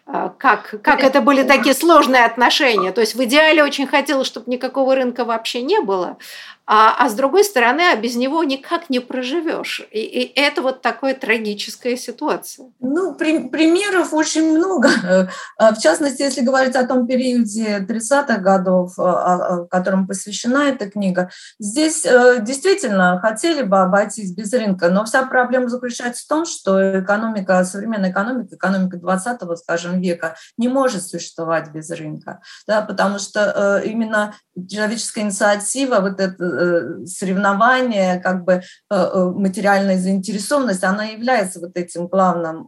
А, 0.07 0.29
как, 0.29 0.81
как 0.81 1.03
это 1.03 1.21
были 1.21 1.43
такие 1.43 1.75
сложные 1.75 2.25
отношения? 2.25 2.91
То 2.91 3.01
есть 3.01 3.13
в 3.13 3.23
идеале 3.23 3.63
очень 3.63 3.85
хотелось, 3.85 4.25
чтобы 4.25 4.49
никакого 4.49 4.95
рынка 4.95 5.25
вообще 5.25 5.61
не 5.61 5.79
было, 5.79 6.17
а, 6.65 6.95
а 6.97 7.09
с 7.09 7.13
другой 7.13 7.43
стороны, 7.43 7.81
а 7.81 7.95
без 7.95 8.15
него 8.15 8.43
никак 8.43 8.89
не 8.89 8.99
проживешь. 8.99 9.81
И, 9.91 9.99
и 9.99 10.39
это 10.39 10.61
вот 10.61 10.81
такая 10.81 11.15
трагическая 11.15 11.97
ситуация. 11.97 12.71
Ну, 12.79 13.15
при, 13.15 13.47
примеров 13.47 14.13
очень 14.13 14.55
много. 14.55 14.89
А, 15.57 15.73
в 15.73 15.79
частности, 15.79 16.21
если 16.21 16.41
говорить 16.41 16.75
о 16.75 16.85
том 16.85 17.07
периоде 17.07 17.85
30-х 17.87 18.37
годов, 18.37 18.95
которому 19.69 20.07
посвящена 20.07 20.69
эта 20.69 20.89
книга, 20.89 21.29
здесь 21.59 22.05
э, 22.05 22.38
действительно 22.41 23.19
хотели 23.19 23.61
бы 23.63 23.79
обойтись 23.79 24.33
без 24.33 24.53
рынка, 24.53 24.89
но 24.89 25.05
вся 25.05 25.23
проблема 25.23 25.69
заключается 25.69 26.23
в 26.23 26.27
том, 26.27 26.45
что 26.45 26.99
экономика, 27.01 27.63
современная 27.63 28.11
экономика, 28.11 28.55
экономика 28.55 28.97
20 28.97 29.39
скажем, 29.57 29.99
века 29.99 30.35
не 30.57 30.67
может 30.67 31.03
существовать 31.03 31.71
без 31.71 31.89
рынка, 31.91 32.41
да, 32.67 32.81
потому 32.81 33.19
что 33.19 33.81
именно 33.85 34.33
человеческая 34.69 35.21
инициатива, 35.21 35.99
вот 35.99 36.19
это 36.19 37.05
соревнование, 37.05 38.19
как 38.19 38.43
бы 38.43 38.61
материальная 38.89 39.97
заинтересованность, 39.97 40.83
она 40.83 41.05
является 41.05 41.59
вот 41.59 41.77
этим 41.77 42.07
главным 42.07 42.67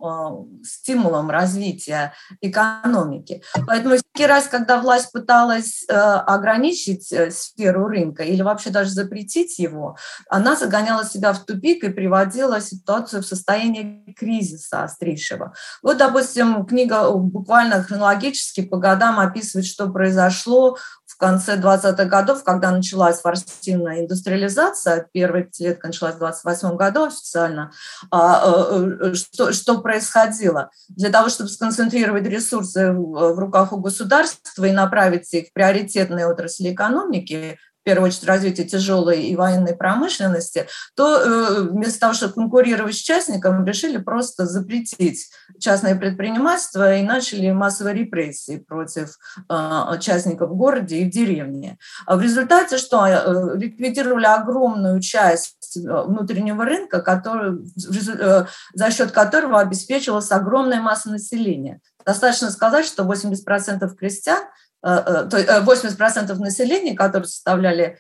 стимулом 0.64 1.30
развития 1.30 2.14
экономики. 2.40 3.42
Поэтому 3.68 3.96
всякий 3.96 4.28
раз, 4.28 4.48
когда 4.48 4.80
власть 4.80 5.12
пыталась 5.12 5.86
ограничить 5.90 7.14
сферу 7.34 7.88
рынка 7.88 8.24
или 8.24 8.42
вообще 8.42 8.70
даже 8.70 8.92
запретить 8.92 9.60
его, 9.62 9.98
она 10.30 10.56
загоняла 10.56 11.06
себя 11.06 11.34
в 11.34 11.46
тупик 11.46 11.84
и 11.84 11.90
приводила 11.90 12.62
ситуацию 12.62 13.22
в 13.22 13.28
состояние 13.28 14.14
кризиса 14.14 14.84
острейшего. 14.84 15.54
Вот, 15.82 15.98
допустим, 15.98 16.66
книга 16.66 17.12
буквально 17.12 17.84
хронологически 17.84 18.62
по 18.62 18.78
годам 18.78 19.20
описывает, 19.20 19.66
что 19.66 19.90
произошло 19.90 20.78
в 21.12 21.18
конце 21.18 21.58
20-х 21.58 22.06
годов, 22.06 22.44
когда 22.44 22.72
началась 22.72 23.20
форсивная 23.20 24.02
индустриализация, 24.02 25.08
первая 25.12 25.44
пятилетка 25.44 25.88
началась 25.88 26.16
в 26.16 26.20
28 26.20 26.78
году 26.78 27.04
официально, 27.04 27.72
а, 28.10 28.42
э, 28.46 28.92
э, 29.02 29.14
что, 29.14 29.52
что 29.52 29.82
происходило? 29.82 30.72
Для 30.88 31.10
того, 31.10 31.28
чтобы 31.28 31.50
сконцентрировать 31.50 32.26
ресурсы 32.26 32.94
в 32.94 33.38
руках 33.38 33.74
у 33.74 33.78
государства 33.78 34.66
и 34.66 34.72
направить 34.72 35.34
их 35.34 35.50
в 35.50 35.54
приоритетные 35.54 36.28
отрасли 36.28 36.74
экономики, 36.74 37.58
в 37.82 37.84
первую 37.84 38.08
очередь 38.08 38.26
развитие 38.26 38.68
тяжелой 38.68 39.24
и 39.24 39.36
военной 39.36 39.76
промышленности, 39.76 40.68
то 40.96 41.18
э, 41.18 41.62
вместо 41.72 42.00
того, 42.00 42.14
чтобы 42.14 42.34
конкурировать 42.34 42.94
с 42.94 43.00
частником, 43.00 43.66
решили 43.66 43.98
просто 43.98 44.46
запретить 44.46 45.32
частное 45.60 45.96
предпринимательство 45.96 46.96
и 46.96 47.02
начали 47.02 47.50
массовые 47.52 47.96
репрессии 47.96 48.58
против 48.58 49.18
э, 49.50 50.00
частников 50.00 50.52
в 50.52 50.56
городе 50.56 50.98
и 50.98 51.06
в 51.06 51.12
деревне. 51.12 51.80
А 52.06 52.18
в 52.18 52.22
результате 52.22 52.78
что? 52.78 53.08
Э, 53.08 53.58
ликвидировали 53.58 54.26
огромную 54.26 55.02
часть 55.02 55.76
внутреннего 55.76 56.66
рынка, 56.66 57.02
который, 57.02 57.66
за 57.76 58.92
счет 58.92 59.12
которого 59.12 59.60
обеспечивалась 59.60 60.32
огромная 60.32 60.82
масса 60.82 61.10
населения. 61.10 61.80
Достаточно 62.06 62.52
сказать, 62.52 62.86
что 62.86 63.04
80% 63.04 63.96
крестьян 63.96 64.44
80% 64.84 64.84
э, 64.84 66.34
э, 66.34 66.34
населения, 66.36 66.96
которые 66.96 67.28
составляли 67.28 67.84
э, 67.84 67.96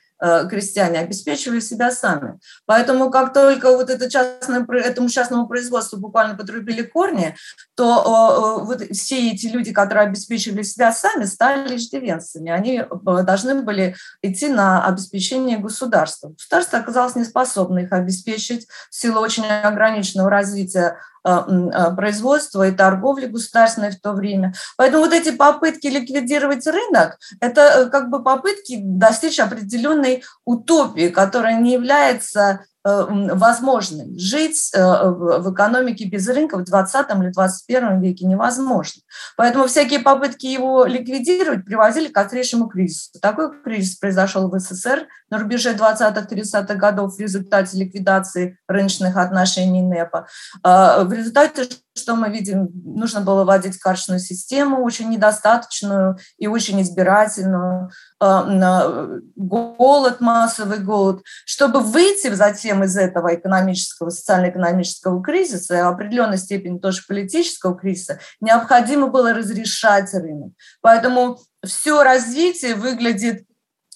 крестьяне, 0.49 0.99
обеспечивали 0.99 1.60
себя 1.60 1.91
сами. 1.91 2.39
Поэтому 2.65 3.10
как 3.10 3.34
только 3.34 3.75
вот 3.75 3.89
это 3.89 4.10
частное, 4.10 4.65
этому 4.84 5.10
частному 5.10 5.47
производству 5.47 5.97
буквально 5.97 6.36
подрубили 6.36 6.84
корни, 6.84 7.36
то 7.75 8.62
вот 8.63 8.81
все 8.91 9.31
эти 9.31 9.47
люди, 9.47 9.73
которые 9.73 10.07
обеспечивали 10.07 10.62
себя 10.63 10.91
сами, 10.91 11.25
стали 11.25 11.75
иждивенцами. 11.75 12.51
Они 12.51 12.84
должны 13.03 13.62
были 13.62 13.95
идти 14.21 14.47
на 14.47 14.86
обеспечение 14.86 15.57
государства. 15.57 16.29
Государство 16.29 16.79
оказалось 16.79 17.15
неспособно 17.15 17.79
их 17.79 17.91
обеспечить 17.91 18.67
в 18.89 18.95
силу 18.95 19.19
очень 19.19 19.45
ограниченного 19.45 20.29
развития 20.29 20.97
Э, 21.23 21.43
э, 21.47 21.95
производства 21.95 22.67
и 22.67 22.71
торговли 22.71 23.27
государственной 23.27 23.91
в 23.91 24.01
то 24.01 24.13
время. 24.13 24.55
Поэтому 24.75 25.03
вот 25.03 25.13
эти 25.13 25.29
попытки 25.29 25.86
ликвидировать 25.86 26.65
рынок– 26.65 27.19
это 27.39 27.62
э, 27.62 27.89
как 27.91 28.10
бы 28.10 28.23
попытки 28.23 28.79
достичь 28.81 29.39
определенной 29.39 30.11
утопии, 30.45 31.10
которая 31.10 31.60
не 31.60 31.74
является 31.74 32.65
Э, 32.84 33.06
возможным. 33.08 34.17
Жить 34.17 34.71
э, 34.74 34.82
в 34.82 35.54
экономике 35.54 36.06
без 36.06 36.28
рынка 36.28 36.58
в 36.58 36.63
20 36.63 37.10
или 37.12 37.30
21 37.30 38.02
веке 38.02 38.26
невозможно. 38.26 39.04
Поэтому 39.38 39.67
всякие 39.67 40.00
попытки 40.00 40.47
его 40.47 40.86
ликвидировать 40.86 41.63
приводили 41.63 42.08
к 42.08 42.17
острейшему 42.17 42.67
кризису. 42.69 43.19
Такой 43.21 43.52
кризис 43.62 43.97
произошел 43.97 44.50
в 44.50 44.60
СССР 44.60 45.06
на 45.30 45.38
рубеже 45.38 45.76
20-30-х 45.76 46.74
годов 46.74 47.15
в 47.15 47.19
результате 47.19 47.78
ликвидации 47.78 48.58
рыночных 48.67 49.15
отношений 49.15 49.84
НЭПа. 49.84 50.26
А, 50.63 51.04
в 51.04 51.13
результате 51.13 51.67
что 51.95 52.15
мы 52.15 52.30
видим? 52.30 52.69
Нужно 52.73 53.21
было 53.21 53.43
вводить 53.43 53.77
карточную 53.77 54.19
систему, 54.19 54.84
очень 54.84 55.10
недостаточную 55.10 56.17
и 56.38 56.47
очень 56.47 56.82
избирательную, 56.82 57.91
а, 58.19 59.08
голод, 59.36 60.21
массовый 60.21 60.80
голод. 60.80 61.21
Чтобы 61.45 61.82
выйти 61.82 62.34
затем 62.34 62.84
из 62.84 62.95
этого 62.95 63.36
экономического, 63.36 64.10
социально-экономического 64.10 65.21
кризиса, 65.21 65.77
и 65.77 65.82
в 65.82 65.88
определенной 65.88 66.38
степени 66.38 66.80
тоже 66.80 67.04
политического 67.08 67.77
кризиса, 67.77 68.19
необходимо 68.39 69.08
было 69.08 69.34
разрешать 69.34 70.13
рынок. 70.13 70.54
Поэтому 70.82 71.39
все 71.63 72.04
развитие 72.04 72.75
выглядит 72.75 73.45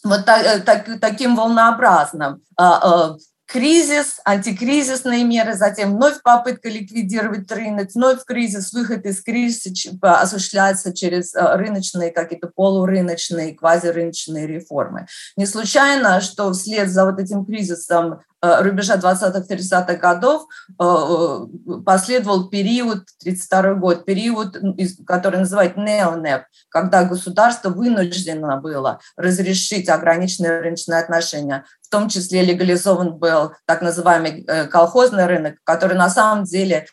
вот 0.03 0.25
так, 0.25 0.45
э, 0.45 0.59
так, 0.59 0.99
таким 0.99 1.35
волнообразным. 1.35 2.41
Кризис, 3.47 4.19
антикризисные 4.25 5.23
меры, 5.23 5.53
затем 5.53 5.95
вновь 5.95 6.21
попытка 6.23 6.67
ликвидировать 6.67 7.51
рынок, 7.51 7.89
вновь 7.93 8.23
кризис, 8.25 8.73
выход 8.73 9.05
из 9.05 9.21
кризиса 9.21 9.69
осуществляется 10.01 10.93
через 10.93 11.35
э, 11.35 11.55
рыночные, 11.55 12.11
какие-то 12.11 12.47
полурыночные, 12.47 13.55
квазирыночные 13.55 14.47
реформы. 14.47 15.05
Не 15.37 15.45
случайно, 15.45 16.21
что 16.21 16.51
вслед 16.53 16.89
за 16.89 17.05
вот 17.05 17.19
этим 17.19 17.45
кризисом 17.45 18.21
Э, 18.45 18.61
рубежа 18.61 18.97
20-30-х 18.97 19.95
годов 19.95 20.47
э, 20.69 20.83
э, 20.83 21.81
последовал 21.85 22.49
период, 22.49 23.05
32 23.23 23.73
год, 23.75 24.05
период, 24.05 24.57
который 25.07 25.39
называют 25.39 25.77
неонеп, 25.77 26.43
когда 26.69 27.03
государство 27.05 27.69
вынуждено 27.69 28.57
было 28.57 28.99
разрешить 29.17 29.89
ограниченные 29.89 30.59
рыночные 30.59 30.99
отношения. 30.99 31.65
В 31.95 31.97
том 31.97 32.09
числе 32.09 32.43
легализован 32.43 33.13
был 33.13 33.53
так 33.65 33.81
называемый 33.81 34.43
колхозный 34.69 35.27
рынок, 35.27 35.55
который 35.63 35.95
на 35.95 36.09
самом 36.09 36.43
деле 36.43 36.87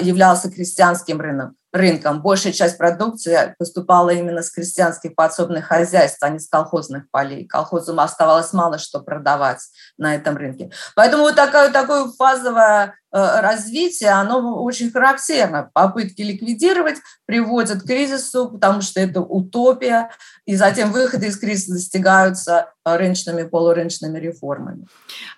являлся 0.00 0.48
крестьянским 0.48 1.20
рынком 1.20 1.56
рынком. 1.74 2.22
Большая 2.22 2.52
часть 2.52 2.78
продукции 2.78 3.54
поступала 3.58 4.10
именно 4.10 4.42
с 4.42 4.50
крестьянских 4.50 5.16
подсобных 5.16 5.66
хозяйств, 5.66 6.22
а 6.22 6.28
не 6.28 6.38
с 6.38 6.48
колхозных 6.48 7.10
полей. 7.10 7.46
Колхозам 7.46 7.98
оставалось 7.98 8.52
мало 8.52 8.78
что 8.78 9.00
продавать 9.00 9.58
на 9.98 10.14
этом 10.14 10.36
рынке. 10.36 10.70
Поэтому 10.94 11.24
вот 11.24 11.34
такое, 11.34 11.70
такое 11.70 12.06
фазовое 12.16 12.94
э, 13.12 13.40
развитие, 13.40 14.10
оно 14.10 14.62
очень 14.62 14.92
характерно. 14.92 15.70
Попытки 15.74 16.22
ликвидировать 16.22 16.98
приводят 17.26 17.82
к 17.82 17.86
кризису, 17.86 18.50
потому 18.50 18.80
что 18.80 19.00
это 19.00 19.20
утопия, 19.20 20.10
и 20.46 20.54
затем 20.54 20.92
выходы 20.92 21.26
из 21.26 21.36
кризиса 21.36 21.72
достигаются 21.72 22.72
рыночными, 22.84 23.42
полурыночными 23.42 24.20
реформами. 24.20 24.86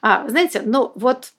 А, 0.03 0.29
знаете, 0.29 0.61
ну 0.67 0.93
вот 0.97 1.31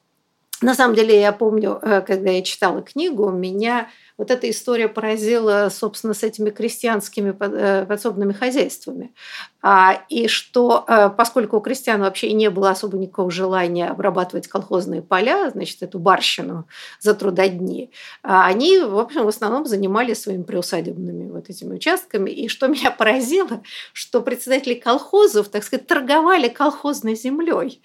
на 0.61 0.73
самом 0.73 0.95
деле 0.95 1.19
я 1.19 1.31
помню, 1.31 1.79
э, 1.81 2.01
когда 2.01 2.31
я 2.31 2.41
читала 2.41 2.81
книгу, 2.81 3.29
меня 3.29 3.89
вот 4.17 4.31
эта 4.31 4.49
история 4.49 4.87
поразила, 4.87 5.69
собственно, 5.71 6.15
с 6.15 6.23
этими 6.23 6.49
крестьянскими 6.49 7.35
э, 7.39 7.85
подсобными 7.85 8.33
хозяйствами. 8.33 9.13
А, 9.61 10.01
и 10.09 10.27
что, 10.27 10.83
э, 10.87 11.09
поскольку 11.15 11.57
у 11.57 11.61
крестьян 11.61 12.01
вообще 12.01 12.33
не 12.33 12.49
было 12.49 12.71
особо 12.71 12.97
никакого 12.97 13.29
желания 13.29 13.87
обрабатывать 13.87 14.47
колхозные 14.47 15.03
поля, 15.03 15.51
значит, 15.51 15.83
эту 15.83 15.99
барщину 15.99 16.67
за 16.99 17.13
трудодни, 17.13 17.91
а 18.23 18.47
они, 18.47 18.79
в 18.79 18.97
общем, 18.97 19.25
в 19.25 19.27
основном 19.27 19.65
занимались 19.65 20.23
своими 20.23 20.43
приусадебными 20.43 21.29
вот 21.29 21.49
этими 21.49 21.75
участками. 21.75 22.31
И 22.31 22.47
что 22.47 22.67
меня 22.67 22.89
поразило, 22.89 23.61
что 23.93 24.21
председатели 24.21 24.73
колхозов, 24.73 25.49
так 25.49 25.63
сказать, 25.63 25.85
торговали 25.85 26.47
колхозной 26.47 27.15
землей 27.15 27.81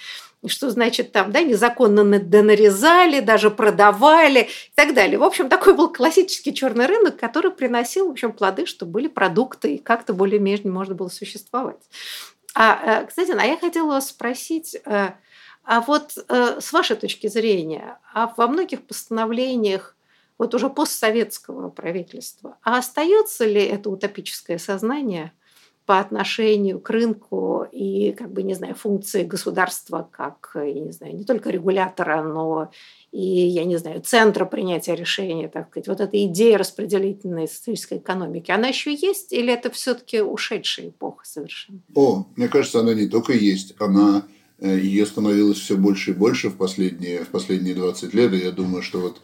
что 0.48 0.70
значит 0.70 1.12
там, 1.12 1.30
да, 1.30 1.42
незаконно 1.42 2.18
донарезали, 2.18 3.20
даже 3.20 3.50
продавали 3.50 4.42
и 4.42 4.74
так 4.74 4.94
далее. 4.94 5.18
В 5.18 5.22
общем, 5.22 5.48
такой 5.48 5.74
был 5.74 5.92
классический 5.92 6.52
черный 6.52 6.86
рынок, 6.86 7.16
который 7.16 7.52
приносил, 7.52 8.08
в 8.08 8.12
общем, 8.12 8.32
плоды, 8.32 8.66
что 8.66 8.84
были 8.86 9.08
продукты, 9.08 9.74
и 9.74 9.78
как-то 9.78 10.12
более-менее 10.12 10.70
можно 10.72 10.94
было 10.94 11.08
существовать. 11.08 11.82
А, 12.54 13.02
э, 13.02 13.06
кстати, 13.06 13.30
а 13.30 13.44
я 13.44 13.56
хотела 13.56 13.86
вас 13.86 14.08
спросить, 14.08 14.76
э, 14.84 15.10
а 15.64 15.80
вот 15.80 16.12
э, 16.28 16.60
с 16.60 16.72
вашей 16.72 16.96
точки 16.96 17.28
зрения, 17.28 17.98
а 18.12 18.32
во 18.36 18.48
многих 18.48 18.82
постановлениях 18.82 19.96
вот 20.38 20.54
уже 20.54 20.68
постсоветского 20.68 21.70
правительства, 21.70 22.58
а 22.62 22.78
остается 22.78 23.44
ли 23.44 23.62
это 23.62 23.90
утопическое 23.90 24.58
сознание– 24.58 25.32
по 25.86 25.98
отношению 25.98 26.80
к 26.80 26.90
рынку 26.90 27.66
и, 27.70 28.12
как 28.12 28.32
бы, 28.32 28.42
не 28.42 28.54
знаю, 28.54 28.74
функции 28.74 29.24
государства 29.24 30.08
как, 30.10 30.52
я 30.54 30.80
не 30.80 30.92
знаю, 30.92 31.16
не 31.16 31.24
только 31.24 31.50
регулятора, 31.50 32.22
но 32.22 32.70
и, 33.10 33.20
я 33.20 33.64
не 33.64 33.76
знаю, 33.76 34.00
центра 34.02 34.44
принятия 34.44 34.94
решения, 34.94 35.48
так 35.48 35.70
сказать, 35.70 35.88
вот 35.88 36.00
эта 36.00 36.24
идея 36.26 36.58
распределительной 36.58 37.48
социалистической 37.48 37.98
экономики, 37.98 38.50
она 38.50 38.68
еще 38.68 38.94
есть 38.94 39.32
или 39.32 39.52
это 39.52 39.70
все-таки 39.70 40.20
ушедшая 40.20 40.88
эпоха 40.88 41.24
совершенно? 41.26 41.80
О, 41.94 42.26
мне 42.36 42.48
кажется, 42.48 42.80
она 42.80 42.94
не 42.94 43.08
только 43.08 43.32
есть, 43.32 43.74
она 43.78 44.24
Э, 44.62 44.78
ее 44.78 45.06
становилось 45.06 45.58
все 45.58 45.76
больше 45.76 46.12
и 46.12 46.14
больше 46.14 46.48
в 46.48 46.56
последние, 46.56 47.24
в 47.24 47.28
последние 47.28 47.74
20 47.74 48.14
лет, 48.14 48.32
и 48.32 48.38
я 48.38 48.52
думаю, 48.52 48.80
что 48.80 49.00
вот 49.00 49.20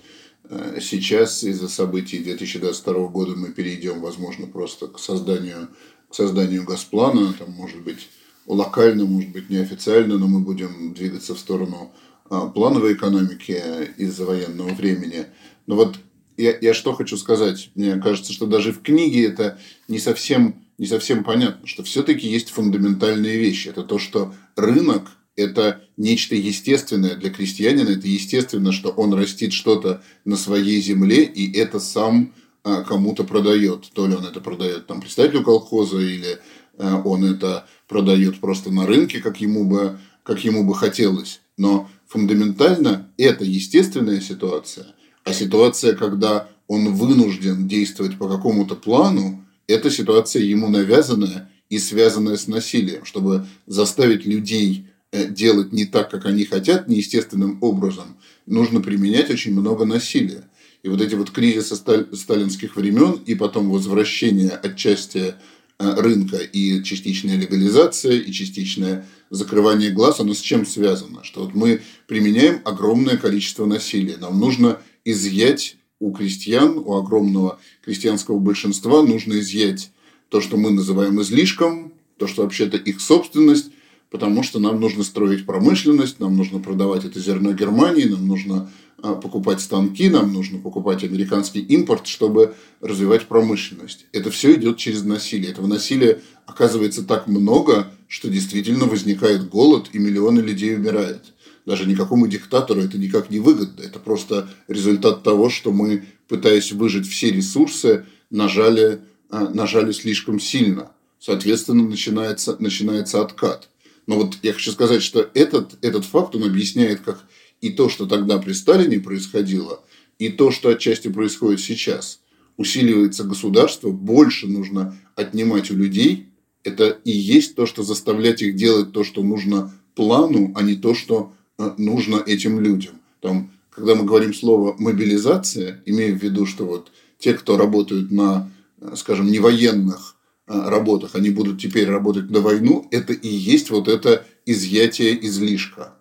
э, 0.50 0.80
сейчас 0.80 1.44
из-за 1.44 1.68
событий 1.68 2.18
2022 2.18 3.06
года 3.06 3.36
мы 3.36 3.52
перейдем, 3.52 4.00
возможно, 4.00 4.48
просто 4.48 4.88
к 4.88 4.98
созданию, 4.98 5.68
к 6.08 6.14
созданию 6.14 6.64
Газплана, 6.64 7.32
там, 7.32 7.50
может 7.52 7.82
быть, 7.82 8.08
локально, 8.46 9.04
может 9.04 9.30
быть, 9.30 9.50
неофициально, 9.50 10.18
но 10.18 10.26
мы 10.26 10.40
будем 10.40 10.94
двигаться 10.94 11.34
в 11.34 11.38
сторону 11.38 11.92
а, 12.30 12.48
плановой 12.48 12.94
экономики 12.94 13.62
из-за 13.96 14.24
военного 14.24 14.70
времени. 14.70 15.26
Но 15.66 15.76
вот 15.76 15.98
я, 16.36 16.56
я 16.60 16.72
что 16.72 16.94
хочу 16.94 17.16
сказать. 17.16 17.70
Мне 17.74 17.96
кажется, 17.96 18.32
что 18.32 18.46
даже 18.46 18.72
в 18.72 18.80
книге 18.80 19.26
это 19.26 19.58
не 19.88 19.98
совсем, 19.98 20.54
не 20.78 20.86
совсем 20.86 21.24
понятно, 21.24 21.66
что 21.66 21.82
все-таки 21.82 22.26
есть 22.26 22.50
фундаментальные 22.50 23.38
вещи. 23.38 23.68
Это 23.68 23.82
то, 23.82 23.98
что 23.98 24.34
рынок 24.56 25.08
это 25.38 25.82
нечто 25.96 26.34
естественное 26.34 27.14
для 27.14 27.30
крестьянина. 27.30 27.90
Это 27.90 28.08
естественно, 28.08 28.72
что 28.72 28.90
он 28.90 29.14
растит 29.14 29.52
что-то 29.52 30.02
на 30.24 30.36
своей 30.36 30.80
земле, 30.80 31.22
и 31.22 31.56
это 31.56 31.78
сам 31.78 32.34
кому-то 32.62 33.24
продает. 33.24 33.90
То 33.94 34.06
ли 34.06 34.14
он 34.14 34.24
это 34.24 34.40
продает 34.40 34.86
там, 34.86 35.00
представителю 35.00 35.42
колхоза, 35.42 35.98
или 35.98 36.38
а, 36.78 37.00
он 37.04 37.24
это 37.24 37.66
продает 37.86 38.40
просто 38.40 38.70
на 38.70 38.86
рынке, 38.86 39.20
как 39.20 39.40
ему 39.40 39.64
бы, 39.64 39.98
как 40.22 40.44
ему 40.44 40.64
бы 40.64 40.74
хотелось. 40.74 41.40
Но 41.56 41.88
фундаментально 42.06 43.10
это 43.16 43.44
естественная 43.44 44.20
ситуация, 44.20 44.86
а 45.24 45.32
ситуация, 45.32 45.94
когда 45.94 46.48
он 46.66 46.94
вынужден 46.94 47.66
действовать 47.66 48.18
по 48.18 48.28
какому-то 48.28 48.76
плану, 48.76 49.44
это 49.66 49.90
ситуация 49.90 50.42
ему 50.42 50.68
навязанная 50.68 51.50
и 51.68 51.78
связанная 51.78 52.36
с 52.36 52.46
насилием, 52.48 53.04
чтобы 53.04 53.46
заставить 53.66 54.26
людей 54.26 54.88
Э, 55.10 55.26
делать 55.26 55.72
не 55.72 55.86
так, 55.86 56.10
как 56.10 56.26
они 56.26 56.44
хотят, 56.44 56.86
неестественным 56.86 57.58
образом, 57.62 58.18
нужно 58.44 58.80
применять 58.80 59.30
очень 59.30 59.58
много 59.58 59.86
насилия. 59.86 60.44
И 60.82 60.88
вот 60.88 61.00
эти 61.00 61.14
вот 61.14 61.30
кризисы 61.30 61.76
сталинских 61.76 62.76
времен 62.76 63.20
и 63.26 63.34
потом 63.34 63.70
возвращение 63.70 64.50
отчасти 64.50 65.34
э, 65.78 66.00
рынка 66.00 66.36
и 66.36 66.82
частичная 66.84 67.36
легализация, 67.36 68.12
и 68.12 68.32
частичное 68.32 69.06
закрывание 69.30 69.90
глаз, 69.90 70.20
оно 70.20 70.34
с 70.34 70.40
чем 70.40 70.64
связано? 70.64 71.24
Что 71.24 71.42
вот 71.42 71.54
мы 71.54 71.82
применяем 72.06 72.60
огромное 72.64 73.16
количество 73.16 73.66
насилия. 73.66 74.16
Нам 74.16 74.38
нужно 74.38 74.78
изъять 75.04 75.76
у 76.00 76.12
крестьян, 76.12 76.78
у 76.78 76.94
огромного 76.94 77.58
крестьянского 77.84 78.38
большинства, 78.38 79.02
нужно 79.02 79.40
изъять 79.40 79.90
то, 80.28 80.40
что 80.40 80.56
мы 80.56 80.70
называем 80.70 81.20
излишком, 81.20 81.92
то, 82.18 82.26
что 82.26 82.42
вообще-то 82.42 82.76
их 82.76 83.00
собственность, 83.00 83.70
потому 84.10 84.42
что 84.42 84.58
нам 84.58 84.80
нужно 84.80 85.04
строить 85.04 85.46
промышленность, 85.46 86.20
нам 86.20 86.36
нужно 86.36 86.58
продавать 86.58 87.04
это 87.04 87.20
зерно 87.20 87.52
Германии, 87.52 88.04
нам 88.04 88.26
нужно 88.26 88.70
а, 89.00 89.14
покупать 89.14 89.60
станки, 89.60 90.08
нам 90.08 90.32
нужно 90.32 90.58
покупать 90.58 91.04
американский 91.04 91.60
импорт, 91.60 92.06
чтобы 92.06 92.54
развивать 92.80 93.26
промышленность. 93.26 94.06
Это 94.12 94.30
все 94.30 94.54
идет 94.54 94.76
через 94.78 95.04
насилие. 95.04 95.52
Этого 95.52 95.66
насилия 95.66 96.20
оказывается 96.46 97.04
так 97.04 97.28
много, 97.28 97.92
что 98.08 98.28
действительно 98.28 98.86
возникает 98.86 99.48
голод, 99.48 99.90
и 99.92 99.98
миллионы 99.98 100.40
людей 100.40 100.74
умирают. 100.74 101.34
Даже 101.66 101.86
никакому 101.86 102.26
диктатору 102.26 102.80
это 102.80 102.96
никак 102.96 103.30
не 103.30 103.40
выгодно. 103.40 103.82
Это 103.82 103.98
просто 103.98 104.48
результат 104.68 105.22
того, 105.22 105.50
что 105.50 105.70
мы, 105.70 106.04
пытаясь 106.26 106.72
выжить 106.72 107.06
все 107.06 107.30
ресурсы, 107.30 108.06
нажали, 108.30 109.00
а, 109.28 109.50
нажали 109.50 109.92
слишком 109.92 110.40
сильно. 110.40 110.90
Соответственно, 111.20 111.82
начинается, 111.82 112.56
начинается 112.58 113.20
откат. 113.20 113.68
Но 114.08 114.16
вот 114.16 114.38
я 114.42 114.54
хочу 114.54 114.72
сказать, 114.72 115.02
что 115.02 115.30
этот, 115.34 115.76
этот 115.82 116.04
факт, 116.06 116.34
он 116.34 116.44
объясняет, 116.44 117.02
как 117.02 117.24
и 117.60 117.68
то, 117.68 117.90
что 117.90 118.06
тогда 118.06 118.38
при 118.38 118.54
Сталине 118.54 119.00
происходило, 119.00 119.84
и 120.18 120.30
то, 120.30 120.50
что 120.50 120.70
отчасти 120.70 121.08
происходит 121.08 121.60
сейчас. 121.60 122.20
Усиливается 122.56 123.22
государство, 123.24 123.90
больше 123.90 124.48
нужно 124.48 124.98
отнимать 125.14 125.70
у 125.70 125.76
людей. 125.76 126.26
Это 126.64 126.98
и 127.04 127.10
есть 127.10 127.54
то, 127.54 127.66
что 127.66 127.82
заставлять 127.82 128.40
их 128.40 128.56
делать 128.56 128.92
то, 128.92 129.04
что 129.04 129.22
нужно 129.22 129.74
плану, 129.94 130.52
а 130.56 130.62
не 130.62 130.74
то, 130.74 130.94
что 130.94 131.34
э, 131.58 131.74
нужно 131.76 132.16
этим 132.16 132.60
людям. 132.60 132.94
Там, 133.20 133.52
когда 133.68 133.94
мы 133.94 134.04
говорим 134.04 134.32
слово 134.32 134.74
мобилизация, 134.78 135.82
имея 135.84 136.14
в 136.14 136.22
виду, 136.22 136.46
что 136.46 136.64
вот 136.64 136.90
те, 137.18 137.34
кто 137.34 137.58
работают 137.58 138.10
на, 138.10 138.50
э, 138.80 138.94
скажем, 138.96 139.26
не 139.26 139.38
военных 139.38 140.16
работах, 140.48 141.14
они 141.14 141.30
будут 141.30 141.60
теперь 141.60 141.88
работать 141.88 142.30
на 142.30 142.40
войну, 142.40 142.86
это 142.90 143.12
и 143.12 143.28
есть 143.28 143.70
вот 143.70 143.88
это 143.88 144.24
изъятие 144.46 145.26
излишка. 145.26 145.94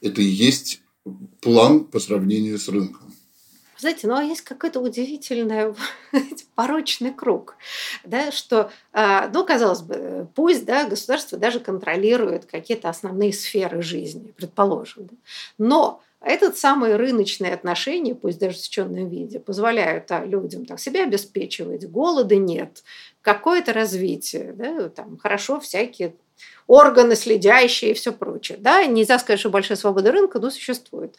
Это 0.00 0.22
и 0.22 0.24
есть 0.24 0.80
план 1.40 1.84
по 1.84 2.00
сравнению 2.00 2.58
с 2.58 2.68
рынком. 2.68 3.12
Знаете, 3.80 4.08
ну 4.08 4.14
а 4.14 4.22
есть 4.22 4.42
какой-то 4.42 4.80
удивительный 4.80 5.74
порочный 6.54 7.14
круг, 7.14 7.56
да, 8.04 8.30
что, 8.30 8.70
а, 8.92 9.30
ну, 9.32 9.44
казалось 9.46 9.80
бы, 9.80 10.28
пусть 10.34 10.66
да, 10.66 10.86
государство 10.86 11.38
даже 11.38 11.60
контролирует 11.60 12.44
какие-то 12.44 12.90
основные 12.90 13.32
сферы 13.32 13.80
жизни, 13.80 14.34
предположим, 14.36 15.06
да, 15.06 15.16
но 15.56 16.02
этот 16.20 16.58
самые 16.58 16.96
рыночные 16.96 17.54
отношения, 17.54 18.14
пусть 18.14 18.38
даже 18.38 18.58
в 18.58 18.60
счетном 18.60 19.08
виде, 19.08 19.40
позволяют 19.40 20.10
а, 20.12 20.26
людям 20.26 20.66
так, 20.66 20.78
себя 20.78 21.04
обеспечивать, 21.04 21.88
голода 21.88 22.36
нет, 22.36 22.84
какое-то 23.22 23.72
развитие, 23.72 24.52
да, 24.52 24.88
там 24.88 25.18
хорошо 25.18 25.60
всякие 25.60 26.14
органы 26.70 27.16
следящие 27.16 27.90
и 27.90 27.94
все 27.94 28.12
прочее. 28.12 28.56
Да? 28.60 28.84
Нельзя 28.84 29.18
сказать, 29.18 29.40
что 29.40 29.50
большая 29.50 29.76
свобода 29.76 30.12
рынка, 30.12 30.38
но 30.38 30.50
существует. 30.50 31.16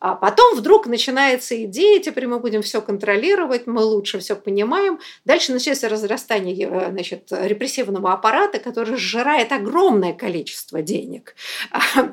А 0.00 0.14
потом 0.14 0.56
вдруг 0.56 0.86
начинается 0.86 1.62
идея, 1.64 2.00
теперь 2.00 2.26
мы 2.26 2.38
будем 2.38 2.62
все 2.62 2.80
контролировать, 2.80 3.66
мы 3.66 3.82
лучше 3.82 4.18
все 4.18 4.34
понимаем. 4.34 4.98
Дальше 5.26 5.52
начинается 5.52 5.90
разрастание 5.90 6.68
э, 6.68 6.90
значит, 6.90 7.28
репрессивного 7.30 8.14
аппарата, 8.14 8.58
который 8.58 8.96
сжирает 8.96 9.52
огромное 9.52 10.14
количество 10.14 10.80
денег 10.80 11.34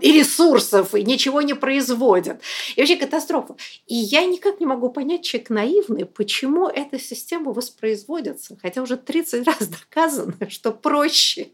и 0.02 0.12
ресурсов, 0.12 0.93
и 0.93 1.04
ничего 1.04 1.41
не 1.41 1.54
производит. 1.54 2.41
И 2.76 2.82
вообще 2.82 2.97
катастрофа. 2.97 3.56
И 3.88 3.95
я 3.95 4.26
никак 4.26 4.60
не 4.60 4.65
могу 4.65 4.89
понять, 4.89 5.24
человек 5.24 5.50
наивный, 5.50 6.06
почему 6.06 6.67
эта 6.67 7.00
система 7.00 7.54
воспроизводится, 7.54 8.58
хотя 8.62 8.82
уже 8.82 8.97
30 8.97 9.47
раз 9.47 9.67
доказано, 9.67 10.50
что 10.50 10.71
проще 10.71 11.52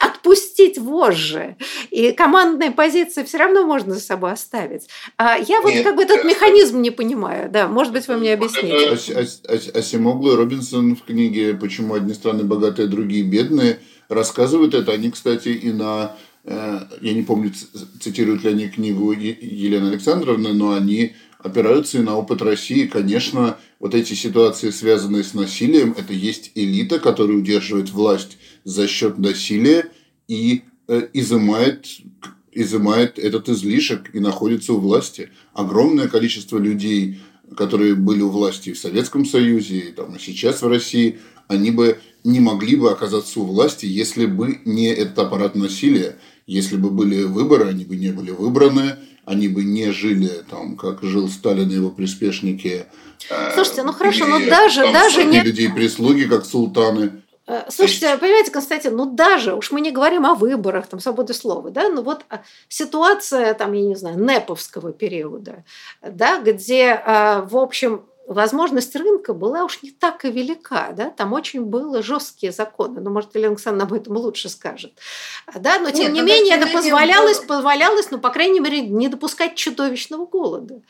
отпустить 0.00 0.78
вожжи. 0.78 1.56
И 1.90 2.12
командные 2.12 2.70
позиции 2.70 3.24
все 3.24 3.38
равно 3.38 3.64
можно 3.64 3.94
за 3.94 4.00
собой 4.00 4.32
оставить. 4.32 4.88
А 5.16 5.36
я 5.36 5.60
вот 5.60 5.72
Нет, 5.72 5.84
как 5.84 5.96
бы 5.96 6.02
этот 6.02 6.24
механизм 6.24 6.80
не 6.80 6.90
понимаю. 6.90 7.50
Да, 7.50 7.68
может 7.68 7.92
быть, 7.92 8.06
вы 8.08 8.16
мне 8.16 8.32
объясните. 8.32 9.26
Асимоглу 9.74 10.32
и 10.32 10.36
Робинсон 10.36 10.96
в 10.96 11.04
книге 11.04 11.54
«Почему 11.54 11.94
одни 11.94 12.14
страны 12.14 12.44
богатые, 12.44 12.88
другие 12.88 13.24
бедные» 13.24 13.78
рассказывают 14.08 14.74
это. 14.74 14.92
Они, 14.92 15.10
кстати, 15.10 15.48
и 15.48 15.72
на 15.72 16.16
э, 16.44 16.80
я 17.00 17.12
не 17.12 17.22
помню, 17.22 17.52
цитируют 18.00 18.44
ли 18.44 18.50
они 18.50 18.68
книгу 18.68 19.12
Елены 19.12 19.88
Александровны, 19.88 20.52
но 20.52 20.74
они 20.74 21.14
опираются 21.38 21.98
и 21.98 22.02
на 22.02 22.16
опыт 22.16 22.42
России. 22.42 22.86
Конечно, 22.86 23.56
вот 23.78 23.94
эти 23.94 24.14
ситуации, 24.14 24.70
связанные 24.70 25.24
с 25.24 25.34
насилием, 25.34 25.94
это 25.96 26.12
есть 26.12 26.52
элита, 26.54 26.98
которая 26.98 27.36
удерживает 27.36 27.90
власть 27.90 28.38
за 28.66 28.88
счет 28.88 29.16
насилия 29.16 29.86
и 30.26 30.64
э, 30.88 31.08
изымает, 31.12 31.86
изымает 32.50 33.16
этот 33.16 33.48
излишек 33.48 34.10
и 34.12 34.18
находится 34.18 34.72
у 34.72 34.78
власти. 34.78 35.30
Огромное 35.54 36.08
количество 36.08 36.58
людей, 36.58 37.20
которые 37.56 37.94
были 37.94 38.22
у 38.22 38.28
власти 38.28 38.72
в 38.72 38.78
Советском 38.78 39.24
Союзе, 39.24 39.78
и, 39.78 39.92
там, 39.92 40.16
и 40.16 40.18
сейчас 40.18 40.62
в 40.62 40.68
России, 40.68 41.20
они 41.46 41.70
бы 41.70 42.00
не 42.24 42.40
могли 42.40 42.74
бы 42.74 42.90
оказаться 42.90 43.38
у 43.38 43.44
власти, 43.44 43.86
если 43.86 44.26
бы 44.26 44.58
не 44.64 44.88
этот 44.88 45.20
аппарат 45.20 45.54
насилия. 45.54 46.18
Если 46.48 46.76
бы 46.76 46.90
были 46.90 47.22
выборы, 47.22 47.68
они 47.68 47.84
бы 47.84 47.94
не 47.94 48.10
были 48.10 48.32
выбраны, 48.32 48.96
они 49.24 49.46
бы 49.46 49.62
не 49.62 49.92
жили 49.92 50.42
там, 50.50 50.76
как 50.76 51.04
жил 51.04 51.28
Сталин 51.28 51.70
и 51.70 51.74
его 51.74 51.90
приспешники. 51.90 52.86
Слушайте, 53.54 53.84
ну 53.84 53.92
хорошо, 53.92 54.26
но 54.26 54.40
даже, 54.40 54.80
даже 54.92 55.24
не... 55.24 55.40
людей 55.40 55.70
прислуги, 55.72 56.24
как 56.24 56.44
султаны. 56.44 57.22
Э, 57.46 57.64
слушайте, 57.68 58.16
понимаете, 58.18 58.50
Константин, 58.50 58.96
ну 58.96 59.06
даже, 59.06 59.54
уж 59.54 59.70
мы 59.70 59.80
не 59.80 59.92
говорим 59.92 60.26
о 60.26 60.34
выборах, 60.34 60.88
там, 60.88 60.98
свободы 60.98 61.32
слова, 61.32 61.70
да, 61.70 61.88
ну 61.88 62.02
вот 62.02 62.24
а, 62.28 62.42
ситуация, 62.68 63.54
там, 63.54 63.72
я 63.72 63.82
не 63.82 63.94
знаю, 63.94 64.18
неповского 64.18 64.92
периода, 64.92 65.64
да, 66.02 66.40
где, 66.40 67.00
а, 67.04 67.42
в 67.42 67.56
общем, 67.56 68.04
возможность 68.26 68.96
рынка 68.96 69.32
была 69.32 69.62
уж 69.62 69.80
не 69.82 69.92
так 69.92 70.24
и 70.24 70.30
велика, 70.32 70.90
да, 70.90 71.10
там 71.10 71.32
очень 71.32 71.64
были 71.64 72.02
жесткие 72.02 72.50
законы, 72.50 73.00
ну, 73.00 73.10
может, 73.10 73.36
Елена 73.36 73.52
Александровна 73.52 73.84
об 73.84 73.92
этом 73.92 74.16
лучше 74.16 74.48
скажет, 74.48 74.98
да, 75.54 75.78
но 75.78 75.90
тем 75.92 76.12
Нет, 76.12 76.14
не 76.14 76.20
ну, 76.22 76.26
менее 76.26 76.56
это 76.56 76.66
позволялось, 76.66 77.38
было... 77.38 77.46
позволялось, 77.46 78.10
ну, 78.10 78.18
по 78.18 78.30
крайней 78.30 78.58
мере, 78.58 78.80
не 78.80 79.06
допускать 79.06 79.54
чудовищного 79.54 80.26
голода. 80.26 80.82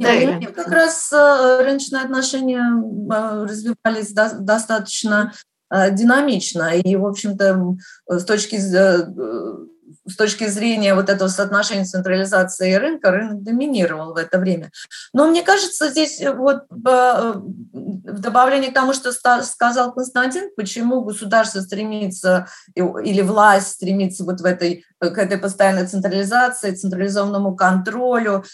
Да, 0.00 0.08
да 0.40 0.46
как 0.52 0.68
раз 0.68 1.12
э, 1.12 1.62
рыночные 1.62 2.02
отношения 2.02 2.62
э, 2.62 3.44
развивались 3.44 4.12
достаточно 4.12 5.32
э, 5.70 5.90
динамично. 5.94 6.74
И, 6.74 6.96
в 6.96 7.06
общем-то, 7.06 7.76
с 8.08 8.24
точки 8.24 8.56
с 10.06 10.16
точки 10.16 10.46
зрения 10.46 10.94
вот 10.94 11.08
этого 11.08 11.28
соотношения 11.28 11.84
централизации 11.84 12.74
рынка, 12.74 13.10
рынок 13.10 13.42
доминировал 13.42 14.14
в 14.14 14.16
это 14.16 14.38
время. 14.38 14.70
Но 15.12 15.28
мне 15.28 15.42
кажется, 15.42 15.90
здесь 15.90 16.20
вот 16.34 16.62
в 16.70 17.42
добавлении 17.72 18.70
к 18.70 18.74
тому, 18.74 18.92
что 18.92 19.12
сказал 19.12 19.92
Константин, 19.92 20.50
почему 20.56 21.02
государство 21.02 21.60
стремится 21.60 22.48
или 22.74 23.20
власть 23.20 23.72
стремится 23.72 24.24
вот 24.24 24.40
в 24.40 24.44
этой, 24.44 24.84
к 25.00 25.18
этой 25.18 25.38
постоянной 25.38 25.86
централизации, 25.86 26.74
централизованному 26.74 27.56
контролю, 27.56 28.44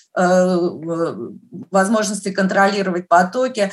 возможности 1.70 2.30
контролировать 2.30 3.08
потоки. 3.08 3.72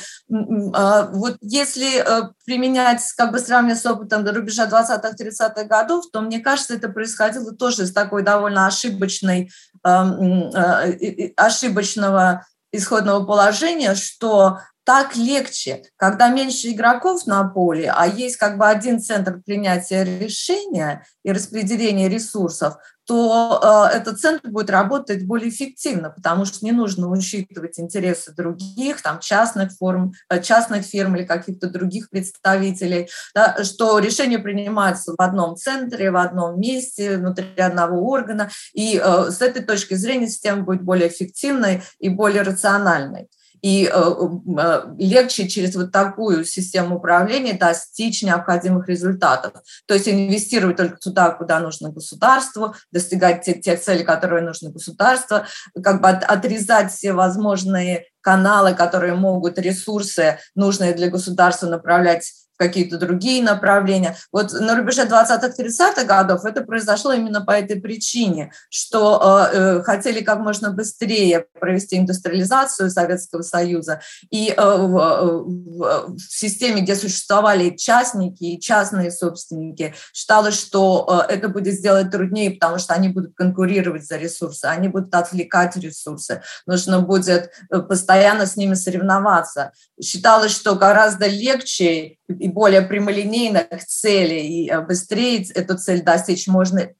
А, 0.72 1.08
вот 1.12 1.36
если 1.40 2.00
э, 2.00 2.30
применять, 2.44 3.00
как 3.16 3.32
бы 3.32 3.38
сравнивать 3.38 3.80
с 3.80 3.86
опытом 3.86 4.24
до 4.24 4.32
рубежа 4.32 4.66
20-30-х 4.66 5.64
годов, 5.64 6.04
то, 6.12 6.20
мне 6.20 6.40
кажется, 6.40 6.74
это 6.74 6.88
происходило 6.88 7.52
тоже 7.52 7.86
с 7.86 7.92
такой 7.92 8.22
довольно 8.22 8.66
ошибочной, 8.66 9.50
эм, 9.84 10.50
э, 10.54 11.32
ошибочного 11.36 12.46
исходного 12.72 13.24
положения, 13.24 13.94
что 13.94 14.58
так 14.84 15.16
легче, 15.16 15.82
когда 15.96 16.28
меньше 16.28 16.70
игроков 16.70 17.26
на 17.26 17.44
поле, 17.44 17.92
а 17.94 18.06
есть 18.06 18.36
как 18.36 18.58
бы 18.58 18.66
один 18.66 19.00
центр 19.00 19.40
принятия 19.44 20.04
решения 20.04 21.06
и 21.24 21.32
распределения 21.32 22.08
ресурсов, 22.08 22.76
то 23.06 23.90
э, 23.92 23.96
этот 23.96 24.18
центр 24.18 24.48
будет 24.48 24.70
работать 24.70 25.26
более 25.26 25.50
эффективно, 25.50 26.10
потому 26.10 26.44
что 26.44 26.64
не 26.64 26.72
нужно 26.72 27.08
учитывать 27.08 27.78
интересы 27.78 28.32
других, 28.34 29.02
там, 29.02 29.20
частных, 29.20 29.72
форм, 29.72 30.12
э, 30.30 30.42
частных 30.42 30.84
фирм 30.84 31.16
или 31.16 31.24
каких-то 31.24 31.68
других 31.68 32.08
представителей, 32.10 33.08
да, 33.34 33.62
что 33.62 33.98
решение 33.98 34.38
принимается 34.38 35.12
в 35.12 35.20
одном 35.20 35.56
центре, 35.56 36.10
в 36.10 36.16
одном 36.16 36.58
месте, 36.58 37.18
внутри 37.18 37.54
одного 37.58 38.08
органа, 38.08 38.50
и 38.72 39.00
э, 39.02 39.30
с 39.30 39.40
этой 39.42 39.62
точки 39.62 39.94
зрения 39.94 40.28
система 40.28 40.62
будет 40.62 40.82
более 40.82 41.08
эффективной 41.08 41.82
и 41.98 42.08
более 42.08 42.42
рациональной 42.42 43.28
и 43.62 43.90
э, 43.90 44.12
э, 44.58 44.82
легче 44.98 45.48
через 45.48 45.74
вот 45.74 45.92
такую 45.92 46.44
систему 46.44 46.96
управления 46.96 47.54
достичь 47.54 48.22
необходимых 48.22 48.88
результатов. 48.88 49.52
То 49.86 49.94
есть 49.94 50.08
инвестировать 50.08 50.76
только 50.76 50.96
туда, 50.98 51.30
куда 51.30 51.60
нужно 51.60 51.90
государству, 51.90 52.74
достигать 52.92 53.42
тех, 53.42 53.60
тех 53.60 53.80
целей, 53.80 54.04
которые 54.04 54.42
нужны 54.42 54.70
государству, 54.70 55.38
как 55.82 56.00
бы 56.00 56.08
отрезать 56.08 56.92
все 56.92 57.12
возможные 57.12 58.06
каналы, 58.24 58.74
которые 58.74 59.14
могут 59.14 59.58
ресурсы, 59.58 60.38
нужные 60.54 60.94
для 60.94 61.10
государства, 61.10 61.66
направлять 61.66 62.32
какие-то 62.56 62.98
другие 62.98 63.42
направления. 63.42 64.16
Вот 64.32 64.52
на 64.52 64.76
рубеже 64.76 65.02
20-30-х 65.06 66.04
годов 66.04 66.44
это 66.44 66.62
произошло 66.62 67.12
именно 67.12 67.44
по 67.44 67.50
этой 67.50 67.80
причине, 67.80 68.52
что 68.70 69.50
э, 69.52 69.56
э, 69.56 69.82
хотели 69.82 70.20
как 70.20 70.38
можно 70.38 70.70
быстрее 70.70 71.46
провести 71.58 71.98
индустриализацию 71.98 72.90
Советского 72.90 73.42
Союза, 73.42 74.00
и 74.30 74.54
э, 74.56 74.56
в, 74.56 74.98
э, 74.98 75.26
в, 75.42 76.16
в 76.16 76.20
системе, 76.20 76.82
где 76.82 76.94
существовали 76.94 77.70
частники 77.70 78.44
и 78.44 78.60
частные 78.60 79.10
собственники, 79.10 79.94
считалось, 80.12 80.58
что 80.58 81.26
э, 81.28 81.32
это 81.32 81.48
будет 81.48 81.74
сделать 81.74 82.10
труднее, 82.10 82.52
потому 82.52 82.78
что 82.78 82.94
они 82.94 83.08
будут 83.08 83.34
конкурировать 83.34 84.06
за 84.06 84.16
ресурсы, 84.16 84.66
они 84.66 84.88
будут 84.88 85.12
отвлекать 85.14 85.76
ресурсы, 85.76 86.42
нужно 86.66 87.00
будет 87.00 87.50
э, 87.70 87.80
постоянно 88.14 88.46
с 88.46 88.56
ними 88.56 88.74
соревноваться. 88.74 89.72
Считалось, 90.00 90.52
что 90.52 90.76
гораздо 90.76 91.26
легче 91.26 92.18
и 92.28 92.48
более 92.48 92.82
прямолинейных 92.82 93.84
целей, 93.86 94.46
и 94.46 94.70
э, 94.70 94.80
быстрее 94.80 95.44
эту 95.54 95.76
цель 95.76 96.02
достичь 96.02 96.46
можно 96.46 96.90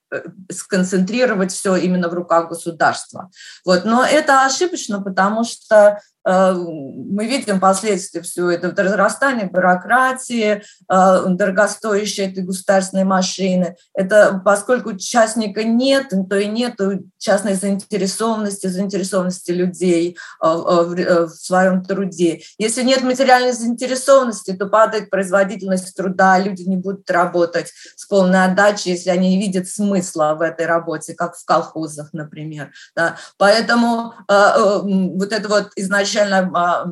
сконцентрировать 0.50 1.52
все 1.52 1.76
именно 1.76 2.08
в 2.08 2.14
руках 2.14 2.48
государства. 2.48 3.30
Вот. 3.64 3.84
Но 3.84 4.04
это 4.04 4.44
ошибочно, 4.44 5.02
потому 5.02 5.44
что 5.44 5.98
Э, 6.26 6.54
мы 6.54 7.26
видим 7.26 7.60
последствия 7.60 8.22
всего 8.22 8.50
этого 8.50 8.74
разрастания 8.74 9.46
бюрократии, 9.46 10.62
э, 10.62 11.24
дорогостоящей 11.28 12.24
этой 12.24 12.44
государственной 12.44 13.04
машины. 13.04 13.76
Это 13.94 14.40
поскольку 14.44 14.96
частника 14.96 15.64
нет, 15.64 16.12
то 16.28 16.36
и 16.36 16.46
нет 16.46 16.76
частной 17.18 17.54
заинтересованности, 17.54 18.66
заинтересованности 18.66 19.50
людей 19.50 20.16
э, 20.42 20.46
в 20.46 21.28
своем 21.28 21.84
труде. 21.84 22.40
Если 22.58 22.82
нет 22.82 23.02
материальной 23.02 23.52
заинтересованности, 23.52 24.52
то 24.52 24.66
падает 24.66 25.10
производительность 25.10 25.94
труда, 25.94 26.38
люди 26.38 26.62
не 26.62 26.76
будут 26.76 27.10
работать 27.10 27.70
с 27.96 28.06
полной 28.06 28.44
отдачей, 28.44 28.92
если 28.92 29.10
они 29.10 29.36
не 29.36 29.42
видят 29.42 29.68
смысла 30.04 30.36
в 30.38 30.42
этой 30.42 30.66
работе, 30.66 31.14
как 31.14 31.36
в 31.36 31.44
колхозах, 31.44 32.10
например. 32.12 32.72
Да. 32.94 33.16
Поэтому 33.38 34.14
вот 34.28 35.32
это 35.32 35.48
вот 35.48 35.70
изначально 35.76 36.04
изначально 36.04 36.50
а, 36.54 36.86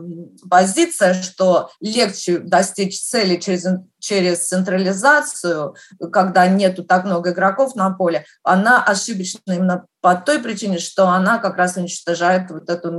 позиция, 0.48 1.14
что 1.14 1.70
легче 1.80 2.38
достичь 2.38 3.00
цели 3.00 3.36
через, 3.36 3.66
через 3.98 4.48
централизацию, 4.48 5.74
когда 6.12 6.46
нету 6.48 6.84
так 6.84 7.04
много 7.04 7.30
игроков 7.30 7.74
на 7.74 7.90
поле, 7.90 8.24
она 8.42 8.82
ошибочна 8.82 9.52
именно 9.52 9.86
по 10.00 10.16
той 10.16 10.40
причине, 10.40 10.78
что 10.78 11.08
она 11.08 11.38
как 11.38 11.56
раз 11.56 11.76
уничтожает 11.76 12.50
вот 12.50 12.68
эту 12.68 12.90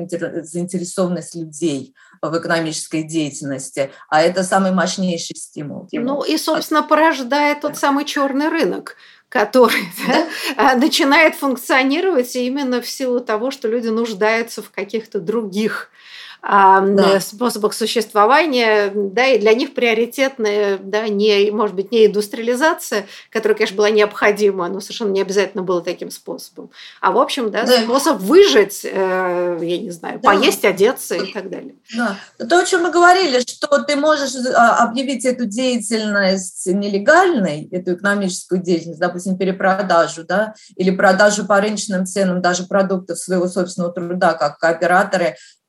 заинтересованность 0.44 1.36
людей 1.36 1.94
в 2.22 2.38
экономической 2.38 3.04
деятельности, 3.04 3.92
а 4.10 4.22
это 4.22 4.44
самый 4.44 4.72
мощнейший 4.72 5.36
стимул. 5.36 5.90
Ну 5.92 6.24
и, 6.24 6.38
собственно, 6.38 6.82
порождает 6.82 7.62
тот 7.62 7.78
самый 7.78 8.06
черный 8.06 8.48
рынок, 8.48 8.96
который 9.34 9.88
да, 10.08 10.28
а, 10.58 10.76
начинает 10.76 11.34
функционировать 11.34 12.36
именно 12.36 12.82
в 12.82 12.88
силу 12.88 13.20
того, 13.20 13.50
что 13.50 13.68
люди 13.68 13.88
нуждаются 13.88 14.62
в 14.62 14.70
каких-то 14.70 15.20
других 15.20 15.90
да. 16.44 17.20
способах 17.22 17.74
существования, 17.74 18.92
да, 18.94 19.28
и 19.28 19.40
для 19.40 19.54
них 19.54 19.74
приоритетная, 19.74 20.78
да, 20.78 21.08
не, 21.08 21.50
может 21.52 21.74
быть, 21.74 21.92
не 21.92 22.08
индустриализация, 22.08 23.06
которая, 23.30 23.56
конечно, 23.56 23.78
была 23.78 23.90
необходима, 23.90 24.68
но 24.68 24.82
совершенно 24.82 25.12
не 25.12 25.22
обязательно 25.22 25.64
было 25.64 25.82
таким 25.82 26.12
способом, 26.12 26.70
а, 27.00 27.12
в 27.14 27.18
общем, 27.18 27.50
да, 27.50 27.64
да. 27.66 27.84
способ 27.84 28.18
выжить, 28.18 28.82
э, 28.84 29.58
я 29.62 29.78
не 29.78 29.92
знаю, 29.92 30.20
да. 30.22 30.32
поесть, 30.32 30.66
одеться 30.66 31.16
и 31.16 31.32
так 31.32 31.50
далее. 31.50 31.76
Да. 31.96 32.18
То, 32.38 32.60
о 32.60 32.66
чем 32.66 32.84
мы 32.84 32.92
говорили, 32.92 33.40
что 33.40 33.82
ты 33.82 33.96
можешь 33.96 34.34
а, 34.54 34.84
объявить 34.84 35.24
эту 35.24 35.46
деятельность 35.46 36.66
нелегальной, 36.66 37.70
эту 37.72 37.94
экономическую 37.94 38.62
деятельность, 38.62 39.00
допустим, 39.00 39.38
перепродажу, 39.38 40.26
да, 40.26 40.56
или 40.76 40.92
продажу 40.92 41.46
по 41.46 41.62
рыночным 41.62 42.06
ценам 42.06 42.42
даже 42.42 42.64
продуктов 42.66 43.18
своего 43.18 43.48
собственного 43.48 43.94
труда, 43.94 44.34
как 44.34 44.58
кооператоры 44.58 45.24
Э, 45.24 45.26
э, 45.26 45.36
э, 45.36 45.63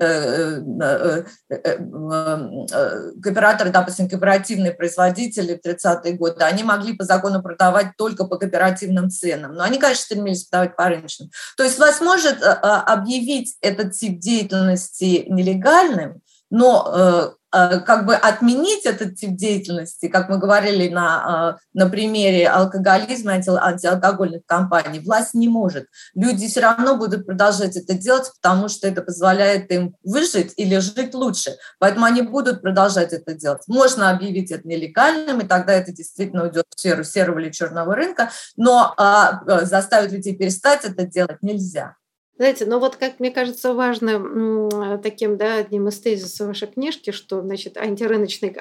кооператоры, 3.22 3.70
допустим, 3.70 4.08
кооперативные 4.08 4.72
производители 4.72 5.60
в 5.62 5.66
30-е 5.66 6.14
годы, 6.14 6.44
они 6.44 6.62
могли 6.62 6.94
по 6.94 7.04
закону 7.04 7.42
продавать 7.42 7.96
только 7.96 8.24
по 8.24 8.36
кооперативным 8.36 9.10
ценам. 9.10 9.54
Но 9.54 9.64
они, 9.64 9.78
конечно, 9.78 10.04
стремились 10.04 10.44
продавать 10.44 10.76
по 10.76 10.88
рыночным. 10.88 11.30
То 11.56 11.64
есть 11.64 11.78
вас 11.78 12.00
может 12.00 12.38
объявить 12.42 13.56
этот 13.60 13.92
тип 13.92 14.18
деятельности 14.18 15.26
нелегальным, 15.28 16.20
но 16.50 16.84
Э, 16.86 17.30
как 17.54 18.04
бы 18.04 18.16
отменить 18.16 18.84
этот 18.84 19.14
тип 19.14 19.36
деятельности, 19.36 20.08
как 20.08 20.28
мы 20.28 20.38
говорили 20.38 20.88
на, 20.88 21.56
э, 21.56 21.62
на 21.72 21.88
примере 21.88 22.48
алкоголизма 22.48 23.32
и 23.32 23.34
анти, 23.36 23.50
антиалкогольных 23.50 24.42
компаний, 24.44 24.98
власть 24.98 25.34
не 25.34 25.48
может. 25.48 25.86
Люди 26.14 26.48
все 26.48 26.60
равно 26.60 26.96
будут 26.96 27.26
продолжать 27.26 27.76
это 27.76 27.94
делать, 27.94 28.30
потому 28.42 28.68
что 28.68 28.88
это 28.88 29.02
позволяет 29.02 29.70
им 29.70 29.94
выжить 30.02 30.52
или 30.56 30.78
жить 30.78 31.14
лучше. 31.14 31.52
Поэтому 31.78 32.06
они 32.06 32.22
будут 32.22 32.60
продолжать 32.60 33.12
это 33.12 33.34
делать. 33.34 33.62
Можно 33.68 34.10
объявить 34.10 34.50
это 34.50 34.66
нелегальным, 34.66 35.40
и 35.40 35.46
тогда 35.46 35.74
это 35.74 35.92
действительно 35.92 36.44
уйдет 36.44 36.66
в 36.74 36.80
сферу 36.80 37.04
серого 37.04 37.38
или 37.38 37.50
черного 37.50 37.94
рынка, 37.94 38.30
но 38.56 38.94
а, 38.96 39.42
э, 39.46 39.64
заставить 39.64 40.10
людей 40.10 40.34
перестать 40.36 40.84
это 40.84 41.06
делать 41.06 41.38
нельзя. 41.40 41.94
Знаете, 42.36 42.66
ну 42.66 42.80
вот 42.80 42.96
как 42.96 43.20
мне 43.20 43.30
кажется 43.30 43.74
важным 43.74 44.68
таким, 45.02 45.36
да, 45.36 45.56
одним 45.56 45.88
из 45.88 46.00
тезисов 46.00 46.48
вашей 46.48 46.66
книжки, 46.66 47.10
что, 47.10 47.40
значит, 47.42 47.76
антирыночные 47.76 48.54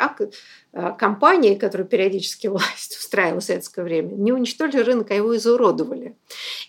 а, 0.73 0.91
компании, 0.91 1.55
которые 1.55 1.87
периодически 1.87 2.47
власть 2.47 2.97
устраивала 2.97 3.39
в 3.39 3.43
советское 3.43 3.83
время, 3.83 4.13
не 4.13 4.31
уничтожили 4.31 4.81
рынок, 4.81 5.09
а 5.09 5.15
его 5.15 5.35
изуродовали. 5.35 6.15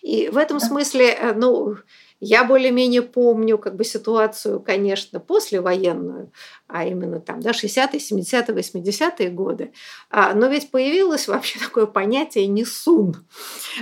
И 0.00 0.28
в 0.28 0.38
этом 0.38 0.60
смысле, 0.60 1.10
э, 1.10 1.34
ну, 1.34 1.76
Я 2.20 2.45
более-менее 2.45 3.03
помню 3.03 3.59
как 3.59 3.76
бы 3.76 3.84
ситуацию, 3.84 4.61
конечно, 4.61 5.20
послевоенную, 5.20 6.32
а 6.66 6.84
именно 6.86 7.20
там, 7.20 7.41
да, 7.41 7.51
60-е, 7.51 7.99
70-е, 7.99 8.55
80-е 8.55 9.28
годы. 9.28 9.72
А, 10.11 10.32
но 10.32 10.47
ведь 10.47 10.70
появилось 10.70 11.28
вообще 11.28 11.59
такое 11.59 11.86
понятие 11.86 12.47
«несун». 12.47 13.26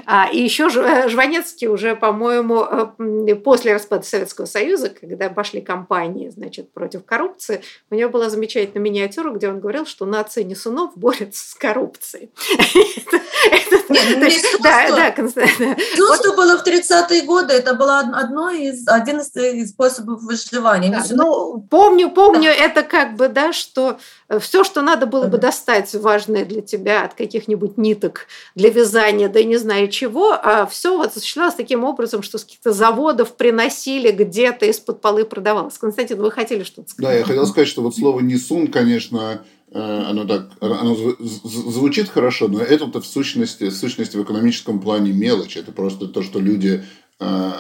А, 0.06 0.28
и 0.32 0.40
еще 0.40 0.68
э, 0.74 1.09
Жванецкий 1.09 1.68
уже, 1.68 1.94
по-моему, 1.94 2.62
э, 2.62 3.34
после 3.36 3.74
распада 3.74 4.04
Советского 4.04 4.46
Союза, 4.46 4.90
когда 4.90 5.28
пошли 5.30 5.61
кампании, 5.61 6.28
значит, 6.28 6.72
против 6.72 7.04
коррупции, 7.04 7.62
у 7.90 7.94
него 7.94 8.11
была 8.11 8.28
замечательная 8.28 8.82
миниатюра, 8.82 9.30
где 9.32 9.48
он 9.48 9.61
говорил, 9.61 9.86
что 9.86 10.04
нация 10.04 10.44
Несунов 10.44 10.96
борется 10.96 11.50
с 11.50 11.54
коррупцией. 11.54 12.30
Да, 14.62 14.88
да, 14.88 15.11
То, 15.11 16.14
что 16.16 16.34
было 16.34 16.59
в 16.59 16.66
30-е 16.66 17.22
годы, 17.22 17.55
это 17.55 17.74
было 17.74 17.99
одно 18.01 18.51
из, 18.51 18.86
один 18.88 19.20
из 19.20 19.70
способов 19.70 20.22
выживания. 20.22 21.03
Ну, 21.11 21.66
помню, 21.68 22.11
помню, 22.11 22.51
это 22.51 22.82
как 22.82 23.16
бы, 23.16 23.28
да, 23.28 23.53
что 23.53 23.99
э, 24.28 24.38
все, 24.38 24.64
что 24.64 24.82
надо 24.82 25.07
было 25.07 25.26
бы 25.26 25.38
достать 25.38 25.95
важное 25.95 26.45
для 26.45 26.62
тебя 26.62 27.05
от 27.05 27.14
каких-нибудь 27.14 27.76
ниток 27.76 28.26
для 28.55 28.70
вязания, 28.70 29.28
да 29.28 29.43
не 29.43 29.57
знаю 29.57 29.88
чего, 29.88 30.32
а 30.32 30.66
все 30.66 30.97
вот 30.97 31.16
осуществлялось 31.16 31.55
таким 31.55 31.84
образом, 31.84 32.22
что 32.22 32.38
с 32.38 32.45
каких-то 32.45 32.72
заводов 32.72 33.36
приносили 33.36 34.11
где-то 34.11 34.66
из-под 34.66 35.01
полы 35.01 35.24
продавалось. 35.24 35.78
Константин, 35.78 36.20
вы 36.20 36.30
хотели 36.30 36.62
что-то 36.62 36.90
сказать? 36.90 37.12
Да, 37.12 37.18
я 37.18 37.24
хотел 37.24 37.47
сказать, 37.47 37.68
что 37.68 37.82
вот 37.82 37.97
слово 37.97 38.20
«несун», 38.20 38.68
конечно, 38.68 39.22
Э, 39.22 39.38
оно 39.74 40.24
так, 40.26 40.50
оно 40.60 40.94
звучит 40.94 42.08
хорошо, 42.08 42.48
но 42.48 42.60
это 42.60 42.86
в 43.00 43.06
сущности, 43.06 43.64
в 43.64 43.74
сущности 43.74 44.16
в 44.16 44.22
экономическом 44.22 44.80
плане 44.80 45.12
мелочь. 45.12 45.56
Это 45.56 45.72
просто 45.72 46.08
то, 46.08 46.22
что 46.22 46.40
люди 46.40 46.84
э, 47.18 47.50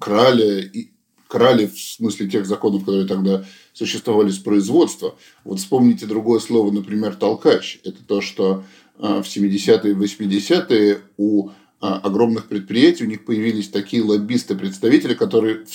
крали, 0.00 0.70
и, 0.72 0.92
крали 1.28 1.66
в 1.66 1.78
смысле 1.78 2.28
тех 2.28 2.46
законов, 2.46 2.84
которые 2.84 3.06
тогда 3.06 3.44
существовали 3.72 4.30
с 4.30 4.38
производства. 4.38 5.16
Вот 5.44 5.60
вспомните 5.60 6.06
другое 6.06 6.40
слово, 6.40 6.72
например, 6.72 7.14
толкач. 7.14 7.78
Это 7.84 8.04
то, 8.04 8.20
что 8.20 8.64
э, 8.98 9.22
в 9.22 9.26
70-е 9.26 9.92
и 9.92 9.94
80-е 9.94 11.00
у 11.16 11.50
огромных 11.80 12.48
предприятий 12.48 13.04
у 13.04 13.08
них 13.08 13.26
появились 13.26 13.68
такие 13.68 14.02
лоббисты-представители, 14.02 15.12
которые 15.12 15.66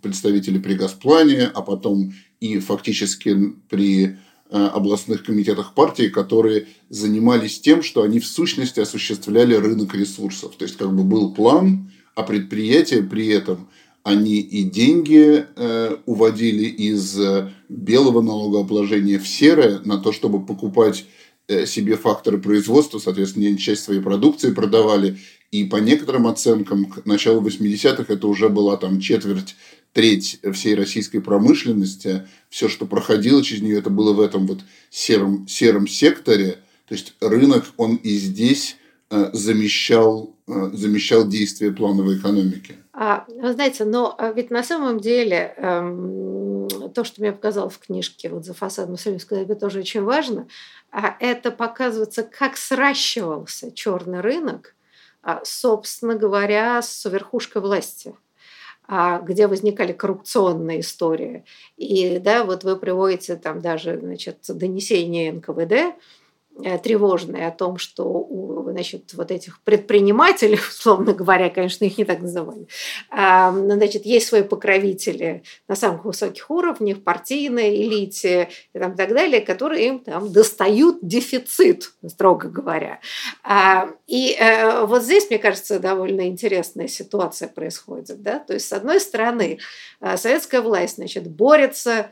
представители 0.00 0.58
при 0.58 0.74
Газплане, 0.74 1.50
а 1.52 1.60
потом 1.60 2.14
и 2.40 2.58
фактически 2.58 3.52
при 3.68 4.16
Э, 4.16 4.16
областных 4.52 5.24
комитетах 5.24 5.74
партии, 5.74 6.08
которые 6.08 6.66
занимались 6.90 7.60
тем, 7.60 7.82
что 7.82 8.02
они 8.02 8.20
в 8.20 8.26
сущности 8.26 8.80
осуществляли 8.80 9.54
рынок 9.54 9.94
ресурсов. 9.94 10.56
То 10.56 10.64
есть 10.64 10.76
как 10.76 10.94
бы 10.94 11.04
был 11.04 11.32
план, 11.32 11.90
а 12.14 12.22
предприятия 12.22 13.02
при 13.02 13.28
этом 13.28 13.68
они 14.02 14.40
и 14.40 14.64
деньги 14.64 15.46
э, 15.56 15.96
уводили 16.06 16.64
из 16.64 17.18
э, 17.18 17.50
белого 17.68 18.20
налогообложения 18.20 19.18
в 19.18 19.28
серое 19.28 19.80
на 19.84 19.98
то, 19.98 20.12
чтобы 20.12 20.44
покупать 20.44 21.04
э, 21.46 21.66
себе 21.66 21.96
факторы 21.96 22.38
производства, 22.38 22.98
соответственно, 22.98 23.56
часть 23.56 23.84
своей 23.84 24.00
продукции 24.00 24.52
продавали. 24.52 25.18
И 25.52 25.64
по 25.64 25.76
некоторым 25.76 26.26
оценкам, 26.26 26.86
к 26.86 27.06
началу 27.06 27.40
80-х 27.42 28.12
это 28.12 28.26
уже 28.26 28.48
была 28.48 28.76
там 28.76 29.00
четверть 29.00 29.54
треть 29.92 30.40
всей 30.52 30.74
российской 30.74 31.20
промышленности, 31.20 32.26
все, 32.48 32.68
что 32.68 32.86
проходило 32.86 33.42
через 33.42 33.62
нее, 33.62 33.78
это 33.78 33.90
было 33.90 34.12
в 34.12 34.20
этом 34.20 34.46
вот 34.46 34.60
сером, 34.90 35.46
сером 35.46 35.86
секторе. 35.86 36.58
То 36.88 36.94
есть 36.94 37.14
рынок, 37.20 37.64
он 37.76 37.96
и 37.96 38.10
здесь 38.16 38.76
э, 39.10 39.30
замещал, 39.32 40.34
э, 40.46 40.70
замещал 40.72 41.26
действия 41.28 41.72
плановой 41.72 42.18
экономики. 42.18 42.76
А, 42.94 43.24
вы 43.28 43.52
знаете, 43.52 43.84
но 43.84 44.14
а 44.18 44.32
ведь 44.32 44.50
на 44.50 44.62
самом 44.62 45.00
деле 45.00 45.54
эм, 45.56 46.68
то, 46.94 47.04
что 47.04 47.22
мне 47.22 47.32
показал 47.32 47.70
в 47.70 47.78
книжке 47.78 48.28
вот 48.28 48.44
«За 48.44 48.52
фасадом 48.52 48.98
Советского 48.98 49.38
это 49.38 49.54
тоже 49.54 49.80
очень 49.80 50.02
важно, 50.02 50.46
а 50.90 51.16
это 51.20 51.50
показывается, 51.50 52.22
как 52.22 52.56
сращивался 52.56 53.72
черный 53.72 54.20
рынок, 54.20 54.74
а, 55.22 55.40
собственно 55.44 56.14
говоря, 56.14 56.82
с 56.82 57.08
верхушкой 57.08 57.62
власти. 57.62 58.14
А, 58.94 59.20
где 59.20 59.46
возникали 59.46 59.94
коррупционные 59.94 60.80
истории. 60.80 61.46
И 61.78 62.18
да, 62.18 62.44
вот 62.44 62.62
вы 62.62 62.76
приводите 62.76 63.36
там 63.36 63.62
даже 63.62 63.98
значит, 63.98 64.40
донесение 64.46 65.32
НКВД, 65.32 65.96
тревожные 66.82 67.48
о 67.48 67.50
том, 67.50 67.78
что 67.78 68.04
у 68.04 68.52
значит, 68.72 69.12
вот 69.14 69.30
этих 69.30 69.60
предпринимателей, 69.62 70.58
условно 70.68 71.12
говоря, 71.12 71.50
конечно, 71.50 71.84
их 71.84 71.98
не 71.98 72.04
так 72.04 72.20
называли, 72.20 72.66
а, 73.10 73.52
значит, 73.52 74.04
есть 74.04 74.26
свои 74.26 74.42
покровители 74.42 75.44
на 75.68 75.76
самых 75.76 76.04
высоких 76.04 76.50
уровнях, 76.50 77.02
партийной 77.02 77.82
элите 77.82 78.48
и 78.74 78.78
там, 78.78 78.96
так 78.96 79.10
далее, 79.10 79.40
которые 79.40 79.86
им 79.86 79.98
там 80.00 80.32
достают 80.32 80.98
дефицит, 81.02 81.92
строго 82.06 82.48
говоря. 82.48 83.00
А, 83.44 83.90
и 84.06 84.36
э, 84.38 84.84
вот 84.84 85.02
здесь, 85.02 85.28
мне 85.30 85.38
кажется, 85.38 85.78
довольно 85.78 86.26
интересная 86.26 86.88
ситуация 86.88 87.48
происходит. 87.48 88.22
Да? 88.22 88.38
То 88.38 88.54
есть, 88.54 88.68
с 88.68 88.72
одной 88.72 89.00
стороны, 89.00 89.58
э, 90.00 90.16
советская 90.16 90.60
власть 90.60 90.96
значит, 90.96 91.28
борется 91.28 92.10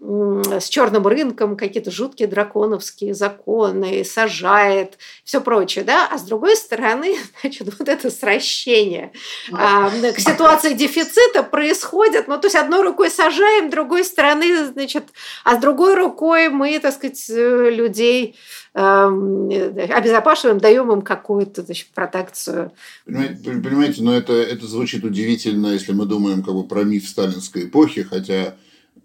с 0.00 0.68
черным 0.68 1.06
рынком, 1.06 1.56
какие-то 1.56 1.90
жуткие 1.90 2.26
драконовские 2.26 3.12
законы, 3.12 4.02
сажает, 4.02 4.96
все 5.24 5.42
прочее, 5.42 5.84
да, 5.84 6.08
а 6.10 6.16
с 6.16 6.22
другой 6.22 6.56
стороны, 6.56 7.16
значит, 7.40 7.68
вот 7.78 7.86
это 7.86 8.10
сращение 8.10 9.12
а, 9.52 9.90
к 9.90 10.18
ситуации 10.18 10.72
дефицита 10.72 11.42
происходит, 11.42 12.28
ну, 12.28 12.38
то 12.38 12.46
есть 12.46 12.56
одной 12.56 12.82
рукой 12.82 13.10
сажаем, 13.10 13.68
другой 13.68 14.04
стороны, 14.04 14.66
значит, 14.66 15.04
а 15.44 15.56
с 15.56 15.58
другой 15.58 15.94
рукой 15.94 16.48
мы, 16.48 16.78
так 16.78 16.94
сказать, 16.94 17.22
людей 17.28 18.36
обезопашиваем, 18.72 20.58
даем 20.58 20.92
им 20.92 21.02
какую-то 21.02 21.62
значит, 21.62 21.88
протекцию. 21.88 22.72
Понимаете, 23.04 24.02
но 24.02 24.14
это, 24.14 24.32
это 24.32 24.66
звучит 24.66 25.04
удивительно, 25.04 25.68
если 25.68 25.92
мы 25.92 26.06
думаем 26.06 26.42
как 26.42 26.54
бы 26.54 26.66
про 26.66 26.84
миф 26.84 27.08
сталинской 27.08 27.64
эпохи, 27.64 28.04
хотя 28.04 28.54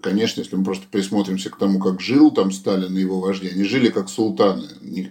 Конечно, 0.05 0.41
если 0.41 0.55
мы 0.55 0.63
просто 0.63 0.85
присмотримся 0.91 1.49
к 1.49 1.57
тому, 1.57 1.79
как 1.79 1.99
жил 1.99 2.29
там 2.29 2.51
Сталин 2.51 2.95
и 2.95 3.01
его 3.01 3.19
вожди, 3.19 3.47
они 3.47 3.63
жили 3.63 3.89
как 3.89 4.07
султаны. 4.07 4.67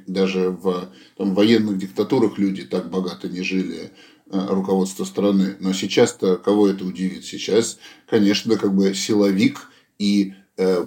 Даже 0.07 0.51
в 0.51 0.88
там, 1.16 1.34
военных 1.34 1.78
диктатурах 1.78 2.38
люди 2.38 2.62
так 2.62 2.90
богато 2.90 3.28
не 3.28 3.42
жили, 3.42 3.90
э, 4.30 4.47
руководство 4.51 5.03
страны. 5.03 5.57
Но 5.59 5.72
сейчас-то 5.72 6.36
кого 6.36 6.68
это 6.68 6.84
удивит? 6.84 7.24
Сейчас, 7.24 7.78
конечно, 8.09 8.55
как 8.57 8.72
бы 8.72 8.95
силовик 8.95 9.68
и 9.99 10.34
э, 10.59 10.86